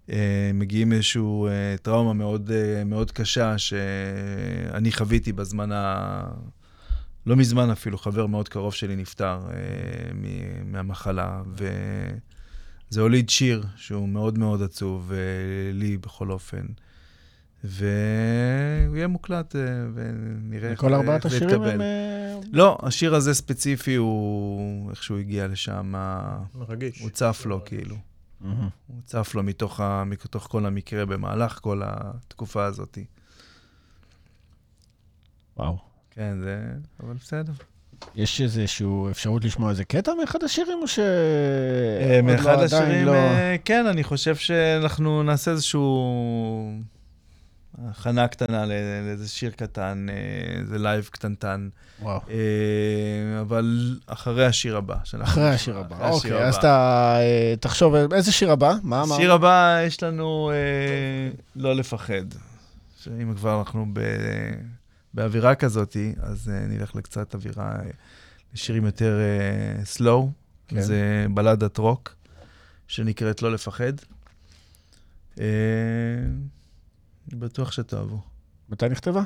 שמגיעים 0.09 0.89
מאיזושהי 0.89 1.21
אה, 1.21 1.75
טראומה 1.81 2.13
מאוד, 2.13 2.51
מאוד 2.85 3.11
קשה 3.11 3.57
שאני 3.57 4.91
חוויתי 4.91 5.33
בזמן 5.33 5.71
ה... 5.71 6.23
לא 7.29 7.35
מזמן 7.35 7.69
אפילו, 7.69 7.97
חבר 7.97 8.25
מאוד 8.25 8.49
קרוב 8.49 8.73
שלי 8.73 8.95
נפטר 8.95 9.39
אה, 9.51 9.53
מ- 10.13 10.71
מהמחלה, 10.71 11.41
וזה 12.91 13.01
הוליד 13.01 13.29
שיר 13.29 13.65
שהוא 13.75 14.09
מאוד 14.09 14.37
מאוד 14.37 14.61
עצוב, 14.61 15.11
אה, 15.11 15.17
לי 15.73 15.97
בכל 15.97 16.31
אופן. 16.31 16.65
והוא 17.63 17.77
יהיה 18.95 19.07
מוקלט 19.07 19.55
אה, 19.55 19.61
ונראה 19.93 20.69
איך 20.71 20.79
כל 20.79 20.93
ארבעת 20.93 21.25
איך 21.25 21.31
זה 21.31 21.37
השירים 21.37 21.55
יתקבל. 21.55 21.71
הם... 21.73 21.81
אה, 21.81 22.39
לא, 22.51 22.77
השיר 22.81 23.15
הזה 23.15 23.33
ספציפי, 23.33 23.95
הוא, 23.95 24.89
איך 24.91 25.03
שהוא 25.03 25.17
הגיע 25.17 25.47
לשם, 25.47 25.93
ה- 25.97 26.39
רגיש. 26.67 26.99
הוא 27.01 27.09
צף 27.09 27.43
לו, 27.45 27.65
כאילו. 27.65 27.95
מהמם. 28.41 28.69
הוא 28.87 29.01
צף 29.05 29.31
לו 29.35 29.43
מתוך, 29.43 29.79
ה, 29.79 30.03
מתוך 30.05 30.47
כל 30.51 30.65
המקרה 30.65 31.05
במהלך 31.05 31.59
כל 31.61 31.81
התקופה 31.85 32.65
הזאת. 32.65 32.97
וואו. 35.57 35.88
כן, 36.19 36.37
זה... 36.43 36.57
אבל 37.03 37.13
בסדר. 37.13 37.53
יש 38.15 38.41
איזושהי 38.41 38.87
אפשרות 39.11 39.43
לשמוע 39.45 39.69
איזה 39.69 39.83
קטע 39.85 40.11
מאחד 40.21 40.43
השירים, 40.43 40.77
או 40.81 40.87
ש... 40.87 40.99
אה, 40.99 42.21
מאחד 42.23 42.45
לא, 42.45 42.51
עדיין 42.63 42.83
השירים, 42.83 43.05
לא- 43.05 43.13
אה, 43.13 43.55
כן, 43.65 43.85
אני 43.87 44.03
חושב 44.03 44.35
שאנחנו 44.35 45.23
נעשה 45.23 45.51
איזשהו... 45.51 46.71
הכנה 47.89 48.27
קטנה 48.27 48.65
לא- 48.65 48.73
לאיזה 49.05 49.29
שיר 49.29 49.51
קטן, 49.51 50.05
אה, 50.09 50.59
איזה 50.59 50.77
live 50.77 51.09
קטנטן, 51.11 51.69
וואו. 52.01 52.19
אבל 53.41 53.97
אחרי 54.07 54.45
השיר 54.45 54.77
הבא. 54.77 54.95
אחרי 55.23 55.49
השיר 55.49 55.77
הבא. 55.77 55.95
אחרי 55.95 56.07
השיר 56.07 56.33
אוקיי, 56.33 56.47
אז 56.47 56.55
הבא. 56.55 56.59
אתה 56.59 57.19
תחשוב, 57.59 57.95
איזה 57.95 58.31
שיר 58.31 58.51
הבא? 58.51 58.73
מה 58.83 59.03
אמר? 59.03 59.15
השיר 59.15 59.33
הבא, 59.33 59.79
יש 59.87 60.03
לנו 60.03 60.51
אה, 60.53 61.29
לא 61.55 61.75
לפחד. 61.75 62.25
שאם 63.03 63.33
כבר 63.35 63.59
אנחנו 63.59 63.85
ב, 63.93 63.99
באווירה 65.13 65.55
כזאת, 65.55 65.97
אז 66.19 66.49
אה, 66.49 66.67
נלך 66.67 66.95
לקצת 66.95 67.35
אווירה, 67.35 67.75
אה, 67.75 67.89
לשירים 68.53 68.85
יותר 68.85 69.19
אה, 69.19 69.85
סלואו. 69.85 70.31
כן. 70.67 70.81
זה 70.81 71.25
בלדת 71.33 71.77
רוק, 71.77 72.15
שנקראת 72.87 73.41
לא 73.41 73.51
לפחד. 73.51 73.93
אני 75.37 75.45
בטוח 77.39 77.71
שתאהבו. 77.71 78.21
מתי 78.69 78.89
נכתבה? 78.89 79.21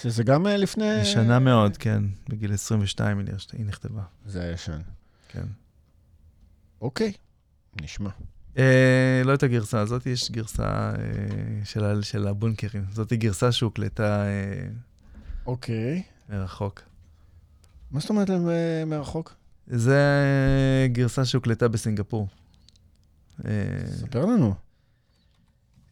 שזה 0.00 0.22
גם 0.22 0.46
לפני... 0.46 1.04
שנה 1.04 1.38
מאוד, 1.38 1.76
כן. 1.76 2.02
בגיל 2.28 2.52
22 2.52 3.18
היא 3.52 3.66
נכתבה. 3.66 4.02
זה 4.26 4.42
היה 4.42 4.52
ישן. 4.52 4.80
כן. 5.28 5.46
אוקיי, 6.80 7.12
נשמע. 7.82 8.10
אה, 8.58 9.22
לא 9.24 9.34
את 9.34 9.42
הגרסה 9.42 9.80
הזאת, 9.80 10.06
יש 10.06 10.30
גרסה 10.30 10.64
אה, 10.64 10.94
של, 11.64 12.02
של 12.02 12.26
הבונקרים. 12.28 12.84
זאת 12.92 13.12
גרסה 13.12 13.52
שהוקלטה 13.52 14.24
אה, 14.26 14.68
אוקיי. 15.46 16.02
מרחוק. 16.28 16.82
מה 17.90 18.00
זאת 18.00 18.10
אומרת 18.10 18.30
אה, 18.30 18.84
מרחוק? 18.86 19.34
זה 19.66 20.02
גרסה 20.92 21.24
שהוקלטה 21.24 21.68
בסינגפור. 21.68 22.28
אה, 23.44 23.50
ספר 23.86 24.24
לנו. 24.26 24.54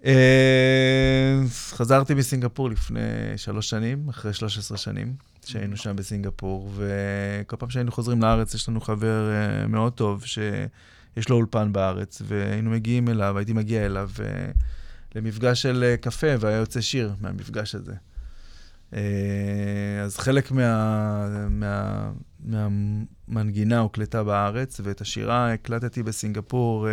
אה, 0.04 1.40
חזרתי 1.70 2.14
מסינגפור 2.14 2.70
לפני 2.70 3.00
שלוש 3.36 3.70
שנים, 3.70 4.08
אחרי 4.08 4.32
13 4.32 4.78
שנים 4.78 5.14
שהיינו 5.46 5.76
שם 5.76 5.96
בסינגפור, 5.96 6.70
וכל 6.74 7.56
פעם 7.56 7.70
שהיינו 7.70 7.92
חוזרים 7.92 8.22
לארץ, 8.22 8.54
יש 8.54 8.68
לנו 8.68 8.80
חבר 8.80 9.30
אה, 9.30 9.66
מאוד 9.66 9.92
טוב 9.92 10.24
שיש 11.14 11.28
לו 11.28 11.36
אולפן 11.36 11.72
בארץ, 11.72 12.22
והיינו 12.24 12.70
מגיעים 12.70 13.08
אליו, 13.08 13.38
הייתי 13.38 13.52
מגיע 13.52 13.86
אליו 13.86 14.10
אה, 14.20 14.50
למפגש 15.14 15.62
של 15.62 15.84
אה, 15.86 15.96
קפה, 15.96 16.26
והיה 16.40 16.56
יוצא 16.56 16.80
שיר 16.80 17.14
מהמפגש 17.20 17.74
הזה. 17.74 17.94
אה, 18.94 20.02
אז 20.04 20.18
חלק 20.18 20.50
מה, 20.50 21.48
מה, 21.50 22.10
מהמנגינה 22.44 23.78
הוקלטה 23.78 24.24
בארץ, 24.24 24.80
ואת 24.84 25.00
השירה 25.00 25.52
הקלטתי 25.52 26.02
בסינגפור. 26.02 26.88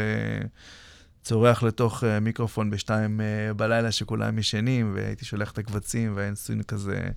צורח 1.24 1.64
לתוך 1.64 2.04
מיקרופון 2.22 2.70
בשתיים 2.70 3.22
בלילה 3.56 3.92
שכולם 3.92 4.38
ישנים, 4.38 4.92
והייתי 4.96 5.26
שולח 5.26 5.52
את 5.52 5.58
הקבצים, 5.58 6.16
והיינו 6.16 6.34
עשינו 6.34 6.64
כזה 6.68 7.10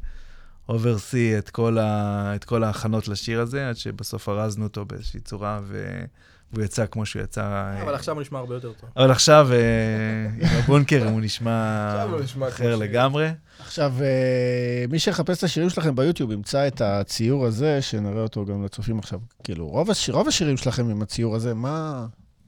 אוברסי 0.68 1.38
את, 1.38 1.50
כל 1.50 1.78
ה- 1.78 2.32
את 2.34 2.44
כל 2.44 2.64
ההכנות 2.64 3.08
לשיר 3.08 3.40
הזה, 3.40 3.68
עד 3.68 3.76
שבסוף 3.76 4.28
ארזנו 4.28 4.64
אותו 4.64 4.84
באיזושהי 4.84 5.20
צורה, 5.20 5.60
ו- 5.64 6.04
והוא 6.52 6.64
יצא 6.64 6.86
כמו 6.86 7.06
שהוא 7.06 7.22
יצא. 7.22 7.40
אה, 7.40 7.82
אבל 7.82 7.94
עכשיו 7.94 8.14
הוא 8.14 8.22
נשמע 8.22 8.38
הרבה 8.38 8.54
יותר 8.54 8.72
טוב. 8.72 8.90
אבל 8.96 9.10
עכשיו, 9.10 9.48
uh, 9.50 10.44
עם 10.44 10.58
הבונקר, 10.58 11.08
הוא 11.08 11.20
נשמע 11.20 12.04
הוא 12.10 12.48
אחר. 12.48 12.76
לגמרי. 12.76 13.30
עכשיו, 13.60 13.92
אה, 14.00 14.84
מי 14.90 14.98
שיחפש 14.98 15.38
את 15.38 15.44
השירים 15.44 15.70
שלכם 15.70 15.96
ביוטיוב 15.96 16.32
ימצא 16.32 16.66
את 16.66 16.80
הציור 16.80 17.46
הזה, 17.46 17.82
שנראה 17.82 18.22
אותו 18.22 18.44
גם 18.44 18.64
לצופים 18.64 18.98
עכשיו. 18.98 19.20
כאילו, 19.44 19.66
רוב, 19.66 19.90
השיר, 19.90 20.14
רוב 20.14 20.28
השירים 20.28 20.56
שלכם 20.56 20.90
עם 20.90 21.02
הציור 21.02 21.36
הזה, 21.36 21.54
מה... 21.54 22.06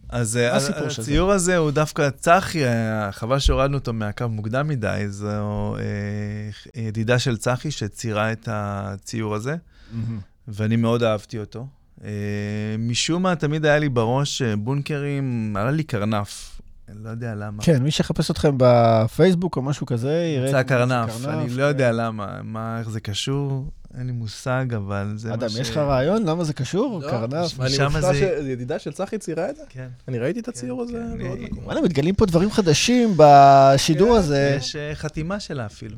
אז 0.09 0.37
אה, 0.37 0.51
מה 0.51 0.57
הסיפור 0.57 0.89
של 0.89 1.03
זה? 1.03 1.11
הציור 1.11 1.33
הזה 1.33 1.57
הוא 1.57 1.71
דווקא 1.71 2.11
צחי, 2.11 2.67
אה, 2.67 3.13
חבל 3.13 3.39
שהורדנו 3.39 3.77
אותו 3.77 3.93
מהקו 3.93 4.29
מוקדם 4.29 4.69
מדי, 4.69 5.05
זו 5.09 5.77
אה, 5.77 6.83
ידידה 6.83 7.19
של 7.19 7.37
צחי 7.37 7.71
שציירה 7.71 8.33
את 8.33 8.49
הציור 8.53 9.35
הזה. 9.35 9.57
ואני 10.49 10.77
מאוד 10.77 11.03
אהבתי 11.03 11.39
אותו. 11.39 11.67
Uh, 12.05 12.07
משום 12.79 13.23
מה, 13.23 13.37
תמיד 13.37 13.65
היה 13.65 13.79
לי 13.79 13.89
בראש 13.89 14.43
uh, 14.43 14.57
בונקרים, 14.57 15.57
עלה 15.59 15.71
לי 15.71 15.83
קרנף. 15.83 16.61
אני 16.89 16.97
לא 17.05 17.09
יודע 17.11 17.35
למה. 17.35 17.63
כן, 17.63 17.83
מי 17.83 17.91
שיחפש 17.91 18.31
אתכם 18.31 18.55
בפייסבוק 18.57 19.57
או 19.57 19.63
משהו 19.63 19.87
כזה, 19.87 20.33
יראה... 20.37 20.49
יצא 20.49 20.63
קרנף, 20.63 21.27
אני 21.27 21.49
לא 21.51 21.55
כן. 21.57 21.61
יודע 21.69 21.93
למה, 21.93 22.41
מה, 22.43 22.79
איך 22.79 22.91
זה 22.91 23.01
קשור, 23.01 23.71
אין 23.99 24.07
לי 24.07 24.13
מושג, 24.13 24.67
אבל 24.77 25.13
זה 25.17 25.29
מה 25.29 25.35
אדם, 25.35 25.49
ש... 25.49 25.57
יש 25.59 25.71
לך 25.71 25.77
רעיון 25.77 26.25
למה 26.27 26.45
זה 26.45 26.53
קשור? 26.53 27.01
לא, 27.03 27.11
קרנף? 27.11 27.61
אני 27.61 27.85
מופתע 27.85 28.01
זה- 28.01 28.15
שידידה 28.15 28.79
של 28.79 28.93
צחי 28.93 29.19
ציירה 29.19 29.51
את 29.51 29.57
זה? 29.57 29.63
כן. 29.69 29.89
אני 30.09 30.19
ראיתי 30.19 30.41
את 30.41 30.45
כן, 30.45 30.51
הציור 30.51 30.83
הזה 30.83 30.93
כן, 30.93 31.19
בעוד 31.19 31.37
אני- 31.39 31.45
מקומות. 31.47 31.65
וואלה, 31.65 31.81
מתגלים 31.81 32.15
פה 32.15 32.27
דברים 32.27 32.51
חדשים 32.51 33.15
בשידור 33.17 34.11
כן, 34.13 34.19
הזה. 34.19 34.55
יש 34.59 34.77
uh, 34.77 34.95
חתימה 34.95 35.41
שלה 35.41 35.67
אפילו, 35.67 35.97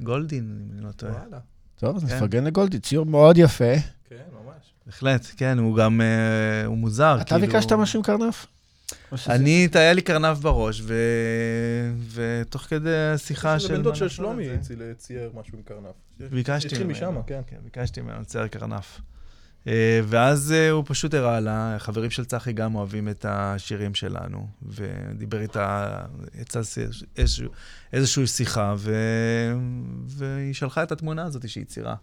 גולדין, 0.00 0.58
אם 0.64 0.78
אני 0.78 0.86
לא 0.86 0.92
טועה. 0.92 1.12
וואלה. 1.12 1.38
טוב, 1.76 1.96
אז 1.96 2.04
כן. 2.04 2.16
נפרגן 2.16 2.44
לגולדי, 2.44 2.78
ציור 2.78 3.06
מאוד 3.06 3.38
יפה. 3.38 3.64
בהחלט, 4.90 5.26
כן, 5.36 5.58
הוא 5.58 5.76
גם, 5.76 6.00
uh, 6.00 6.66
הוא 6.66 6.78
מוזר. 6.78 7.16
אתה 7.20 7.24
כאילו- 7.24 7.40
ביקשת 7.40 7.72
משהו 7.72 7.98
עם 7.98 8.04
קרנף? 8.04 8.46
אני, 9.28 9.68
היה 9.74 9.92
לי 9.92 10.02
קרנף 10.02 10.38
בראש, 10.38 10.80
ו... 10.84 10.94
ותוך 12.12 12.62
כדי 12.62 12.96
השיחה 13.14 13.58
של... 13.58 13.76
בן 13.76 13.82
דוד 13.82 13.96
של 13.96 14.08
שלומי 14.08 14.54
את 14.54 14.64
זה, 14.64 14.68
ציל- 14.68 14.92
צייר 14.96 15.30
משהו 15.34 15.56
עם 15.56 15.62
קרנף. 15.62 15.94
ביקשתי 16.30 16.66
התחיל 16.66 16.82
ממנו. 16.86 16.96
משם, 16.96 17.22
כן. 17.26 17.40
כן, 17.46 17.56
ביקשתי 17.64 18.00
ממנו 18.00 18.20
לצייר 18.20 18.46
קרנף. 18.46 19.00
אה, 19.66 20.00
ואז 20.04 20.52
אה, 20.52 20.70
הוא 20.70 20.84
פשוט 20.86 21.14
הראה 21.14 21.40
לה, 21.40 21.76
חברים 21.78 22.10
של 22.10 22.24
צחי 22.24 22.52
גם 22.52 22.74
אוהבים 22.74 23.08
את 23.08 23.26
השירים 23.28 23.94
שלנו, 23.94 24.46
ודיבר 24.62 25.40
איתה, 25.40 25.98
יצא 26.40 26.60
איזשהו, 27.16 27.50
איזושהי 27.92 28.26
שיחה, 28.26 28.74
ו... 28.78 28.94
והיא 30.06 30.54
שלחה 30.54 30.82
את 30.82 30.92
התמונה 30.92 31.22
הזאת 31.22 31.48
שהיא 31.48 31.64
ציירה. 31.64 31.94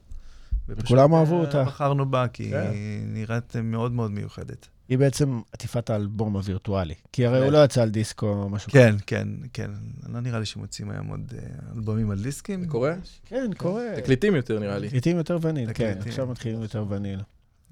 וכולם 0.69 1.13
אהבו 1.13 1.35
אה, 1.35 1.41
אותה. 1.41 1.63
בחרנו 1.63 2.11
בה, 2.11 2.27
כי 2.33 2.49
כן. 2.49 2.69
היא 2.71 3.01
נראית 3.07 3.55
מאוד 3.55 3.91
מאוד 3.91 4.11
מיוחדת. 4.11 4.67
היא 4.89 4.97
בעצם 4.97 5.41
עטיפת 5.53 5.89
האלבום 5.89 6.35
הווירטואלי. 6.35 6.93
כי 7.11 7.25
הרי 7.25 7.37
הוא 7.37 7.47
כן. 7.47 7.53
לא 7.53 7.63
יצא 7.63 7.81
על 7.81 7.89
דיסק 7.89 8.21
או 8.23 8.49
משהו 8.49 8.71
כזה. 8.71 8.79
כן, 8.79 8.95
כן, 9.07 9.27
כן. 9.53 9.71
לא 10.13 10.19
נראה 10.19 10.39
לי 10.39 10.45
שמוצאים 10.45 10.89
היום 10.89 11.07
עוד 11.07 11.33
אה, 11.37 11.47
אלבומים 11.75 12.11
על 12.11 12.23
דיסקים. 12.23 12.61
זה 12.61 12.67
קורה? 12.67 12.93
כן, 13.25 13.51
קורה. 13.57 13.83
תקליטים 13.95 14.35
יותר 14.35 14.59
נראה 14.59 14.77
לי. 14.77 14.87
תקליטים 14.87 15.17
יותר 15.17 15.37
וניל, 15.41 15.67
כן, 15.67 15.73
תקליטים. 15.73 16.09
עכשיו 16.09 16.27
מתחילים 16.27 16.61
יותר 16.61 16.85
וניל. 16.89 17.19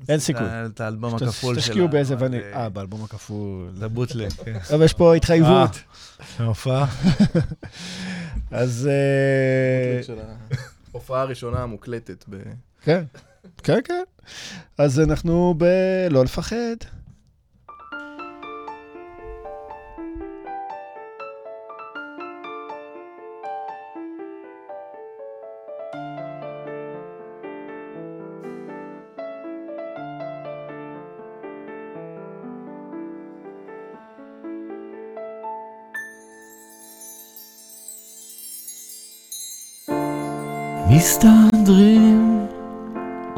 אין 0.09 0.19
סיכוי. 0.19 0.45
את 0.65 0.81
האלבום 0.81 1.15
הכפול 1.15 1.55
שלה. 1.55 1.63
תשקיעו 1.63 1.87
באיזה 1.87 2.13
אבל, 2.13 2.25
וניל. 2.27 2.41
אה, 2.43 2.63
אה, 2.63 2.69
באלבום 2.69 3.03
הכפול. 3.03 3.69
לבוטלג, 3.75 4.29
כן. 4.31 4.57
אבל 4.75 4.85
יש 4.85 4.93
פה 4.93 5.15
התחייבות. 5.15 5.79
ההופעה. 6.39 6.87
אז... 8.51 8.89
אה, 9.97 10.03
של 10.03 10.15
ההופעה 10.93 11.21
הראשונה 11.21 11.63
המוקלטת. 11.63 12.25
ב- 12.29 12.41
כן, 12.85 13.03
כן, 13.63 13.79
כן. 13.83 14.03
אז 14.77 14.99
אנחנו 14.99 15.53
בלא 15.57 16.23
לפחד. 16.23 16.75
מסתדרים 40.89 42.44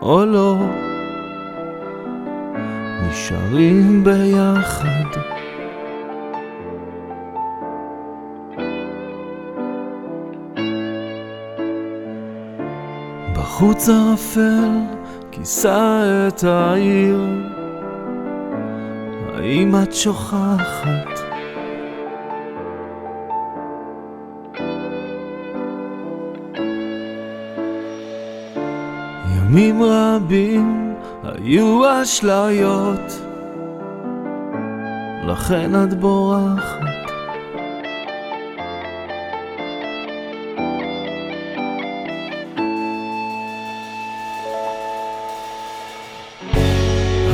או 0.02 0.26
לא, 0.26 0.58
נשארים 3.10 4.04
ביחד. 4.04 4.88
בחוץ 13.34 13.90
ערפל 13.90 14.70
כיסה 15.32 16.04
את 16.28 16.44
העיר, 16.44 17.20
האם 19.36 19.76
את 19.84 19.94
שוכחת? 19.94 21.37
ימים 29.50 29.84
רבים 29.84 30.94
היו 31.24 31.82
אשליות, 32.04 33.22
לכן 35.28 35.72
את 35.84 35.94
בורחת. 35.94 36.78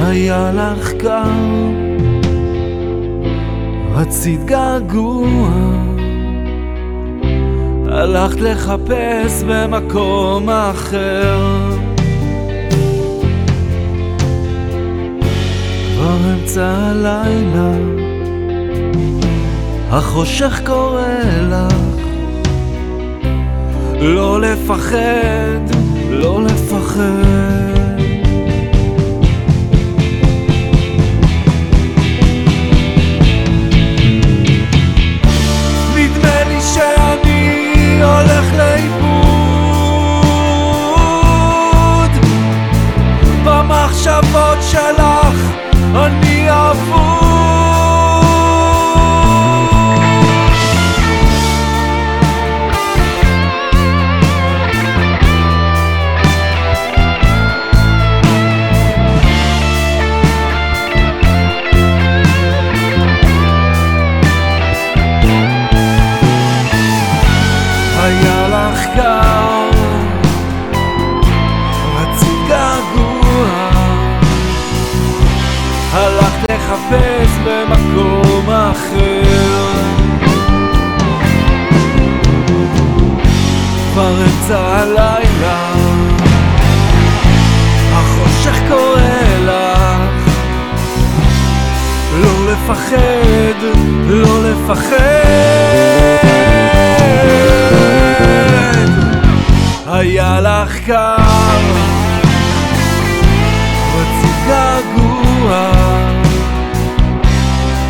היה 0.02 0.52
לך 0.54 0.94
קר, 0.94 1.24
רצית 3.96 4.46
געגוע, 4.46 5.50
הלכת 7.88 8.40
לחפש 8.40 9.44
במקום 9.48 10.50
אחר. 10.50 11.73
כבר 16.04 16.18
אמצע 16.34 16.76
הלילה, 16.78 17.72
החושך 19.90 20.62
קורא 20.66 21.02
לך, 21.42 21.74
לא 24.00 24.42
לפחד, 24.42 25.76
לא 26.10 26.44
לפחד. 26.44 27.04
נדמה 35.96 36.44
לי 36.48 36.62
שאני 36.62 38.02
הולך 38.04 38.54
לאיבוד 38.54 39.04
במחשבות 43.46 44.58
שלך 44.72 45.23
אני 45.96 46.50
אבוד 76.94 77.48
במקום 77.48 78.50
אחר. 78.50 79.72
כבר 83.94 84.22
אמצע 84.24 84.60
הלילה. 84.60 85.74
החושך 87.94 88.60
קורא 88.68 89.02
לך. 89.42 90.34
לא 92.22 92.52
לפחד, 92.52 93.60
לא 94.08 94.44
לפחד. 94.44 94.94
היה 99.88 100.42
לך 100.42 100.80
קר 100.86 102.03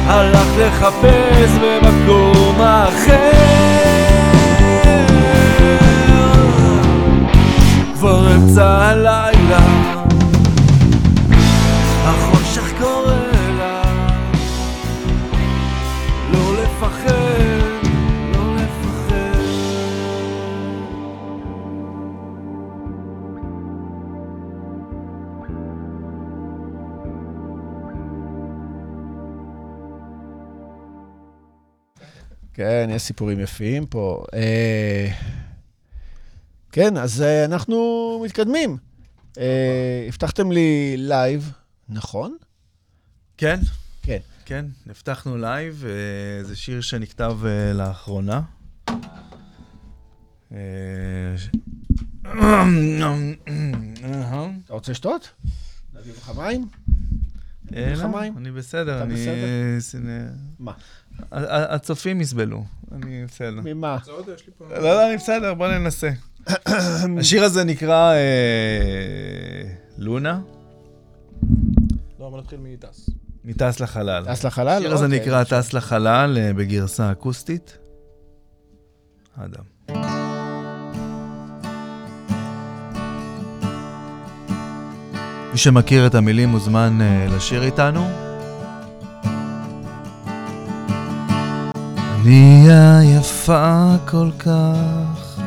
הלך 0.06 0.48
לחפש 0.58 1.52
במקום 1.62 2.62
אחר. 2.62 3.44
כבר 7.94 8.36
אמצע 8.36 8.66
הלילה 8.66 9.23
כן, 32.84 32.90
יש 32.90 33.02
סיפורים 33.02 33.40
יפים 33.40 33.86
פה. 33.86 34.24
אה, 34.34 35.08
כן, 36.72 36.98
אז 36.98 37.22
אה, 37.22 37.46
אנחנו 37.46 37.78
מתקדמים. 38.26 38.78
אה, 39.38 40.06
הבטחתם 40.08 40.52
לי 40.52 40.96
live, 40.98 41.52
נכון? 41.90 42.38
כן? 43.38 43.60
כן. 44.02 44.18
כן, 44.46 44.66
הבטחנו 44.90 45.38
live, 45.38 45.84
זה 46.42 46.56
שיר 46.56 46.82
שנכתב 46.82 47.38
לאחרונה. 47.74 48.42
אתה 54.66 54.74
רוצה 54.74 54.92
לשתות? 54.92 55.30
להביא 55.96 56.12
לך 56.14 56.32
מים? 56.38 56.68
אה, 57.76 57.94
לך 57.94 58.00
לא, 58.00 58.08
מים? 58.08 58.38
אני 58.38 58.52
בסדר, 58.52 58.96
אתה 58.96 59.04
אני... 59.04 59.14
בסדר? 59.14 59.34
אה, 59.34 59.78
סינ- 59.80 60.38
מה? 60.60 60.74
הצופים 61.32 62.22
יסבלו, 62.22 62.64
אני 62.92 63.26
בסדר. 63.26 63.62
ממה? 63.64 63.98
לא, 64.60 64.80
לא, 64.82 65.08
אני 65.08 65.18
בסדר, 65.18 65.54
בוא 65.54 65.68
ננסה. 65.68 66.10
השיר 67.20 67.44
הזה 67.44 67.64
נקרא 67.64 68.14
אה, 68.14 69.64
לונה, 69.98 70.40
לא, 72.20 72.30
בוא 72.30 72.40
נתחיל 72.40 72.60
מטס. 72.64 73.10
מטס 73.46 73.80
לחלל. 73.80 74.26
טס 74.26 74.44
לחלל? 74.44 74.68
השיר 74.68 74.94
הזה 74.94 75.06
אוקיי. 75.06 75.20
נקרא 75.20 75.44
טס 75.44 75.74
לחלל 75.74 76.38
אה, 76.38 76.54
בגרסה 76.54 77.12
אקוסטית. 77.12 77.78
אדם. 79.38 79.64
מי 85.52 85.58
שמכיר 85.58 86.08
את 86.08 86.16
המילים 86.16 86.50
מוזמן 86.50 87.02
אה, 87.02 87.28
לשיר 87.36 87.64
איתנו. 87.64 88.33
אני 92.24 92.68
עייפה 92.70 93.96
כל 94.06 94.30
כך, 94.40 95.42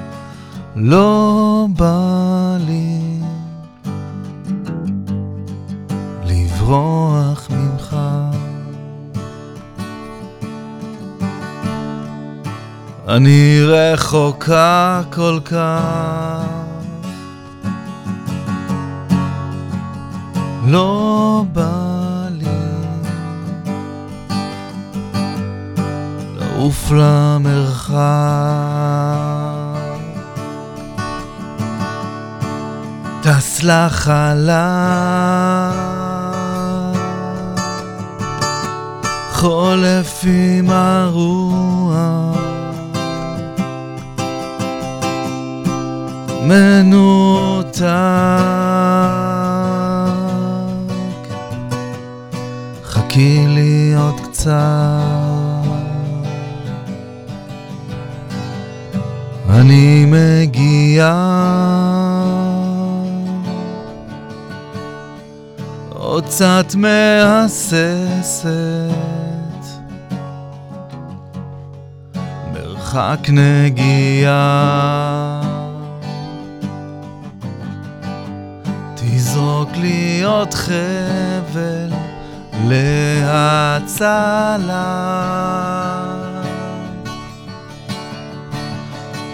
לא 0.74 1.66
בא 1.76 2.56
לי 2.66 3.20
לברוח 6.24 7.48
ממך. 7.50 7.96
אני 13.08 13.58
רחוקה 13.62 15.02
כל 15.12 15.40
כך, 15.44 16.44
לא 20.66 21.44
בא 21.52 21.85
לעוף 26.56 26.92
למרחק. 26.92 27.96
טס 33.22 33.62
לחלל, 33.62 34.60
חולף 39.32 40.24
עם 40.26 40.70
הרוח, 40.70 42.36
מנותק, 46.42 47.86
חכי 52.84 53.44
לי 53.48 53.94
עוד 53.96 54.20
קצת. 54.20 55.05
מגיעה 60.46 62.22
עוד 65.88 66.24
קצת 66.24 66.74
מהססת. 66.74 68.46
מרחק 72.52 73.18
נגיעה. 73.28 74.36
תזרוק 78.94 79.70
לי 79.76 80.22
עוד 80.24 80.54
חבל 80.54 81.90
להצלה 82.68 83.86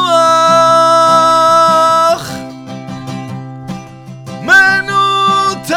מנותק. 4.42 5.74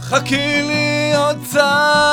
חכי 0.00 0.62
לי 0.62 1.12
עוד 1.16 1.36
קצת 1.44 2.11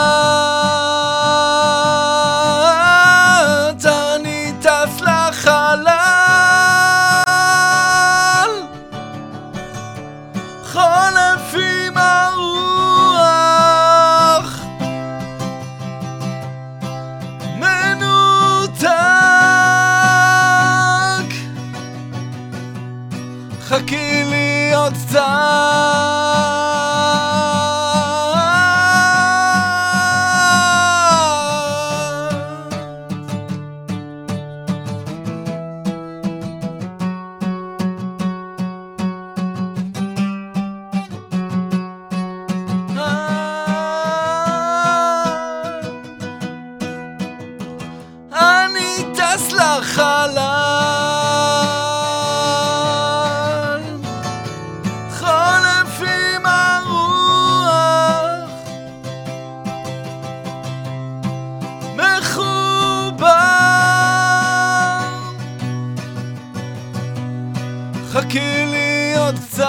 תחכי 68.13 68.65
לי 68.65 69.13
עוד 69.17 69.35
קצת 69.35 69.65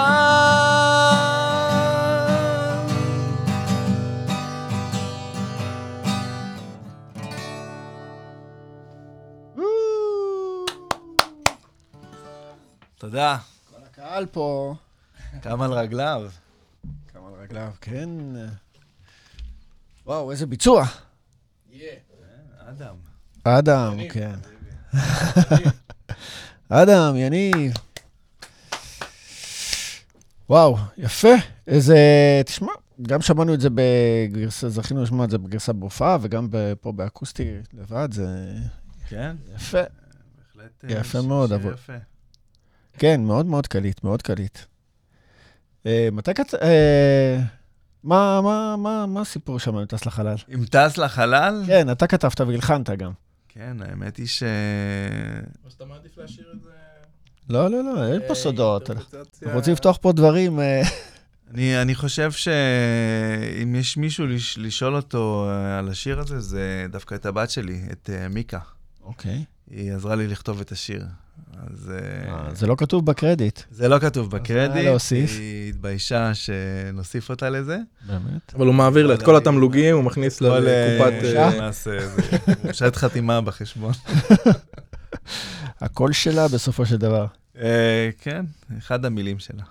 תודה. 12.97 13.37
כל 13.69 13.77
הקהל 13.85 14.25
פה. 14.25 14.75
קם 15.41 15.61
על 15.61 15.73
רגליו. 15.73 16.29
קם 17.13 17.19
על 17.25 17.33
רגליו, 17.41 17.71
כן. 17.81 18.09
וואו, 20.05 20.31
איזה 20.31 20.45
ביצוע. 20.45 20.85
אדם. 22.57 22.95
אדם, 23.43 23.97
כן. 24.09 24.35
אדם, 26.69 27.15
יניב. 27.15 27.90
וואו, 30.51 30.77
יפה. 30.97 31.29
איזה... 31.67 31.97
תשמע, 32.45 32.71
גם 33.01 33.21
שמענו 33.21 33.53
את 33.53 33.61
זה 33.61 33.69
בגרסה, 33.73 34.69
זכינו 34.69 35.03
לשמוע 35.03 35.25
את 35.25 35.29
זה 35.29 35.37
בגרסה 35.37 35.73
בהופעה, 35.73 36.17
וגם 36.21 36.47
ב- 36.51 36.73
פה 36.81 36.91
באקוסטי 36.91 37.51
לבד, 37.73 38.09
זה 38.11 38.53
כן, 39.09 39.35
יפה. 39.55 39.77
בהחלט. 40.37 40.85
אה, 40.85 40.91
יפה 40.99 41.21
ש- 41.21 41.25
מאוד, 41.25 41.51
אבל- 41.51 41.73
יפה. 41.73 41.93
כן, 42.97 43.21
מאוד 43.23 43.45
מאוד 43.45 43.67
קליט, 43.67 44.03
מאוד 44.03 44.21
קליט. 44.21 44.57
אה, 45.85 46.09
מתי 46.11 46.33
קצ... 46.33 46.53
אה, 46.53 47.39
מה, 48.03 48.41
מה, 48.41 48.75
מה, 48.77 49.05
מה 49.05 49.21
הסיפור 49.21 49.59
שם 49.59 49.75
עם 49.77 49.85
טס 49.85 50.05
לחלל? 50.05 50.35
אם 50.53 50.65
טס 50.65 50.97
לחלל? 50.97 51.63
כן, 51.67 51.91
אתה 51.91 52.07
כתבת 52.07 52.41
והלחנת 52.41 52.89
גם. 52.89 53.11
כן, 53.49 53.77
האמת 53.81 54.17
היא 54.17 54.27
ש... 54.27 54.43
אז 55.67 55.73
אתה 55.73 55.85
מעדיף 55.85 56.17
להשאיר 56.17 56.51
את 56.55 56.61
זה... 56.61 56.69
לא, 57.51 57.67
לא, 57.67 57.83
לא, 57.83 58.13
אין 58.13 58.21
פה 58.21 58.29
אה, 58.29 58.35
סודות. 58.35 58.89
אנחנו 58.89 59.51
רוצים 59.53 59.73
לפתוח 59.73 59.97
פה 60.01 60.11
דברים. 60.11 60.59
אה, 60.59 60.81
אני, 61.53 61.81
אני 61.81 61.95
חושב 61.95 62.31
שאם 62.31 63.75
יש 63.75 63.97
מישהו 63.97 64.27
לש, 64.27 64.57
לשאול 64.57 64.95
אותו 64.95 65.47
אה, 65.49 65.79
על 65.79 65.89
השיר 65.89 66.19
הזה, 66.19 66.39
זה 66.39 66.85
דווקא 66.91 67.15
את 67.15 67.25
הבת 67.25 67.49
שלי, 67.49 67.81
את 67.91 68.09
מיקה. 68.29 68.59
אוקיי. 69.03 69.43
היא 69.69 69.93
עזרה 69.93 70.15
לי 70.15 70.27
לכתוב 70.27 70.61
את 70.61 70.71
השיר. 70.71 71.05
אז 71.67 71.91
זה 72.53 72.67
לא 72.67 72.75
כתוב 72.75 73.05
בקרדיט. 73.05 73.59
זה 73.71 73.87
לא 73.87 73.99
כתוב 73.99 74.31
מה 74.31 74.39
בקרדיט, 74.39 74.85
להוסיף? 74.85 75.31
היא 75.31 75.69
התביישה 75.69 76.31
שנוסיף 76.33 77.29
אותה 77.29 77.49
לזה. 77.49 77.77
באמת? 78.07 78.53
אבל 78.55 78.65
הוא 78.65 78.75
מעביר 78.75 79.07
לה 79.07 79.13
את 79.13 79.23
כל 79.23 79.35
התמלוגים, 79.35 79.95
הוא 79.95 80.03
מכניס 80.03 80.41
לה 80.41 80.49
כל, 80.49 80.59
לקופת... 80.59 81.87
מורשת 82.63 82.95
חתימה 82.95 83.41
בחשבון. 83.41 83.93
הקול 85.81 86.13
שלה 86.13 86.47
בסופו 86.47 86.85
של 86.85 86.97
דבר. 86.97 87.25
אה, 87.57 88.09
כן, 88.21 88.45
אחד 88.77 89.05
המילים 89.05 89.39
שלה. 89.39 89.63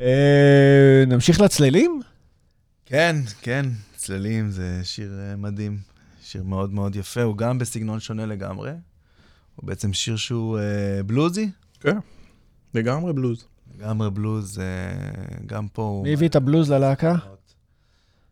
אה, 0.00 1.04
נמשיך 1.06 1.40
לצלילים? 1.40 2.00
כן, 2.86 3.16
כן, 3.42 3.66
צללים 3.96 4.50
זה 4.50 4.80
שיר 4.82 5.20
אה, 5.20 5.36
מדהים. 5.36 5.78
שיר 6.22 6.42
מאוד 6.42 6.72
מאוד 6.72 6.96
יפה, 6.96 7.22
הוא 7.22 7.36
גם 7.36 7.58
בסגנון 7.58 8.00
שונה 8.00 8.26
לגמרי. 8.26 8.70
הוא 9.56 9.66
בעצם 9.66 9.92
שיר 9.92 10.16
שהוא 10.16 10.58
אה, 10.58 11.02
בלוזי, 11.02 11.50
כן, 11.80 11.98
לגמרי 12.74 13.12
בלוז. 13.12 13.46
לגמרי 13.78 14.10
בלוז, 14.10 14.58
אה, 14.58 14.64
גם 15.46 15.68
פה 15.68 15.82
הוא... 15.82 16.02
מי 16.02 16.12
הביא 16.12 16.28
את 16.28 16.36
הבלוז 16.36 16.70
ללהקה? 16.70 17.14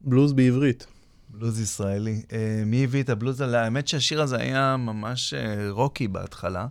בלוז 0.00 0.32
בעברית. 0.32 0.86
בלוז 1.32 1.60
ישראלי. 1.60 2.22
אה, 2.32 2.62
מי 2.66 2.84
הביא 2.84 3.02
את 3.02 3.08
הבלוז 3.08 3.40
עליה? 3.40 3.64
האמת 3.64 3.88
שהשיר 3.88 4.22
הזה 4.22 4.36
היה 4.36 4.76
ממש 4.76 5.34
אה, 5.34 5.70
רוקי 5.70 6.08
בהתחלה, 6.08 6.66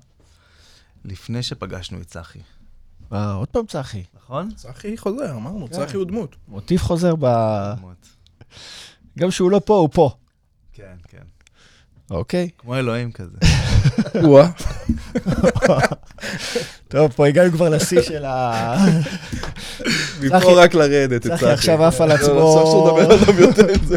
לפני 1.05 1.43
שפגשנו 1.43 2.01
את 2.01 2.07
צחי, 2.07 2.39
אה, 3.13 3.33
עוד 3.33 3.47
פעם 3.47 3.65
צחי. 3.65 4.03
נכון? 4.15 4.49
צחי 4.55 4.97
חוזר, 4.97 5.31
אמרנו, 5.35 5.67
כן. 5.67 5.73
צחי 5.73 5.97
הוא 5.97 6.05
דמות. 6.05 6.35
מוטיב 6.47 6.79
חוזר 6.79 7.15
ב... 7.15 7.25
מאוד. 7.81 7.95
גם 9.19 9.29
כשהוא 9.29 9.51
לא 9.51 9.61
פה, 9.65 9.77
הוא 9.77 9.89
פה. 9.93 10.09
כן, 10.73 10.95
כן. 11.07 11.23
אוקיי. 12.11 12.49
כמו 12.57 12.75
אלוהים 12.75 13.11
כזה. 13.11 13.37
וואה. 14.27 14.49
טוב, 16.91 17.11
פה 17.11 17.27
הגענו 17.27 17.51
כבר 17.51 17.69
לשיא 17.69 18.01
של 18.11 18.25
ה... 18.25 18.75
צחי- 19.79 20.27
מפה 20.27 20.63
רק 20.63 20.73
לרדת, 20.73 21.25
את 21.27 21.31
צחי 21.31 21.45
עכשיו 21.51 21.83
עף 21.83 22.01
על 22.01 22.09
לא, 22.09 22.13
עצמו. 22.13 22.53
עכשיו 22.53 22.65
שהוא 22.71 22.87
מדבר 22.99 23.13
עליו 23.13 23.41
יותר, 23.41 23.67
זה... 23.85 23.95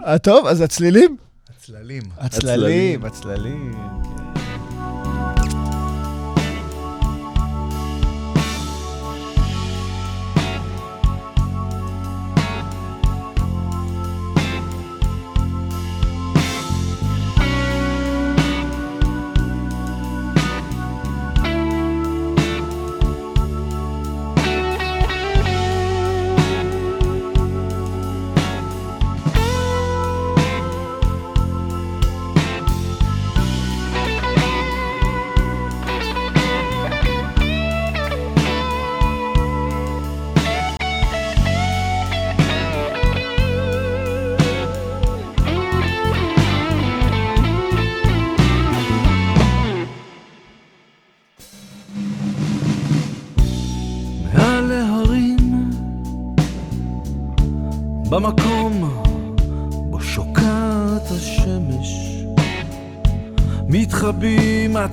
אה, 0.06 0.18
טוב, 0.18 0.46
אז 0.46 0.60
הצלילים? 0.60 1.16
הצללים. 1.58 2.02
הצללים, 2.18 3.04
הצללים. 3.04 3.97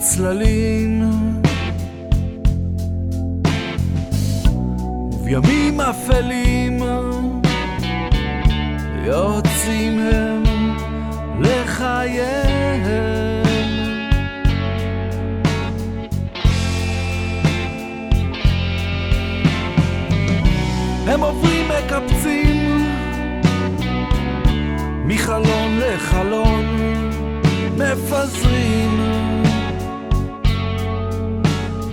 הצללים, 0.06 1.04
ובימים 5.12 5.82
אפלים 5.82 6.45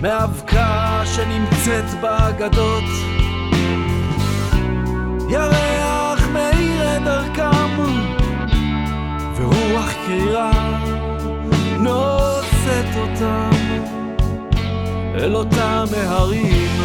מאבקה 0.03 1.01
שנמצאת 1.05 2.01
באגדות. 2.01 2.83
ירח 5.29 6.27
מאיר 6.33 6.97
את 6.97 7.03
דרכם 7.03 7.81
ורוח 9.35 9.93
קרירה 10.05 10.51
נושאת 11.79 12.95
אותם 12.97 13.51
אל 15.15 15.35
אותם 15.35 15.85
ההרים 15.93 16.81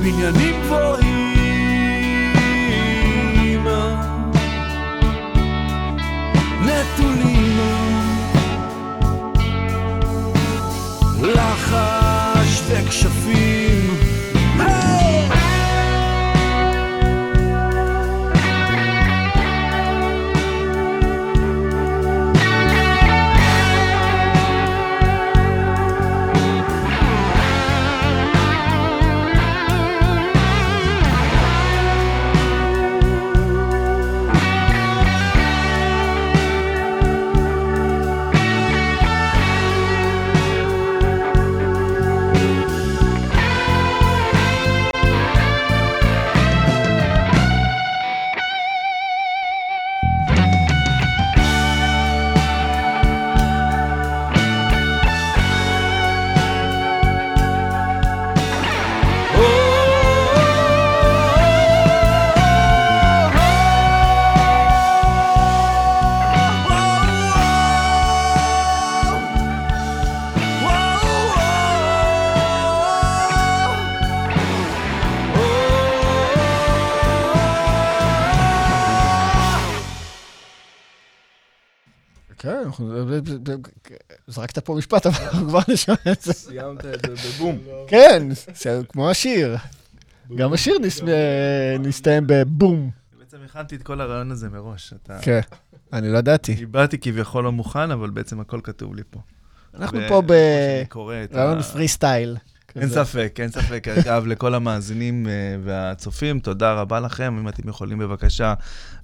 בניינים 0.00 0.62
גבוהים 0.62 1.15
זרקת 84.56 84.66
פה 84.66 84.74
משפט, 84.74 85.06
אבל 85.06 85.24
אנחנו 85.24 85.48
כבר 85.48 85.60
נשמע 85.68 85.94
את 86.12 86.22
זה. 86.22 86.32
סיימת 86.32 86.84
את 86.84 87.00
זה 87.06 87.28
בבום. 87.28 87.58
כן, 87.86 88.22
זה 88.54 88.80
כמו 88.88 89.10
השיר. 89.10 89.56
גם 90.36 90.52
השיר 90.52 90.78
נס- 90.78 91.00
נסתיים 91.78 92.24
בבום. 92.26 92.90
בעצם 93.18 93.36
הכנתי 93.44 93.76
את 93.76 93.82
כל 93.82 94.00
הרעיון 94.00 94.30
הזה 94.30 94.48
מראש. 94.48 94.92
אתה... 95.02 95.18
כן, 95.22 95.40
אני 95.92 96.08
לא 96.12 96.18
ידעתי. 96.18 96.52
איבדתי 96.52 96.98
כביכול 96.98 97.44
לא 97.44 97.52
מוכן, 97.52 97.90
אבל 97.90 98.10
בעצם 98.10 98.40
הכל 98.40 98.60
כתוב 98.64 98.94
לי 98.94 99.02
פה. 99.10 99.20
אנחנו 99.74 100.00
פה 100.08 100.22
ב... 100.26 100.28
שאני 100.28 100.86
קורא 100.88 101.14
את 101.24 101.34
ה- 101.34 101.44
רעיון 101.44 101.62
פרי 101.62 101.88
סטייל. 101.88 102.36
אין 102.80 102.88
ספק, 102.88 103.36
אין 103.42 103.48
ספק. 103.48 103.88
אגב, 103.98 104.26
לכל 104.26 104.54
המאזינים 104.54 105.26
אה, 105.26 105.32
והצופים, 105.64 106.40
תודה 106.40 106.72
רבה 106.72 107.00
לכם. 107.00 107.38
אם 107.40 107.48
אתם 107.48 107.68
יכולים 107.68 107.98
בבקשה 107.98 108.54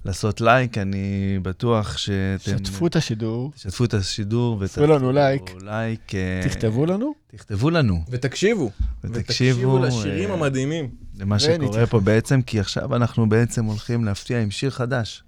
לעשות 0.05 0.41
לייק, 0.41 0.77
אני 0.77 1.39
בטוח 1.41 1.97
שאתם... 1.97 2.57
שתפו 2.57 2.87
את 2.87 2.95
השידור, 2.95 3.51
תשתפו 3.55 3.85
את 3.85 3.93
השידור. 3.93 4.59
תעשו 4.59 4.87
לנו 4.87 5.11
לייק. 5.11 5.41
לייק. 5.61 6.15
אה, 6.15 6.41
תכתבו 6.43 6.85
לנו. 6.85 7.13
תכתבו 7.27 7.69
לנו, 7.69 8.03
ותקשיבו. 8.09 8.71
ותקשיבו 9.03 9.79
לשירים 9.79 10.29
אה, 10.29 10.35
המדהימים. 10.35 10.89
למה. 11.19 11.39
שקורה 11.39 11.85
פה 11.85 11.99
בעצם, 11.99 12.41
כי 12.41 12.59
עכשיו 12.59 12.95
אנחנו 12.95 13.29
בעצם 13.29 13.65
הולכים 13.65 14.05
להפתיע 14.05 14.41
עם 14.41 14.51
שיר 14.51 14.69
חדש. 14.69 15.23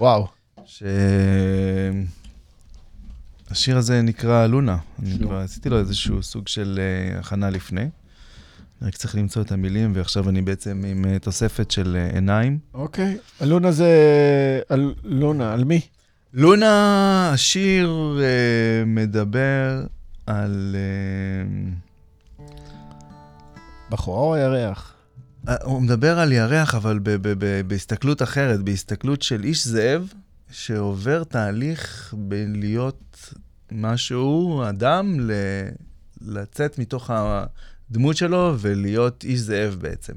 וואו. 0.00 0.26
ש... 0.66 0.82
השיר 3.50 3.76
הזה 3.76 4.02
נקרא 4.02 4.46
לונה. 4.46 4.76
אני. 5.02 5.18
כבר 5.18 5.36
עשיתי 5.36 5.68
לו 5.68 5.78
איזשהו 5.78 6.22
סוג 6.22 6.48
של 6.48 6.78
אה, 6.78 7.18
הכנה 7.18 7.50
לפני. 7.50 7.88
רק 8.82 8.96
צריך 8.96 9.14
למצוא 9.14 9.42
את 9.42 9.52
המילים, 9.52 9.92
ועכשיו 9.94 10.28
אני 10.28 10.42
בעצם 10.42 10.82
עם 10.86 11.04
אה, 11.04 11.18
תוספת 11.18 11.70
של 11.70 11.96
אה, 11.96 12.14
עיניים. 12.14 12.58
אוקיי. 12.74 13.16
אלונה 13.42 13.72
זה... 13.72 13.90
לונה, 15.04 15.52
על 15.52 15.64
מי? 15.64 15.80
לונה, 16.34 17.30
השיר 17.32 18.18
אה, 18.20 18.84
מדבר 18.86 19.84
על... 20.26 20.76
אה, 20.76 21.70
בחורה 23.90 24.20
או 24.20 24.34
הירח? 24.34 24.94
אה, 25.48 25.54
הוא 25.64 25.82
מדבר 25.82 26.18
על 26.18 26.32
ירח, 26.32 26.74
אבל 26.74 26.98
ב- 26.98 27.10
ב- 27.10 27.32
ב- 27.38 27.68
בהסתכלות 27.68 28.22
אחרת, 28.22 28.60
בהסתכלות 28.60 29.22
של 29.22 29.44
איש 29.44 29.66
זאב 29.66 30.12
שעובר 30.50 31.24
תהליך 31.24 32.14
בלהיות 32.18 33.32
משהו, 33.72 34.62
אדם, 34.68 35.20
ל- 35.20 35.68
לצאת 36.20 36.78
מתוך 36.78 37.10
הדמות 37.14 38.16
שלו 38.16 38.54
ולהיות 38.58 39.24
איש 39.24 39.40
זאב 39.40 39.76
בעצם. 39.80 40.12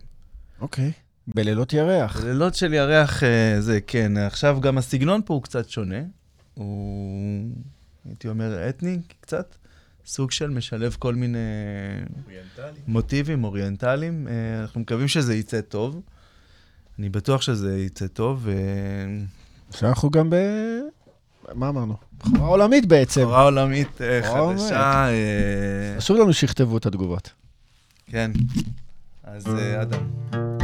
אוקיי. 0.61 0.91
בלילות 1.27 1.73
ירח. 1.73 2.23
לילות 2.23 2.55
של 2.55 2.73
ירח 2.73 3.23
אה, 3.23 3.61
זה, 3.61 3.79
כן. 3.87 4.17
עכשיו 4.17 4.57
גם 4.61 4.77
הסגנון 4.77 5.21
פה 5.25 5.33
הוא 5.33 5.43
קצת 5.43 5.69
שונה. 5.69 6.01
הוא, 6.53 7.49
הייתי 8.05 8.27
אומר, 8.27 8.69
אתני 8.69 8.99
קצת. 9.21 9.55
סוג 10.05 10.31
של 10.31 10.49
משלב 10.49 10.95
כל 10.99 11.15
מיני 11.15 11.37
מוטיבים 12.87 13.43
אוריינטליים. 13.43 14.27
אה, 14.27 14.61
אנחנו 14.61 14.81
מקווים 14.81 15.07
שזה 15.07 15.35
יצא 15.35 15.61
טוב. 15.61 16.01
אני 16.99 17.09
בטוח 17.09 17.41
שזה 17.41 17.77
יצא 17.79 18.07
טוב. 18.07 18.47
אה, 19.73 19.77
שאנחנו 19.77 20.09
גם 20.09 20.29
ב... 20.29 20.35
מה 21.53 21.69
אמרנו? 21.69 21.95
בחורה 22.17 22.47
עולמית 22.49 22.85
בעצם. 22.85 23.21
בחורה 23.21 23.43
עולמית 23.43 24.01
אה. 24.01 24.21
חדשה. 24.23 25.07
אה, 25.07 25.95
חשוב 25.97 26.17
לנו 26.17 26.33
שיכתבו 26.33 26.77
את 26.77 26.85
התגובות. 26.85 27.29
כן. 28.07 28.31
אז 29.23 29.47
אה, 29.47 29.81
אדם. 29.81 30.60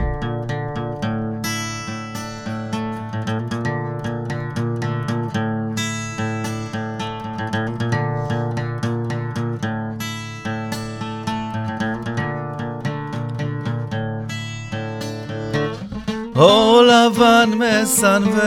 אור 16.38 16.82
לבן 16.82 17.50
מסנוור, 17.54 18.38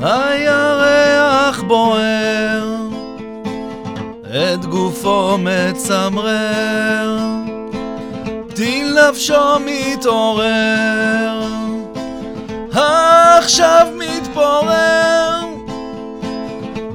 הירח 0.00 1.62
בוער, 1.62 2.76
את 4.26 4.64
גופו 4.64 5.38
מצמרר, 5.38 7.18
טיל 8.54 8.98
נפשו 9.08 9.58
מתעורר, 9.66 11.42
עכשיו 12.72 13.86
מתפורר, 13.98 15.40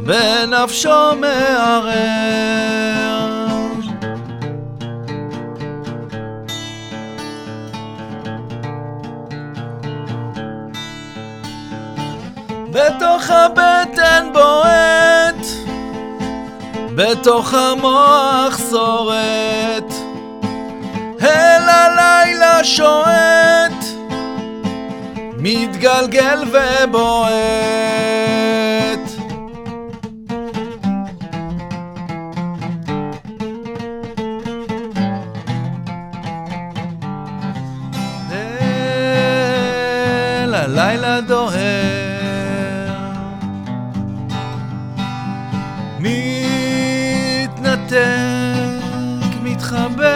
בנפשו 0.06 1.16
מערער. 1.20 3.17
בתוך 12.78 13.30
הבטן 13.30 14.30
בועט, 14.34 15.46
בתוך 16.96 17.54
המוח 17.54 18.58
שורט, 18.70 19.94
אל 21.22 21.70
הלילה 21.70 22.64
שועט, 22.64 23.84
מתגלגל 25.38 26.44
ובועט. 26.48 27.88
אל 40.44 40.56
הלילה 40.56 41.22
דוהר, 41.22 41.67
מתנתק, 49.74 50.07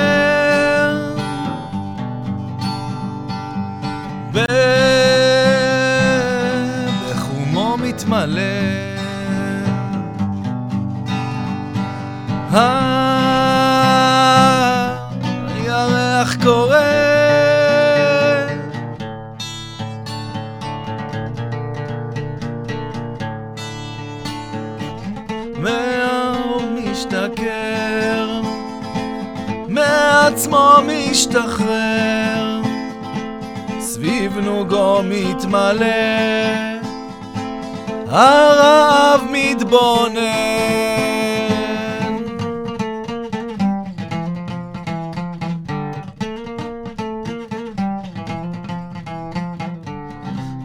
מתמלא, 35.52 35.86
הרעב 38.08 39.22
מתבונן. 39.32 40.22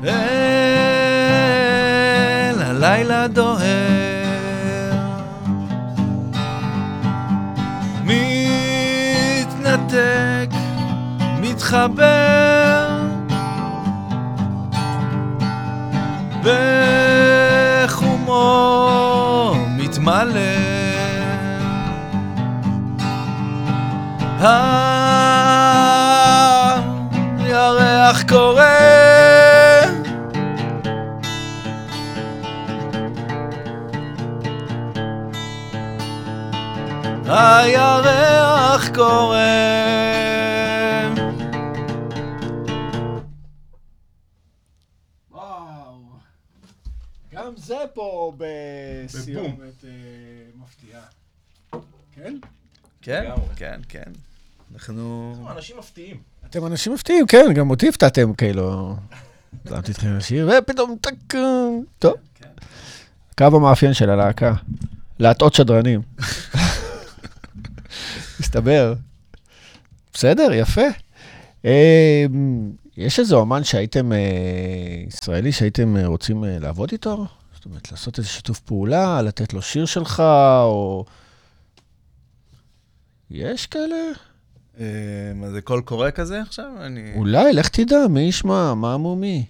אל 0.05 0.13
הלילה 2.63 3.27
דוהר, 3.29 4.93
מתנתק, 9.25 10.51
מתחבר, 11.41 12.66
הירח 27.39 28.23
קורא 28.29 28.65
הירח 37.29 38.89
קורא. 38.95 39.37
גם 47.33 47.57
גם 47.57 47.57
זה 47.57 47.79
פה 47.95 48.33
בסיומת 48.37 49.85
אה, 49.85 49.91
מפתיעה. 50.55 51.03
כן? 52.13 52.35
כן. 53.03 53.31
כן, 53.57 53.81
כן. 53.89 54.13
אנחנו... 54.89 55.35
אנשים 55.57 55.79
מפתיעים. 55.79 56.17
אתם 56.51 56.67
אנשים 56.67 56.95
מפתיעים, 56.95 57.27
כן, 57.27 57.47
גם 57.55 57.71
אותי 57.71 57.89
הפתעתם, 57.89 58.35
כאילו. 58.35 58.97
שמתי 59.69 59.93
אתכם 59.93 60.17
לשיר, 60.17 60.51
ופתאום 60.59 60.97
טק... 61.01 61.35
טוב. 61.99 62.15
הקו 63.31 63.45
המאפיין 63.45 63.95
של 63.95 64.11
הלהקה, 64.11 64.55
להטעות 65.19 65.55
שדרנים. 65.55 66.03
מסתבר. 68.41 68.95
בסדר, 70.15 70.53
יפה. 70.53 70.87
אה, 71.65 72.27
יש 72.97 73.21
איזה 73.21 73.35
אומן 73.35 73.65
שהייתם, 73.65 74.13
אה, 74.13 74.19
ישראלי, 75.07 75.53
שהייתם 75.53 75.97
אה, 75.97 76.07
רוצים 76.07 76.45
לעבוד 76.47 76.89
איתו? 76.93 77.27
זאת 77.55 77.65
אומרת, 77.65 77.93
לעשות 77.93 78.19
איזה 78.19 78.29
שיתוף 78.29 78.61
פעולה, 78.61 79.23
לתת 79.23 79.55
לו 79.55 79.63
שיר 79.63 79.87
שלך, 79.87 80.23
או... 80.63 81.05
יש 83.31 83.67
כאלה? 83.67 83.97
אה, 84.81 84.85
מה 85.35 85.51
זה 85.51 85.61
קול 85.61 85.81
קורא 85.81 86.11
כזה 86.11 86.41
עכשיו? 86.43 86.71
אני... 86.81 87.13
אולי, 87.17 87.53
לך 87.53 87.69
תדע, 87.69 88.07
מי 88.11 88.21
ישמע, 88.21 88.75
מה 88.75 88.95
אמומי? 88.95 89.47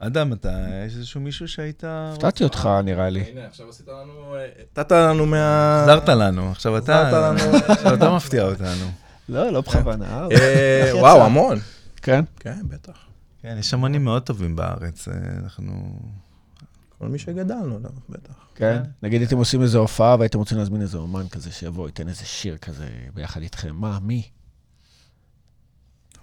אדם, 0.00 0.32
אתה, 0.32 0.66
יש 0.86 0.96
איזשהו 0.96 1.20
מישהו 1.20 1.48
שהיית... 1.48 1.84
הפתעתי 1.86 2.44
אותך, 2.44 2.68
נראה 2.84 3.10
לי. 3.10 3.20
הנה, 3.20 3.46
עכשיו 3.46 3.68
עשית 3.68 3.88
לנו... 3.88 4.34
אה, 4.36 4.46
נתת 4.70 4.92
לנו 4.92 5.26
מה... 5.26 5.80
החזרת 5.80 6.08
לנו, 6.08 6.50
עכשיו 6.50 6.78
אתה... 6.78 7.02
החזרת 7.02 7.40
לנו. 7.40 7.56
עכשיו 7.68 7.94
אתה 7.94 8.16
מפתיע 8.16 8.42
אותנו. 8.42 8.90
לא, 9.28 9.50
לא 9.52 9.60
בכוונה. 9.60 10.26
אה, 10.32 10.84
יצא? 10.88 10.96
וואו, 10.96 11.24
המון. 11.24 11.58
כן. 12.02 12.24
כן, 12.40 12.60
בטח. 12.68 12.98
כן, 13.42 13.56
יש 13.58 13.74
אמנים 13.74 14.04
מאוד 14.04 14.22
טובים 14.22 14.56
בארץ, 14.56 15.08
אה, 15.08 15.14
אנחנו... 15.44 15.72
כל 16.98 17.08
מי 17.08 17.18
שגדלנו 17.18 17.76
עליו, 17.76 17.90
בטח. 18.08 18.32
כן. 18.54 18.82
נגיד 19.02 19.20
הייתם 19.20 19.36
עושים 19.36 19.62
איזו 19.62 19.78
הופעה 19.78 20.16
והייתם 20.18 20.38
רוצים 20.38 20.58
להזמין 20.58 20.82
איזה 20.82 20.98
אומן 20.98 21.28
כזה 21.28 21.52
שיבוא, 21.52 21.86
ייתן 21.88 22.08
איזה 22.08 22.24
שיר 22.24 22.56
כזה 22.56 22.86
ביחד 23.14 23.42
איתכם. 23.42 23.74
מה, 23.76 23.98
מי? 24.02 24.22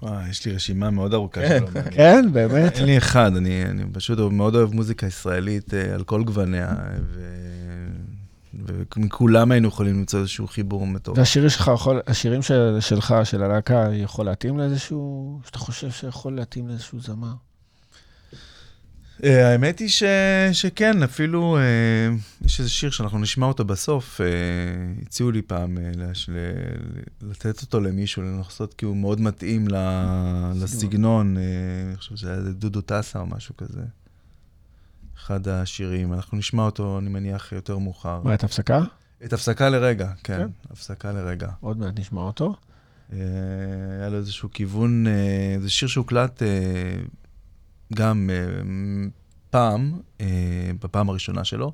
וואי, 0.02 0.30
יש 0.30 0.46
לי 0.46 0.52
רשימה 0.52 0.90
מאוד 0.90 1.14
ארוכה 1.14 1.42
כן. 1.42 1.60
של 1.60 1.66
אומנים. 1.66 1.92
כן, 1.92 2.26
באמת? 2.34 2.76
אין 2.78 2.86
לי 2.86 2.98
אחד, 2.98 3.36
אני, 3.36 3.66
אני 3.66 3.84
פשוט 3.94 4.20
מאוד 4.32 4.56
אוהב 4.56 4.74
מוזיקה 4.74 5.08
ישראלית 5.08 5.74
אה, 5.74 5.94
על 5.94 6.04
כל 6.04 6.24
גווניה, 6.24 6.74
ו... 7.14 7.22
ומכולם 8.98 9.52
היינו 9.52 9.68
יכולים 9.68 9.96
למצוא 9.98 10.20
איזשהו 10.20 10.48
חיבור 10.48 10.88
מטורף. 10.88 11.18
והשירים 11.18 11.50
שלך, 11.50 11.72
יכול- 11.74 12.02
השירים 12.08 12.42
של- 12.42 12.78
שלך, 12.80 13.16
של 13.24 13.44
הלהקה, 13.44 13.88
יכול 13.94 14.26
להתאים 14.26 14.58
לאיזשהו... 14.58 15.40
שאתה 15.46 15.58
חושב 15.60 15.92
שיכול 15.92 16.36
להתאים 16.36 16.68
לאיזשהו 16.68 17.00
זמר? 17.00 17.34
אה, 19.24 19.52
האמת 19.52 19.80
היא 19.80 19.90
ש... 19.90 20.04
שכן, 20.52 21.04
אפילו 21.04 21.58
אה, 21.58 21.62
יש 22.46 22.60
איזה 22.60 22.70
שיר 22.70 22.90
שאנחנו 22.90 23.20
נשמע 23.20 23.46
אותו 23.46 23.66
בסוף. 23.66 24.22
אה, 24.22 24.28
הציעו 25.02 25.32
לי 25.32 25.42
פעם 25.42 25.78
אה, 25.78 25.92
לש... 25.96 26.30
ל... 26.30 26.34
לתת 27.22 27.62
אותו 27.62 27.80
למישהו, 27.80 28.22
לנסות, 28.22 28.74
כי 28.74 28.86
הוא 28.86 28.98
מאוד 28.98 29.22
מתאים 29.22 29.68
ל... 29.68 29.76
לסגנון. 30.56 31.38
אה, 31.38 31.44
אני 31.88 31.98
חושב 31.98 32.16
שזה 32.16 32.32
היה 32.34 32.42
דודו 32.42 32.82
טסה 32.82 33.20
או 33.20 33.26
משהו 33.26 33.58
כזה. 33.58 33.82
אחד 35.18 35.48
השירים. 35.48 36.14
אנחנו 36.14 36.38
נשמע 36.38 36.64
אותו, 36.64 37.00
אני 37.00 37.10
מניח, 37.10 37.52
יותר 37.52 37.78
מאוחר. 37.78 38.22
מה, 38.24 38.34
את 38.34 38.44
הפסקה? 38.44 38.82
את 39.26 39.34
הפסקה 39.34 39.70
לרגע, 39.70 40.12
כן. 40.24 40.38
כן. 40.38 40.48
הפסקה 40.72 41.12
לרגע. 41.12 41.50
עוד 41.60 41.78
מעט 41.78 42.00
נשמע 42.00 42.22
אותו. 42.22 42.56
אה, 43.14 43.18
היה 44.00 44.10
לו 44.10 44.18
איזשהו 44.18 44.50
כיוון, 44.52 45.08
אה, 45.08 45.56
זה 45.62 45.70
שיר 45.70 45.88
שהוקלט 45.88 46.44
אה, 46.44 46.48
גם 47.94 48.30
אה, 48.34 48.64
פעם, 49.50 50.00
אה, 50.22 50.72
בפעם 50.82 51.10
הראשונה 51.10 51.44
שלו, 51.44 51.74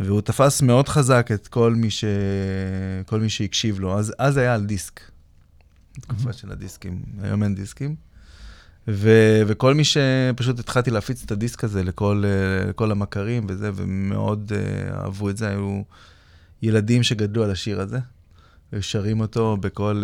והוא 0.00 0.20
תפס 0.20 0.62
מאוד 0.62 0.88
חזק 0.88 1.28
את 1.34 1.48
כל 1.48 1.74
מי, 1.74 1.90
ש... 1.90 2.04
כל 3.06 3.20
מי 3.20 3.28
שהקשיב 3.28 3.80
לו. 3.80 3.98
אז, 3.98 4.14
אז 4.18 4.36
היה 4.36 4.54
על 4.54 4.64
דיסק, 4.64 5.00
תקופה 5.92 6.32
של 6.32 6.52
הדיסקים, 6.52 7.02
היום 7.22 7.42
אין 7.42 7.54
דיסקים. 7.54 7.96
ו... 8.88 9.10
וכל 9.46 9.74
מי 9.74 9.82
שפשוט 9.84 10.58
התחלתי 10.58 10.90
להפיץ 10.90 11.22
את 11.24 11.30
הדיסק 11.30 11.64
הזה 11.64 11.82
לכל, 11.82 12.24
אה, 12.24 12.70
לכל 12.70 12.90
המכרים 12.90 13.46
וזה, 13.48 13.70
ומאוד 13.74 14.52
אה, 14.54 15.00
אהבו 15.00 15.30
את 15.30 15.36
זה, 15.36 15.48
היו 15.48 15.82
ילדים 16.62 17.02
שגדלו 17.02 17.44
על 17.44 17.50
השיר 17.50 17.80
הזה. 17.80 17.98
היו 18.72 18.82
שרים 18.82 19.20
אותו 19.20 19.56
בכל, 19.56 20.02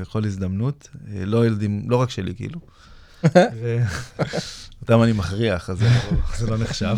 בכל 0.00 0.24
הזדמנות, 0.24 0.88
לא 1.26 1.46
ילדים, 1.46 1.90
לא 1.90 1.96
רק 1.96 2.10
שלי, 2.10 2.34
כאילו. 2.34 2.60
אותם 4.82 5.02
אני 5.02 5.12
מכריח, 5.12 5.70
אז 5.70 5.78
זה 5.78 6.46
לא- 6.46 6.56
לא 6.56 6.62
נחשב. 6.64 6.96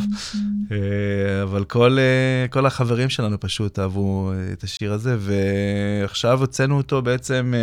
אה, 0.73 1.43
אבל 1.43 1.65
כל, 1.65 1.99
אה, 1.99 2.49
כל 2.49 2.67
החברים 2.67 3.09
שלנו 3.11 3.41
פשוט 3.41 3.79
אהבו 3.79 4.33
אה, 4.33 4.53
את 4.53 4.65
השיר 4.65 4.93
הזה, 4.93 5.17
ועכשיו 5.21 6.41
הוצאנו 6.41 6.77
אותו 6.77 7.03
בעצם, 7.03 7.55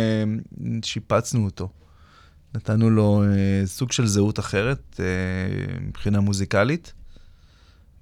שיפצנו 0.82 1.44
אותו. 1.44 1.68
נתנו 2.54 2.90
לו 2.90 3.22
סוג 3.64 3.92
של 3.92 4.06
זהות 4.06 4.38
אחרת 4.38 5.00
מבחינה 5.80 6.20
מוזיקלית, 6.20 6.92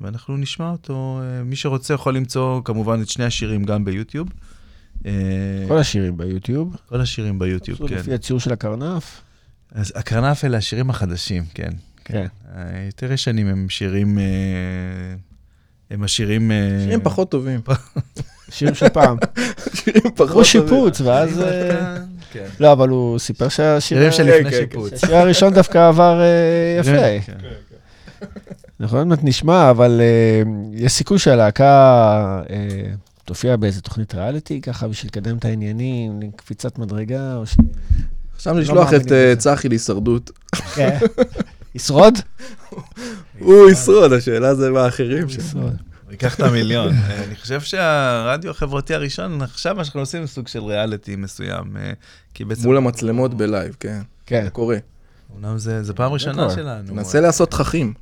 ואנחנו 0.01 0.37
נשמע 0.37 0.71
אותו. 0.71 1.21
מי 1.45 1.57
שרוצה 1.57 1.95
יכול 1.95 2.17
למצוא 2.17 2.61
כמובן 2.65 3.03
את 3.03 3.09
שני 3.09 3.25
השירים 3.25 3.65
גם 3.65 3.85
ביוטיוב. 3.85 4.29
כל 5.69 5.79
השירים 5.79 6.17
ביוטיוב. 6.17 6.77
כל 6.89 7.01
השירים 7.01 7.39
ביוטיוב, 7.39 7.89
כן. 7.89 7.95
לפי 7.95 8.15
הציור 8.15 8.41
של 8.41 8.53
הקרנף. 8.53 9.23
אז 9.75 9.93
הקרנף 9.95 10.45
אלה 10.45 10.59
השירים 10.59 10.91
החדשים, 10.91 11.45
כן. 11.55 11.71
כן. 12.05 12.27
היותר 12.55 13.13
ישנים 13.13 13.47
הם 13.47 13.69
שירים, 13.69 14.19
אה, 14.19 14.25
הם 15.91 16.03
השירים... 16.03 16.51
אה, 16.51 16.79
שירים 16.85 17.01
פחות 17.03 17.31
טובים. 17.31 17.61
שירים 18.51 18.75
של 18.75 18.89
פעם. 18.89 19.17
שירים 19.75 20.03
פחות 20.03 20.19
הוא 20.19 20.27
טובים. 20.29 20.45
שיפוץ, 20.45 21.01
ואז... 21.01 21.41
אה, 21.41 21.97
כן. 22.33 22.47
לא, 22.61 22.73
אבל 22.73 22.89
הוא 22.89 23.19
סיפר 23.19 23.49
שהשיר 23.49 23.99
שירים 23.99 24.13
של 24.13 24.23
לפני 24.23 24.51
כן, 24.51 24.51
כן, 24.51 24.57
שיפוץ. 24.57 24.93
השיר 24.93 25.17
הראשון 25.17 25.55
דווקא 25.55 25.89
עבר 25.89 26.21
יפה. 26.81 27.33
נכון, 28.81 28.99
עוד 28.99 29.07
מעט 29.07 29.21
נשמע, 29.23 29.71
אבל 29.71 30.01
יש 30.73 30.93
סיכוי 30.93 31.19
שהלהקה 31.19 32.43
תופיע 33.25 33.57
באיזה 33.57 33.81
תוכנית 33.81 34.15
ריאליטי, 34.15 34.61
ככה 34.61 34.89
בשביל 34.89 35.09
לקדם 35.09 35.37
את 35.37 35.45
העניינים, 35.45 36.21
קפיצת 36.37 36.79
מדרגה, 36.79 37.37
או 37.37 37.47
ש... 37.47 37.57
עכשיו 38.43 38.55
לא 38.55 38.61
לשלוח 38.61 38.95
את 38.95 39.13
אה. 39.13 39.35
צחי 39.37 39.69
להישרדות. 39.69 40.31
כן. 40.75 40.99
ישרוד? 41.75 42.15
הוא 43.39 43.71
ישרוד, 43.71 44.13
השאלה 44.13 44.55
זה 44.55 44.71
מה 44.71 44.85
האחרים 44.85 45.29
שם. 45.29 45.41
ישרוד. 45.41 45.77
הוא 46.05 46.13
ייקח 46.13 46.35
את 46.35 46.41
המיליון. 46.41 46.89
אה, 46.89 47.25
אני 47.25 47.37
חושב 47.37 47.61
שהרדיו 47.61 48.51
החברתי 48.51 48.95
הראשון, 48.95 49.43
עכשיו 49.43 49.75
מה 49.75 49.85
שאנחנו 49.85 50.01
עושים 50.01 50.27
זה 50.27 50.33
סוג 50.33 50.49
של 50.49 50.65
ריאליטי 50.65 51.17
מסוים. 51.17 51.77
אה, 51.77 51.93
כי 52.35 52.45
בעצם... 52.45 52.63
מול 52.63 52.77
המצלמות 52.77 53.35
בלייב, 53.35 53.77
כן. 53.81 54.01
כן. 54.27 54.45
זה 54.45 54.51
קורה. 54.51 54.77
אומנם 55.35 55.59
זה 55.59 55.83
זה 55.83 55.95
פעם 55.95 56.13
ראשונה. 56.13 56.51
שלנו. 56.51 56.89
תנסה 56.89 57.21
לעשות 57.21 57.51
תככים. 57.51 57.93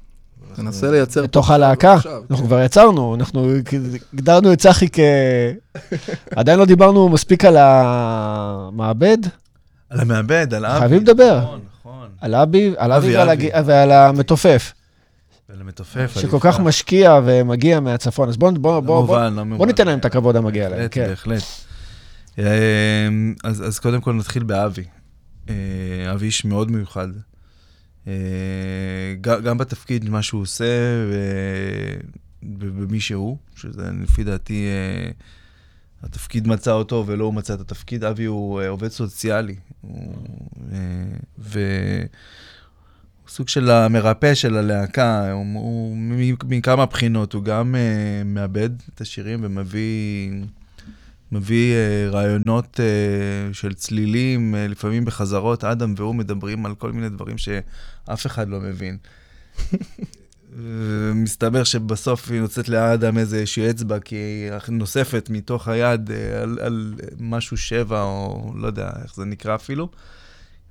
תנסה 0.54 0.90
לייצר... 0.90 1.22
בתוך 1.22 1.50
הלהקה? 1.50 1.94
עכשיו, 1.94 2.22
אנחנו 2.30 2.36
כן. 2.36 2.46
כבר 2.46 2.62
יצרנו, 2.62 3.14
אנחנו 3.14 3.52
הגדרנו 4.14 4.52
את 4.52 4.58
צחי 4.58 4.88
כ... 4.92 4.98
עדיין 6.36 6.58
לא 6.58 6.64
דיברנו 6.64 7.08
מספיק 7.08 7.44
על 7.44 7.56
המעבד, 7.58 9.18
על 9.90 10.00
המעבד, 10.00 10.54
על 10.54 10.66
אבי. 10.66 10.78
חייבים 10.78 11.02
לדבר. 11.02 11.38
נכון, 11.38 11.60
נכון. 11.80 12.08
על 12.20 12.34
אבי, 12.34 12.74
על 12.76 12.92
אבי, 12.92 13.16
ועל 13.16 13.30
אבי. 13.30 13.50
ועל 13.64 13.92
המתופף, 13.92 14.72
ועל 15.48 15.60
המתופף. 15.60 16.12
שכל. 16.20 16.38
כך 16.40 16.60
משקיע 16.60 17.20
ומגיע 17.24 17.80
מהצפון. 17.80 18.28
אז 18.28 18.36
בואו 18.36 18.54
בוא, 18.54 18.80
בוא, 18.80 19.06
בוא, 19.06 19.28
לא. 19.28 19.44
בוא 19.56 19.66
ניתן 19.66 19.86
להם 19.86 19.98
את 19.98 20.04
הכבוד 20.04 20.36
המגיע 20.36 20.68
להם. 20.68 20.78
בהחלט, 20.78 20.94
כן. 20.94 21.08
בהחלט. 21.08 21.42
אה, 22.38 23.08
אז, 23.44 23.66
אז 23.66 23.78
קודם 23.78 24.00
כל 24.00 24.12
נתחיל 24.12 24.42
באבי. 24.42 24.84
אה, 25.48 25.54
אבי 26.12 26.26
איש 26.26 26.44
מאוד 26.44 26.70
מיוחד. 26.70 27.08
אה, 28.08 28.12
גם, 29.20 29.58
בתפקיד, 29.58 30.08
מה 30.08 30.22
שהוא 30.22 30.42
עושה, 30.42 30.64
ובמי 32.42 33.00
שהוא, 33.00 33.36
שזה 33.56 33.90
לפי 34.02 34.24
דעתי, 34.24 34.66
אה, 34.66 35.10
התפקיד 36.02 36.48
מצא 36.48 36.72
אותו 36.72 37.04
ולא 37.06 37.24
הוא 37.24 37.34
מצא 37.34 37.54
את 37.54 37.60
התפקיד. 37.60 38.04
אבי 38.04 38.24
הוא 38.24 38.60
אה, 38.60 38.68
עובד 38.68 38.88
סוציאלי. 38.88 39.56
הוא, 39.80 40.14
אה, 40.72 40.78
ו... 41.38 41.60
סוג 43.30 43.48
של 43.48 43.70
המרפא 43.70 44.34
של 44.34 44.56
הלהקה, 44.56 45.32
הוא, 45.32 45.44
הוא 45.54 45.96
מכמה 46.44 46.86
בחינות, 46.86 47.32
הוא 47.32 47.44
גם 47.44 47.74
uh, 47.74 48.24
מאבד 48.24 48.70
את 48.94 49.00
השירים 49.00 49.40
ומביא 49.42 50.30
מביא 51.32 51.74
uh, 51.74 52.12
רעיונות 52.12 52.80
uh, 52.80 53.54
של 53.54 53.74
צלילים, 53.74 54.54
uh, 54.54 54.70
לפעמים 54.70 55.04
בחזרות, 55.04 55.64
אדם 55.64 55.94
והוא 55.96 56.14
מדברים 56.14 56.66
על 56.66 56.74
כל 56.74 56.92
מיני 56.92 57.08
דברים 57.08 57.38
שאף 57.38 58.26
אחד 58.26 58.48
לא 58.48 58.60
מבין. 58.60 58.96
מסתבר 61.14 61.64
שבסוף 61.64 62.30
היא 62.30 62.38
יוצאת 62.38 62.68
לאדם 62.68 63.18
איזושהי 63.18 63.70
אצבע, 63.70 63.98
כי 63.98 64.16
היא 64.16 64.52
נוספת 64.68 65.28
מתוך 65.30 65.68
היד 65.68 66.10
אה, 66.10 66.42
על, 66.42 66.58
על 66.60 66.94
משהו 67.18 67.56
שבע, 67.56 68.02
או 68.02 68.52
לא 68.56 68.66
יודע 68.66 68.90
איך 69.02 69.14
זה 69.14 69.24
נקרא 69.24 69.54
אפילו. 69.54 69.88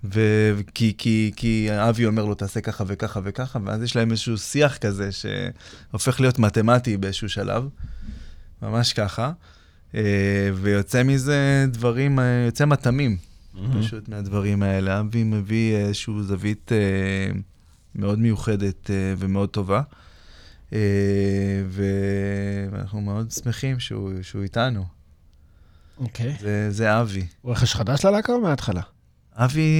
וכי 0.03 0.93
כי, 0.97 1.31
כי 1.35 1.67
אבי 1.71 2.05
אומר 2.05 2.25
לו, 2.25 2.35
תעשה 2.35 2.61
ככה 2.61 2.83
וככה 2.87 3.19
וככה, 3.23 3.59
ואז 3.65 3.83
יש 3.83 3.95
להם 3.95 4.11
איזשהו 4.11 4.37
שיח 4.37 4.77
כזה 4.77 5.09
שהופך 5.11 6.21
להיות 6.21 6.39
מתמטי 6.39 6.97
באיזשהו 6.97 7.29
שלב, 7.29 7.67
ממש 8.61 8.93
ככה. 8.93 9.31
אה, 9.95 10.49
ויוצא 10.55 11.03
מזה 11.03 11.65
דברים, 11.71 12.19
אה, 12.19 12.43
יוצא 12.45 12.65
מטעמים, 12.65 13.17
פשוט 13.79 14.09
מהדברים 14.09 14.63
האלה. 14.63 14.99
אבי 14.99 15.23
מביא 15.23 15.75
איזושהי 15.75 16.13
זווית 16.21 16.71
אה, 16.71 17.39
מאוד 17.95 18.19
מיוחדת 18.19 18.89
אה, 18.89 19.13
ומאוד 19.17 19.49
טובה. 19.49 19.81
אה, 20.73 20.79
ואנחנו 21.69 23.01
מאוד 23.01 23.31
שמחים 23.31 23.79
שהוא, 23.79 24.11
שהוא 24.21 24.43
איתנו. 24.43 24.85
אוקיי. 25.97 26.35
זה, 26.39 26.71
זה 26.71 27.01
אבי. 27.01 27.27
הוא 27.41 27.51
רכש 27.51 27.73
חדש 27.73 28.05
ללהקה 28.05 28.33
או 28.33 28.41
מההתחלה? 28.41 28.81
אבי... 29.33 29.71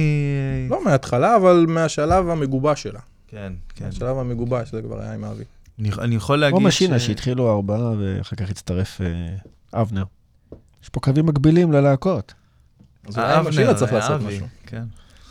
לא 0.70 0.84
מההתחלה, 0.84 1.36
אבל 1.36 1.66
מהשלב 1.68 2.28
המגובש 2.28 2.82
שלה. 2.82 3.00
כן, 3.28 3.52
כן. 3.74 3.84
מהשלב 3.84 4.18
המגובש, 4.18 4.70
זה 4.72 4.82
כבר 4.82 5.00
היה 5.00 5.14
עם 5.14 5.24
אבי. 5.24 5.44
אני, 5.78 5.90
אני 5.98 6.14
יכול 6.14 6.38
להגיד 6.38 6.58
כמו 6.58 6.68
משינה, 6.68 6.98
שהתחילו 6.98 7.50
ארבעה 7.50 7.92
ואחר 7.98 8.36
כך 8.36 8.50
הצטרף 8.50 9.00
אה, 9.00 9.80
אבנר. 9.80 10.04
יש 10.82 10.88
פה 10.88 11.00
קווים 11.00 11.26
מקבילים 11.26 11.72
ללהקות. 11.72 12.34
אז 13.08 13.18
אולי 13.18 13.36
עם 13.36 13.46
השירה 13.46 13.74
צריך 13.74 13.92
אה, 13.92 13.98
לעשות 13.98 14.20
אבי, 14.20 14.34
משהו. 14.34 14.46
כן. 14.66 14.84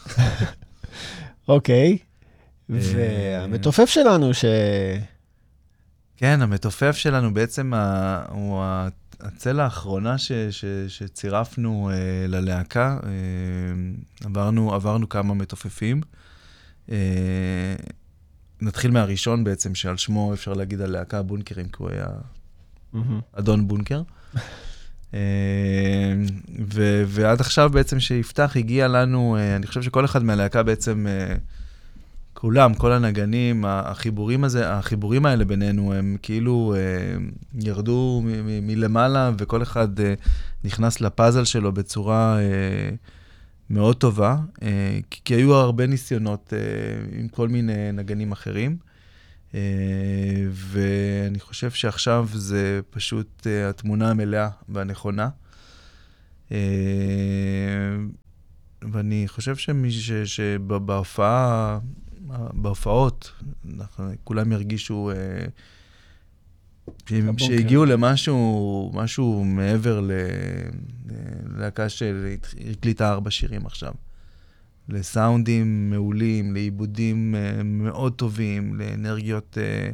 אוקיי. 1.48 1.98
והמתופף 2.70 3.90
שלנו, 3.90 4.34
ש... 4.34 4.46
כן, 6.18 6.42
המתופף 6.42 6.96
שלנו 6.96 7.34
בעצם 7.34 7.74
ה, 7.74 8.24
הוא 8.30 8.64
הצלע 9.20 9.64
האחרונה 9.64 10.18
ש, 10.18 10.32
ש, 10.32 10.66
שצירפנו 10.88 11.90
אה, 11.94 12.28
ללהקה. 12.28 12.98
אה, 13.04 13.10
עברנו, 14.26 14.74
עברנו 14.74 15.10
כמה 15.10 15.34
מתופפים. 15.34 16.02
אה, 16.92 17.76
נתחיל 18.62 18.92
מהראשון 18.92 19.44
בעצם, 19.44 19.76
שעל 19.76 19.98
שמו 19.98 20.34
אפשר 20.34 20.54
להגיד 20.54 20.82
הלהקה 20.82 21.22
בונקרים, 21.22 21.70
כי 21.70 21.78
הוא 21.78 21.90
היה. 21.90 22.08
אדון 23.34 23.68
בונקר. 23.68 24.02
ו- 26.74 27.04
ועד 27.08 27.42
עכשיו 27.42 27.70
בעצם 27.70 28.00
שיפתח 28.00 28.52
הגיע 28.56 28.88
לנו, 28.88 29.38
אני 29.56 29.68
חושב 29.68 29.82
שכל 29.82 30.06
אחד 30.06 30.24
מהלהקה 30.24 30.64
בעצם, 30.64 31.06
כולם, 32.42 32.74
כל 32.74 32.92
הנגנים, 32.92 33.66
החיבורים, 33.68 34.44
הזה, 34.44 34.74
החיבורים 34.74 35.26
האלה 35.26 35.46
בינינו, 35.46 35.94
הם 35.94 36.18
כאילו 36.22 36.76
אה, 36.78 37.18
ירדו 37.66 38.22
מלמעלה, 38.62 39.32
וכל 39.38 39.62
אחד 39.64 40.00
אה, 40.00 40.14
נכנס 40.64 41.02
לפאזל 41.02 41.46
שלו 41.46 41.72
בצורה 41.72 42.40
אה, 42.40 42.90
מאוד 43.70 43.96
טובה, 43.96 44.38
כי, 45.10 45.36
היו 45.36 45.54
הרבה 45.54 45.88
ניסיונות 45.88 46.54
עם 47.12 47.28
כל 47.28 47.48
מיני 47.48 47.92
נגנים 47.92 48.32
אחרים. 48.32 48.78
אה, 49.56 49.60
ואני 50.52 51.40
חושב 51.40 51.72
שעכשיו 51.72 52.28
זה 52.34 52.80
פשוט 52.90 53.48
אה, 53.48 53.70
התמונה 53.70 54.10
המלאה 54.10 54.50
והנכונה. 54.70 55.30
אה, 56.52 56.58
ואני 58.92 59.28
חושב 59.28 59.56
שמי 59.56 59.92
שבהופעה, 60.26 61.80
בהופעות, 62.54 63.32
אנחנו- 63.76 64.12
כולם 64.24 64.52
ירגישו 64.52 65.12
אה, 65.12 65.16
שהם-. 67.06 67.38
שהגיעו 67.38 67.86
למשהו 67.86 68.92
משהו 68.94 69.44
מעבר 69.44 70.02
ללהקה 71.56 71.90
שהקליטה 71.90 73.10
ארבע 73.12 73.32
שירים 73.32 73.66
עכשיו. 73.66 73.94
לסאונדים 74.90 75.90
מעולים, 75.90 76.54
לעיבודים 76.54 77.36
אה, 77.36 77.64
מאוד 77.64 78.14
טובים, 78.14 78.76
לאנרגיות 78.76 79.58
אה, 79.62 79.92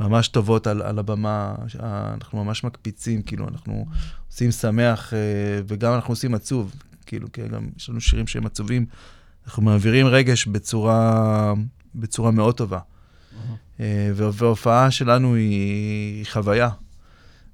ממש 0.00 0.28
טובות 0.28 0.66
על, 0.66 0.82
על 0.82 0.98
הבמה. 0.98 1.54
אנחנו 1.80 2.44
ממש 2.44 2.64
מקפיצים, 2.64 3.22
כאילו, 3.22 3.48
אנחנו 3.48 3.86
עושים 4.30 4.50
שמח, 4.50 5.14
אה, 5.14 5.18
וגם 5.66 5.94
אנחנו 5.94 6.12
עושים 6.12 6.34
עצוב. 6.34 6.74
כאילו, 7.06 7.32
כי 7.32 7.48
גם 7.48 7.68
יש 7.76 7.88
לנו 7.88 8.00
שירים 8.00 8.26
שהם 8.26 8.46
עצובים, 8.46 8.86
אנחנו 9.46 9.62
מעבירים 9.62 10.06
רגש 10.06 10.46
בצורה, 10.46 11.54
בצורה 11.94 12.30
מאוד 12.30 12.54
טובה. 12.56 12.78
וה- 14.14 14.30
וההופעה 14.32 14.90
שלנו 14.90 15.34
היא, 15.34 15.60
היא 16.16 16.26
חוויה. 16.32 16.68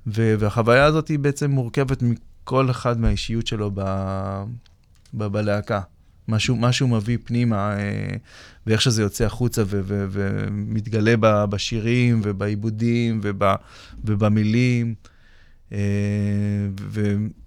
והחוויה 0.06 0.84
הזאת 0.84 1.08
היא 1.08 1.18
בעצם 1.18 1.50
מורכבת 1.50 2.02
מכל 2.02 2.70
אחד 2.70 3.00
מהאישיות 3.00 3.46
שלו 3.46 3.70
ב, 3.74 3.80
ב- 5.14 5.24
בלהקה. 5.26 5.80
משהו, 6.28 6.56
משהו 6.56 6.88
מביא 6.88 7.18
פנימה, 7.24 7.76
אה, 7.78 8.16
ואיך 8.66 8.82
שזה 8.82 9.02
יוצא 9.02 9.24
החוצה 9.24 9.62
ו- 9.66 9.80
ו- 9.84 10.06
ומתגלה 10.10 11.14
ב- 11.20 11.44
בשירים 11.44 12.20
ובעיבודים 12.24 13.20
וב- 13.22 13.54
ובמילים. 14.04 14.94
אה, 15.72 15.78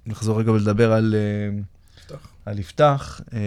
ונחזור 0.05 0.39
רגע 0.39 0.51
ולדבר 0.51 0.91
על... 0.93 1.15
יפתח. 1.59 1.74
על 2.45 2.59
יפתח, 2.59 3.21
אה, 3.33 3.39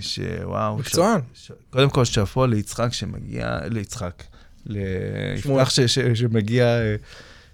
שוואו. 0.00 0.78
מקצוען. 0.78 1.20
ש- 1.34 1.50
קודם 1.70 1.90
כל, 1.90 2.04
שאפו 2.04 2.46
ליצחק 2.46 2.92
שמגיע, 2.92 3.58
ליצחק. 3.70 4.22
ליפתח 4.66 5.70
ש- 5.70 5.80
ש- 5.80 5.98
שמגיע 5.98 6.64
אה, 6.64 6.96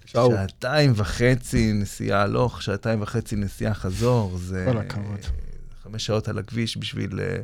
שאול. 0.05 0.35
שעתיים 0.35 0.93
וחצי 0.95 1.73
נסיעה 1.73 2.21
הלוך, 2.21 2.61
שעתיים 2.61 3.01
וחצי 3.01 3.35
נסיעה 3.35 3.73
חזור, 3.73 4.37
זה... 4.37 4.65
כל 4.71 4.77
הכבוד. 4.77 5.19
חמש 5.83 6.05
שעות 6.05 6.27
על 6.27 6.39
הכביש 6.39 6.77
בשביל 6.77 7.19
אה, 7.19 7.35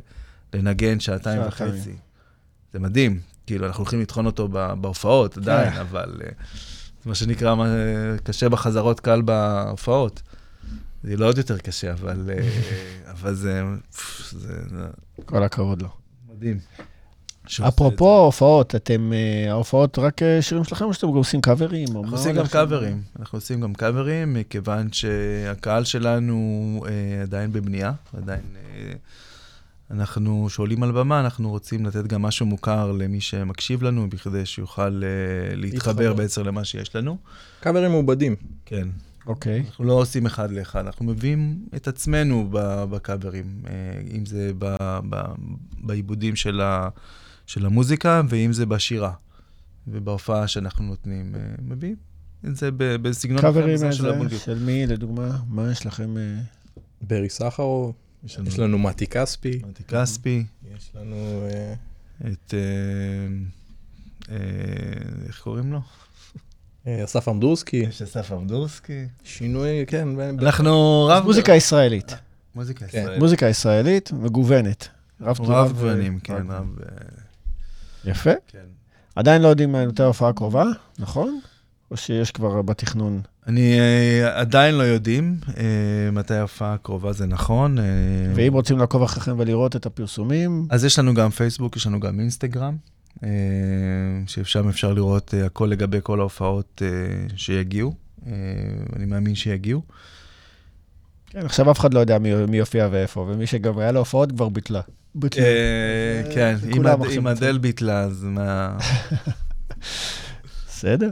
לנגן 0.54 1.00
שעתיים 1.00 1.42
שעתיים. 1.50 1.70
וחצי. 1.70 1.92
זה 2.72 2.78
מדהים. 2.78 3.20
כאילו, 3.46 3.66
אנחנו 3.66 3.82
הולכים 3.82 4.00
לטחון 4.00 4.26
אותו 4.26 4.48
בהופעות 4.80 5.36
עדיין, 5.36 5.70
כן. 5.70 5.80
אבל 5.80 6.20
זה 7.02 7.08
מה 7.08 7.14
שנקרא, 7.14 7.54
קשה 8.24 8.48
בחזרות, 8.48 9.00
קל 9.00 9.22
בהופעות. 9.22 10.22
זה 11.02 11.16
לא 11.16 11.26
עוד 11.26 11.38
יותר 11.38 11.58
קשה, 11.58 11.92
אבל, 11.92 12.30
אה, 12.30 12.48
אבל 13.12 13.34
זה, 13.34 13.62
זה, 14.30 14.54
כל 15.24 15.42
הכבוד 15.42 15.82
לו. 15.82 15.88
מדהים. 16.28 16.58
אפרופו 17.68 18.18
הופעות, 18.18 18.74
אתם, 18.74 19.12
אה, 19.12 19.50
ההופעות 19.50 19.98
רק 19.98 20.22
אה, 20.22 20.42
שירים 20.42 20.64
שלכם 20.64 20.84
או 20.84 20.94
שאתם 20.94 21.06
גם 21.06 21.14
עושים 21.14 21.40
קאברים? 21.40 21.88
אנחנו 21.96 22.16
עושים 22.16 22.34
גם? 22.34 22.46
קאברים, 22.46 23.02
אנחנו 23.18 23.36
עושים 23.36 23.60
גם 23.60 23.74
קאברים, 23.74 24.34
מכיוון 24.34 24.92
שהקהל 24.92 25.84
שלנו 25.84 26.82
אה, 26.88 27.22
עדיין 27.22 27.52
בבנייה, 27.52 27.92
עדיין... 28.16 28.42
אה, 28.56 28.92
אנחנו, 29.90 30.50
שעולים 30.50 30.82
על 30.82 30.92
במה, 30.92 31.20
אנחנו 31.20 31.50
רוצים 31.50 31.86
לתת 31.86 32.06
גם 32.06 32.22
משהו 32.22 32.46
מוכר 32.46 32.92
למי 32.92 33.20
שמקשיב 33.20 33.82
לנו, 33.82 34.10
בכדי 34.10 34.46
שיוכל 34.46 35.02
אה, 35.04 35.56
להתחבר. 35.56 36.14
בעצם 36.14 36.44
למה 36.44 36.64
שיש 36.64 36.96
לנו. 36.96 37.16
קאברים 37.60 37.90
מעובדים. 37.90 38.36
כן. 38.66 38.88
אוקיי. 39.28 39.64
אנחנו 39.66 39.84
לא 39.84 39.92
עושים 39.92 40.26
אחד 40.26 40.50
לאחד, 40.50 40.86
אנחנו 40.86 41.04
מביאים 41.04 41.66
את 41.76 41.88
עצמנו 41.88 42.48
ב- 42.50 42.84
בקאברים, 42.84 43.62
אה, 43.66 43.72
אם 44.16 44.26
זה 44.26 44.50
ב- 44.58 44.98
ב- 45.10 45.34
בעיבודים 45.80 46.36
של, 46.36 46.60
ה, 46.60 46.88
של 47.46 47.66
המוזיקה, 47.66 48.22
ואם 48.28 48.52
זה 48.52 48.66
בשירה. 48.66 49.12
ובהופעה 49.88 50.48
שאנחנו 50.48 50.84
נותנים, 50.84 51.34
אה, 51.34 51.40
מביאים 51.62 51.96
את 52.46 52.56
זה 52.56 52.70
ב- 52.70 52.96
בסגנון 52.96 53.40
קאברים 53.40 53.70
המזרח 53.70 53.92
של. 54.28 54.38
של 54.38 54.58
מי, 54.64 54.86
לדוגמה? 54.86 55.38
מה 55.48 55.70
יש 55.72 55.86
לכם? 55.86 56.16
אה? 56.18 56.40
ברי 57.02 57.28
סחרוב, 57.28 57.94
יש 58.24 58.38
לנו 58.38 58.48
יש 58.48 58.58
לנו 58.58 58.78
מתי 58.78 59.06
כספי, 59.06 59.60
מתי 59.68 59.84
כספי, 59.84 60.44
יש 60.76 60.90
לנו... 60.94 61.46
את... 62.20 62.54
אה, 62.54 63.28
אה, 64.34 64.36
איך 65.26 65.40
קוראים 65.40 65.72
לו? 65.72 65.80
אה, 66.88 67.04
אסף 67.04 67.28
אמדורסקי, 67.28 67.76
יש 67.76 68.02
אסף 68.02 68.32
אמדורסקי. 68.32 69.06
שינוי, 69.24 69.84
כן, 69.86 70.08
אנחנו 70.38 71.04
רב... 71.10 71.24
מוזיקה 71.24 71.54
ישראלית. 71.54 72.14
מוזיקה 72.54 72.86
כן. 72.86 72.98
ישראלית. 72.98 73.20
מוזיקה 73.20 73.46
ישראלית, 73.46 74.12
מגוונת. 74.12 74.88
רב 75.20 75.38
גוונים, 75.72 76.18
כן, 76.20 76.50
רב... 76.50 76.78
אה, 76.82 78.10
יפה. 78.10 78.30
כן. 78.46 78.58
עדיין 79.16 79.42
לא 79.42 79.48
יודעים 79.48 79.72
מתי 79.72 80.02
ההופעה 80.02 80.28
הקרובה, 80.28 80.64
נכון? 80.98 81.40
או 81.90 81.96
שיש 81.96 82.30
כבר 82.30 82.62
בתכנון? 82.62 83.20
אני 83.46 83.80
אה, 83.80 84.40
עדיין 84.40 84.74
לא 84.74 84.82
יודעים 84.82 85.36
מתי 86.12 86.34
ההופעה 86.34 86.74
הקרובה, 86.74 87.12
זה 87.12 87.26
נכון. 87.26 87.78
ואם 88.34 88.52
רוצים 88.52 88.78
לעקוב 88.78 89.02
אחריכם 89.02 89.34
ולראות 89.38 89.76
את 89.76 89.86
הפרסומים, 89.86 90.66
אז 90.70 90.84
יש 90.84 90.98
לנו 90.98 91.14
גם 91.14 91.30
פייסבוק, 91.30 91.76
יש 91.76 91.86
לנו 91.86 92.00
גם 92.00 92.20
אינסטגרם, 92.20 92.76
ששם 94.26 94.68
אפשר 94.68 94.92
לראות 94.92 95.34
אה, 95.34 95.46
הכל 95.46 95.66
לגבי 95.66 95.98
כל 96.02 96.20
ההופעות 96.20 96.82
אה, 96.84 96.88
שיגיעו. 97.36 97.94
אה, 98.26 98.32
אני 98.96 99.04
מאמין 99.04 99.34
שיגיעו. 99.34 99.82
כן, 101.30 101.44
עכשיו 101.46 101.70
אף 101.70 101.78
אחד 101.78 101.94
לא 101.94 102.00
יודע 102.00 102.18
מי, 102.18 102.46
מי 102.46 102.56
יופיע 102.56 102.88
ואיפה, 102.90 103.20
ומי 103.20 103.46
שגם 103.46 103.78
היה 103.78 103.92
לו 103.92 103.98
הופעות 103.98 104.32
כבר 104.32 104.48
ביטלה. 104.48 104.80
ביטלה. 105.14 105.44
אה, 105.44 106.22
כן, 106.34 106.56
אם 107.16 107.26
אדל 107.26 107.58
ביטלה, 107.58 108.00
אז 108.00 108.24
מה... 108.24 108.78
בסדר. 110.68 111.10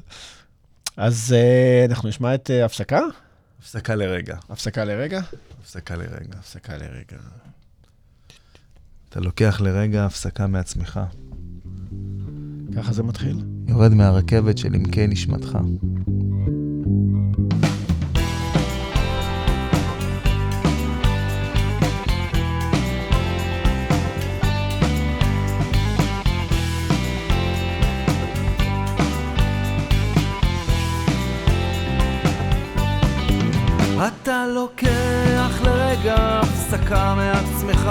אז 0.96 1.34
אה, 1.36 1.84
אנחנו 1.88 2.08
נשמע 2.08 2.34
את 2.34 2.50
אה, 2.50 2.64
הפסקה? 2.64 3.00
הפסקה 3.60 3.94
לרגע. 3.94 4.36
הפסקה 4.48 4.84
לרגע? 4.84 5.20
הפסקה 5.60 5.96
לרגע. 5.96 6.38
הפסקה 6.38 6.76
לרגע. 6.76 7.16
אתה 9.08 9.20
לוקח 9.20 9.60
לרגע 9.60 10.06
הפסקה 10.06 10.46
מעצמך. 10.46 11.00
ככה 12.76 12.92
זה 12.92 13.02
מתחיל. 13.02 13.44
יורד 13.68 13.94
מהרכבת 13.94 14.58
של 14.58 14.74
עמקי 14.74 15.06
נשמתך. 15.06 15.58
אתה 34.06 34.46
לוקח 34.54 35.60
לרגע 35.64 36.40
הפסקה 36.40 37.14
מעצמך 37.14 37.90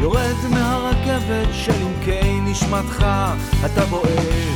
יורד 0.00 0.36
מהרכבת 0.50 1.48
של 1.52 1.72
עמקי 1.72 2.40
נשמתך. 2.40 3.06
אתה 3.66 3.84
בועט 3.84 4.08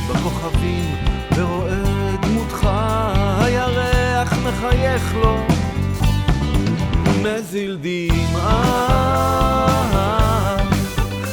בכוכבים 0.09 0.95
ורואה 1.35 2.15
דמותך. 2.21 2.69
הירח 3.39 4.33
מחייך 4.33 5.15
לו. 5.15 5.37
מזיל 7.23 7.77
דמעה. 7.81 9.01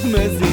מזיל 0.04 0.47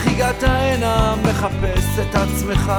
איך 0.00 0.08
הגעת 0.08 0.42
הנה? 0.42 1.14
מחפש 1.22 1.98
את 1.98 2.14
עצמך. 2.14 2.72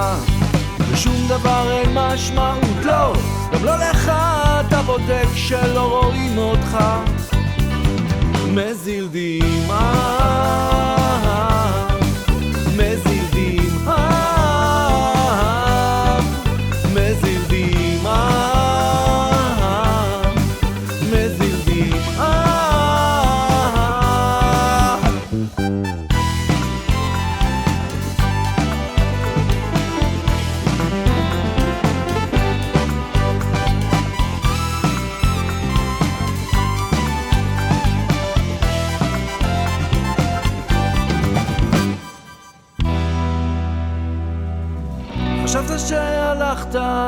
ושום 0.91 1.27
דבר 1.27 1.71
אין 1.71 1.93
משמעות 1.93 2.85
לא. 2.85 3.13
גם 3.53 3.65
לא 3.65 3.75
לך 3.75 4.11
אתה 4.67 4.81
בודק 4.81 5.27
שלא 5.35 6.01
רואים 6.01 6.37
אותך. 6.37 6.77
מזיל 8.53 9.07
דמעה 9.11 10.90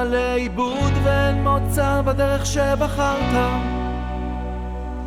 לאיבוד 0.04 0.94
ואין 1.04 1.44
מוצא 1.44 2.02
בדרך 2.06 2.46
שבחרת. 2.46 3.62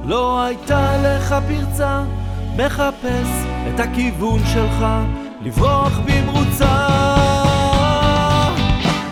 לא 0.05 0.42
הייתה 0.42 0.97
לך 1.03 1.34
פרצה 1.49 2.03
מחפש 2.57 3.28
את 3.74 3.80
הכיוון 3.80 4.40
שלך 4.53 4.86
לברוח 5.42 6.01
במרוצה. 6.07 6.86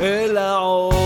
אל 0.00 0.36
העולם 0.36 1.03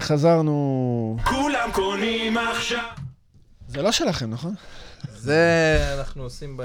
חזרנו. 0.00 1.16
כולם 1.24 1.68
קונים 1.72 2.36
עכשיו. 2.38 2.84
זה 3.68 3.82
לא 3.82 3.92
שלכם, 3.92 4.30
נכון? 4.30 4.54
זה 5.08 5.46
אנחנו 5.98 6.22
עושים 6.22 6.56
ב... 6.56 6.62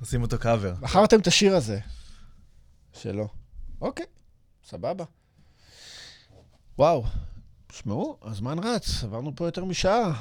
עושים 0.00 0.22
אותו 0.22 0.38
קאבר. 0.38 0.74
בחרתם 0.80 1.20
את 1.20 1.26
השיר 1.26 1.56
הזה. 1.56 1.78
שלא. 2.92 3.26
אוקיי, 3.80 4.06
סבבה. 4.68 5.04
וואו, 6.78 7.04
תשמעו, 7.66 8.16
הזמן 8.24 8.58
רץ, 8.58 9.04
עברנו 9.04 9.32
פה 9.36 9.46
יותר 9.46 9.64
משעה 9.64 10.12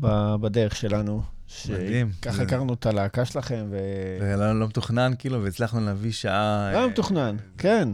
ב- 0.00 0.34
בדרך 0.40 0.76
שלנו. 0.76 1.22
מדהים. 1.70 2.10
ככה 2.22 2.36
זה- 2.36 2.42
הכרנו 2.42 2.74
את 2.74 2.86
הלהקה 2.86 3.24
שלכם, 3.24 3.66
ו... 3.70 3.76
זה 4.20 4.36
לא 4.36 4.60
לא 4.60 4.68
מתוכנן, 4.68 5.12
כאילו, 5.18 5.42
והצלחנו 5.44 5.80
להביא 5.80 6.12
שעה... 6.12 6.70
לא 6.72 6.78
אה, 6.78 6.86
מתוכנן, 6.88 7.36
כן. 7.58 7.88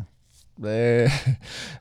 זה- 0.62 1.06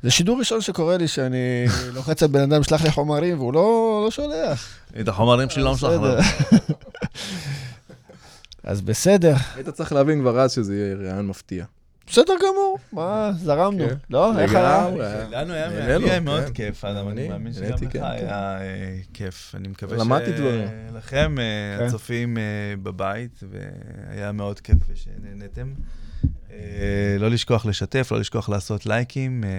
זה 0.03 0.11
שידור 0.11 0.39
ראשון 0.39 0.61
שקורה 0.61 0.97
לי, 0.97 1.07
שאני 1.07 1.65
לוחץ 1.93 2.23
על 2.23 2.29
בן 2.29 2.41
אדם, 2.41 2.63
שלח 2.63 2.81
לי 2.83 2.91
חומרים, 2.91 3.37
והוא 3.39 3.53
לא 3.53 4.01
לא 4.05 4.11
שולח. 4.11 4.69
את 4.99 5.07
החומרים 5.07 5.49
שלי 5.49 5.63
לא 5.63 5.73
משחרר. 5.73 6.17
בסדר. 6.19 6.19
אז 8.63 8.81
בסדר, 8.81 9.35
היית 9.55 9.69
צריך 9.69 9.93
להבין 9.93 10.19
כבר 10.21 10.39
אז 10.39 10.51
שזה 10.51 10.75
יהיה 10.75 10.95
רעיון 10.95 11.27
מפתיע. 11.27 11.65
בסדר 12.07 12.33
גמור, 12.39 12.77
מה, 12.93 13.31
זרמנו. 13.37 13.89
כן. 13.89 13.95
לא, 14.09 14.39
איך 14.39 14.55
היה? 14.55 14.87
לנו 15.31 15.53
היה 16.07 16.19
מאוד 16.19 16.43
כן. 16.43 16.53
כיף, 16.53 16.85
אדם, 16.85 17.07
אני 17.09 17.29
מאמין 17.29 17.53
שגם 17.53 17.67
לך 17.69 17.93
כן, 17.93 18.03
היה 18.03 18.59
אה, 18.61 18.97
כיף. 19.13 19.55
אני 19.55 19.67
מקווה. 19.67 19.97
שלכם, 20.91 21.35
אה. 21.39 21.85
הצופים 21.85 22.37
אה, 22.37 22.43
בבית, 22.83 23.39
והיה 23.51 24.31
מאוד 24.31 24.59
כיף 24.59 24.77
ושנהנתם. 24.89 25.73
אה, 26.51 27.17
לא 27.19 27.29
לשכוח 27.29 27.65
לשתף, 27.65 28.11
לא 28.11 28.19
לשכוח 28.19 28.49
לעשות 28.49 28.85
לייקים. 28.85 29.43
אה, 29.43 29.49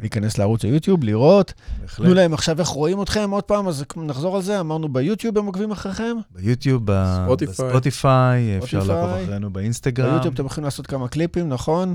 להיכנס 0.00 0.38
לערוץ 0.38 0.64
היוטיוב, 0.64 1.04
לראות. 1.04 1.52
בהחלט. 1.80 2.06
תנו 2.06 2.14
להם 2.14 2.34
עכשיו 2.34 2.60
איך 2.60 2.68
רואים 2.68 3.02
אתכם 3.02 3.30
עוד 3.30 3.44
פעם, 3.44 3.68
אז 3.68 3.84
נחזור 3.96 4.36
על 4.36 4.42
זה, 4.42 4.60
אמרנו 4.60 4.88
ביוטיוב 4.88 5.38
הם 5.38 5.46
עוקבים 5.46 5.70
אחריכם. 5.70 6.16
ביוטיוב. 6.30 6.86
בספוטיפיי, 6.86 8.58
אפשר. 8.58 8.78
לעקוב 8.78 9.22
אחרינו 9.22 9.50
באינסטגרם. 9.50 10.10
ביוטיוב 10.10 10.34
אתם 10.34 10.46
יכולים 10.46 10.64
לעשות 10.64 10.86
כמה 10.86 11.08
קליפים, 11.08 11.48
נכון? 11.48 11.94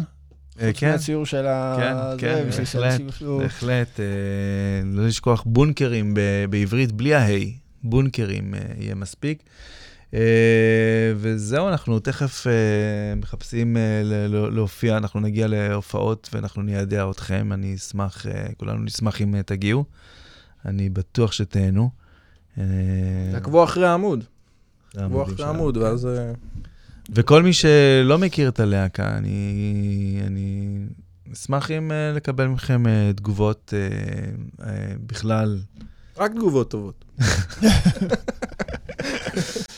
אה, 0.61 0.67
חוץ 0.67 0.79
כן, 0.79 0.91
מהציור 0.91 1.25
של 1.25 1.45
ה... 1.47 1.75
כן, 2.17 2.27
כן, 2.27 2.49
בהחלט, 2.49 3.01
בהחלט. 3.39 3.99
לא 4.85 5.07
לשכוח 5.07 5.43
בונקרים 5.45 6.13
בעברית, 6.49 6.91
בלי 6.91 7.15
ההי. 7.15 7.53
בונקרים 7.83 8.53
יהיה 8.77 8.95
מספיק. 8.95 9.43
אה, 10.13 11.13
וזהו, 11.15 11.67
אנחנו 11.67 11.99
תכף 11.99 12.47
אה, 12.47 13.15
מחפשים 13.15 13.77
אה, 13.77 14.01
להופיע, 14.51 14.97
אנחנו 14.97 15.19
נגיע 15.19 15.47
להופעות 15.47 16.29
ואנחנו 16.33 16.61
ניידע 16.61 17.09
אתכם. 17.11 17.49
אני 17.53 17.75
אשמח, 17.75 18.25
כולנו 18.57 18.83
נשמח 18.83 19.21
אם 19.21 19.41
תגיעו. 19.41 19.85
אני 20.65 20.89
בטוח 20.89 21.31
שתהנו. 21.31 21.89
תעקבו 23.31 23.63
אחרי 23.63 23.87
העמוד, 23.87 24.23
תעקבו 24.89 25.23
אחרי. 25.23 25.45
העמוד, 25.45 25.77
ואז... 25.77 26.05
אה, 26.05 26.31
וכל 27.13 27.43
מי 27.43 27.53
שלא 27.53 28.17
מכיר 28.17 28.49
את 28.49 28.59
הלהקה, 28.59 29.17
אני, 29.17 30.21
אני 30.27 30.77
אשמח 31.33 31.71
אם 31.71 31.91
אה, 31.91 32.11
לקבל 32.15 32.47
מכם 32.47 32.87
אה, 32.87 33.11
תגובות 33.15 33.73
אה, 34.63 34.93
בכלל. 35.07 35.59
רק 36.17 36.31
תגובות 36.31 36.71
טובות. 36.71 37.05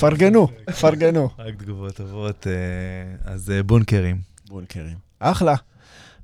פרגנו, 0.00 0.48
פרגנו. 0.80 1.28
רק 1.38 1.54
תגובות 1.54 1.96
טובות, 1.96 2.46
אה, 2.46 3.32
אז 3.32 3.50
אה, 3.50 3.62
בונקרים. 3.62 4.20
בונקרים. 4.48 4.96
אחלה. 5.18 5.54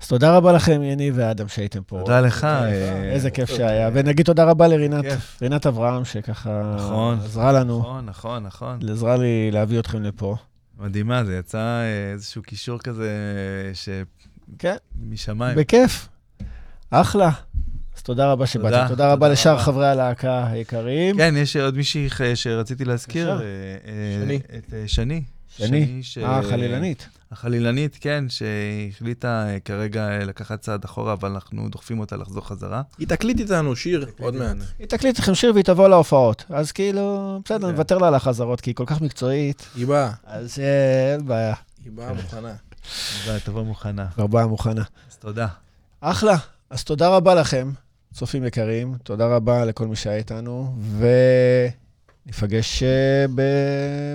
אז 0.03 0.09
תודה 0.09 0.36
רבה 0.36 0.53
לכם, 0.53 0.82
יניב 0.82 1.15
ואדם, 1.16 1.48
שהייתם 1.48 1.82
פה. 1.82 1.98
תודה 1.98 2.20
לך. 2.20 2.44
אה, 2.44 3.12
איזה 3.12 3.31
כיף 3.31 3.51
שהיה. 3.51 3.90
ונגיד 3.93 4.27
תודה 4.27 4.44
רבה 4.44 4.69
לרינת. 4.69 5.05
רינת 5.43 5.66
אברהם, 5.66 6.05
שככה 6.05 6.74
נכון. 6.77 7.19
עזרה 7.24 7.53
לנו, 7.53 7.78
נכון, 7.78 8.07
נכון, 8.07 8.43
נכון. 8.43 8.78
עזרה 8.90 9.16
לי 9.16 9.51
להביא 9.51 9.78
אתכם 9.78 10.03
לפה. 10.03 10.36
מדהימה, 10.78 11.24
זה 11.24 11.36
יצא 11.36 11.81
איזשהו 12.12 12.43
קישור 12.43 12.78
כזה 12.78 13.11
כן, 14.59 14.77
שמשמיים. 15.11 15.57
בכיף. 15.59 16.09
אחלה. 16.90 17.31
תודה 18.07 18.33
רבה 18.33 18.47
שבאתם. 18.47 18.69
תודה, 18.77 18.89
תודה 18.89 19.07
רבה 19.12 19.15
תודה 19.27 19.28
לשאר 19.33 19.53
רבה. 19.53 19.62
חברי 19.62 19.87
הלהקה 19.89 20.47
היקרים. 20.47 21.16
כן, 21.16 21.35
יש 21.37 21.57
עוד 21.57 21.77
מישהי 21.77 22.09
שרציתי 22.35 22.85
להזכיר. 22.85 23.31
אה, 23.31 23.37
אה, 23.37 23.41
שני. 24.23 24.41
את 24.59 24.74
אה, 24.74 24.83
שני. 24.87 25.23
שני? 25.49 25.99
ש- 26.03 26.19
אה, 26.19 26.43
חלילנית. 26.43 27.09
החלילנית, 27.33 27.99
כן, 28.01 28.24
שהחליטה 28.28 29.47
כרגע 29.65 30.19
לקחת 30.24 30.61
צעד 30.61 30.85
אחורה, 30.85 31.12
אבל 31.12 31.31
אנחנו 31.31 31.69
דוחפים 31.69 32.01
אותה 32.01 32.16
לחזור 32.16 32.47
חזרה. 32.49 32.83
היא 32.99 33.09
תקליט 33.09 33.41
איתנו 33.41 33.77
שיר 33.77 34.07
עוד 34.20 34.35
מעט. 34.35 34.57
היא 34.78 34.87
תקליט 34.87 35.19
לכם 35.19 35.35
שיר 35.35 35.53
והיא 35.53 35.65
תבוא 35.65 35.89
להופעות. 35.89 36.45
אז 36.49 36.73
כאילו, 36.73 37.39
בסדר, 37.45 37.66
כן. 37.66 37.73
נוותר 37.73 37.99
לה 37.99 38.09
על 38.09 38.15
החזרות, 38.15 38.61
כי 38.61 38.70
היא 38.70 38.77
כל 38.77 38.85
כך 38.87 39.01
מקצועית, 39.01 39.66
היא 39.77 39.87
באה, 39.87 40.11
אז 40.24 40.59
אין 40.59 41.27
בעיה. 41.27 41.55
היא 41.85 41.93
באה 41.93 42.12
מוכנה. 42.12 42.55
אז 43.28 43.41
תבוא 43.45 43.62
מוכנה. 43.65 44.07
באה 44.19 44.47
מוכנה. 44.47 44.83
אז 45.11 45.16
תודה. 45.16 45.47
אחלה. 46.01 46.37
אז 46.70 46.85
תודה 46.85 47.09
רבה 47.09 47.35
לכם, 47.35 47.70
צופים 48.17 48.45
יקרים. 48.45 48.95
תודה 49.03 49.27
רבה 49.27 49.65
לכל 49.65 49.87
מי 49.87 49.97
שהיה 49.97 50.17
איתנו, 50.17 50.75
וניפגש 52.27 52.83
אה, 52.83 52.89
ב... 53.35 53.43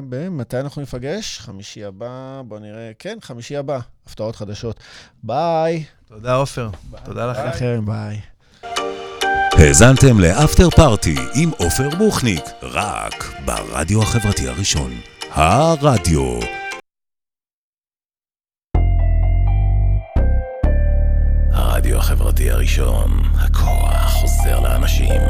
ב... 0.09 0.29
מתי 0.29 0.59
אנחנו 0.59 0.81
ניפגש? 0.81 1.39
חמישי 1.39 1.83
הבא, 1.83 2.41
בואו 2.47 2.59
נראה. 2.59 2.91
כן, 2.99 3.17
חמישי 3.21 3.57
הבא, 3.57 3.79
הפתעות 4.07 4.35
חדשות. 4.35 4.79
ביי. 5.23 5.83
תודה, 6.07 6.35
עופר. 6.35 6.69
תודה 7.03 7.31
לכם. 7.31 7.41
ביי 7.41 7.49
לכם, 7.49 7.85
ביי. 7.85 8.19
האזנתם 9.51 10.19
לאפטר 10.19 10.69
פארטי 10.69 11.15
עם 11.35 11.49
עופר 11.57 11.89
בוחניק, 11.97 12.43
רק 12.61 13.33
ברדיו 13.45 14.01
החברתי 14.01 14.47
הראשון. 14.47 14.91
הרדיו. 15.31 16.60
הרדיו 21.81 21.97
החברתי 21.97 22.51
הראשון, 22.51 23.21
הכוח 23.37 24.11
חוזר 24.11 24.59
לאנשים. 24.59 25.21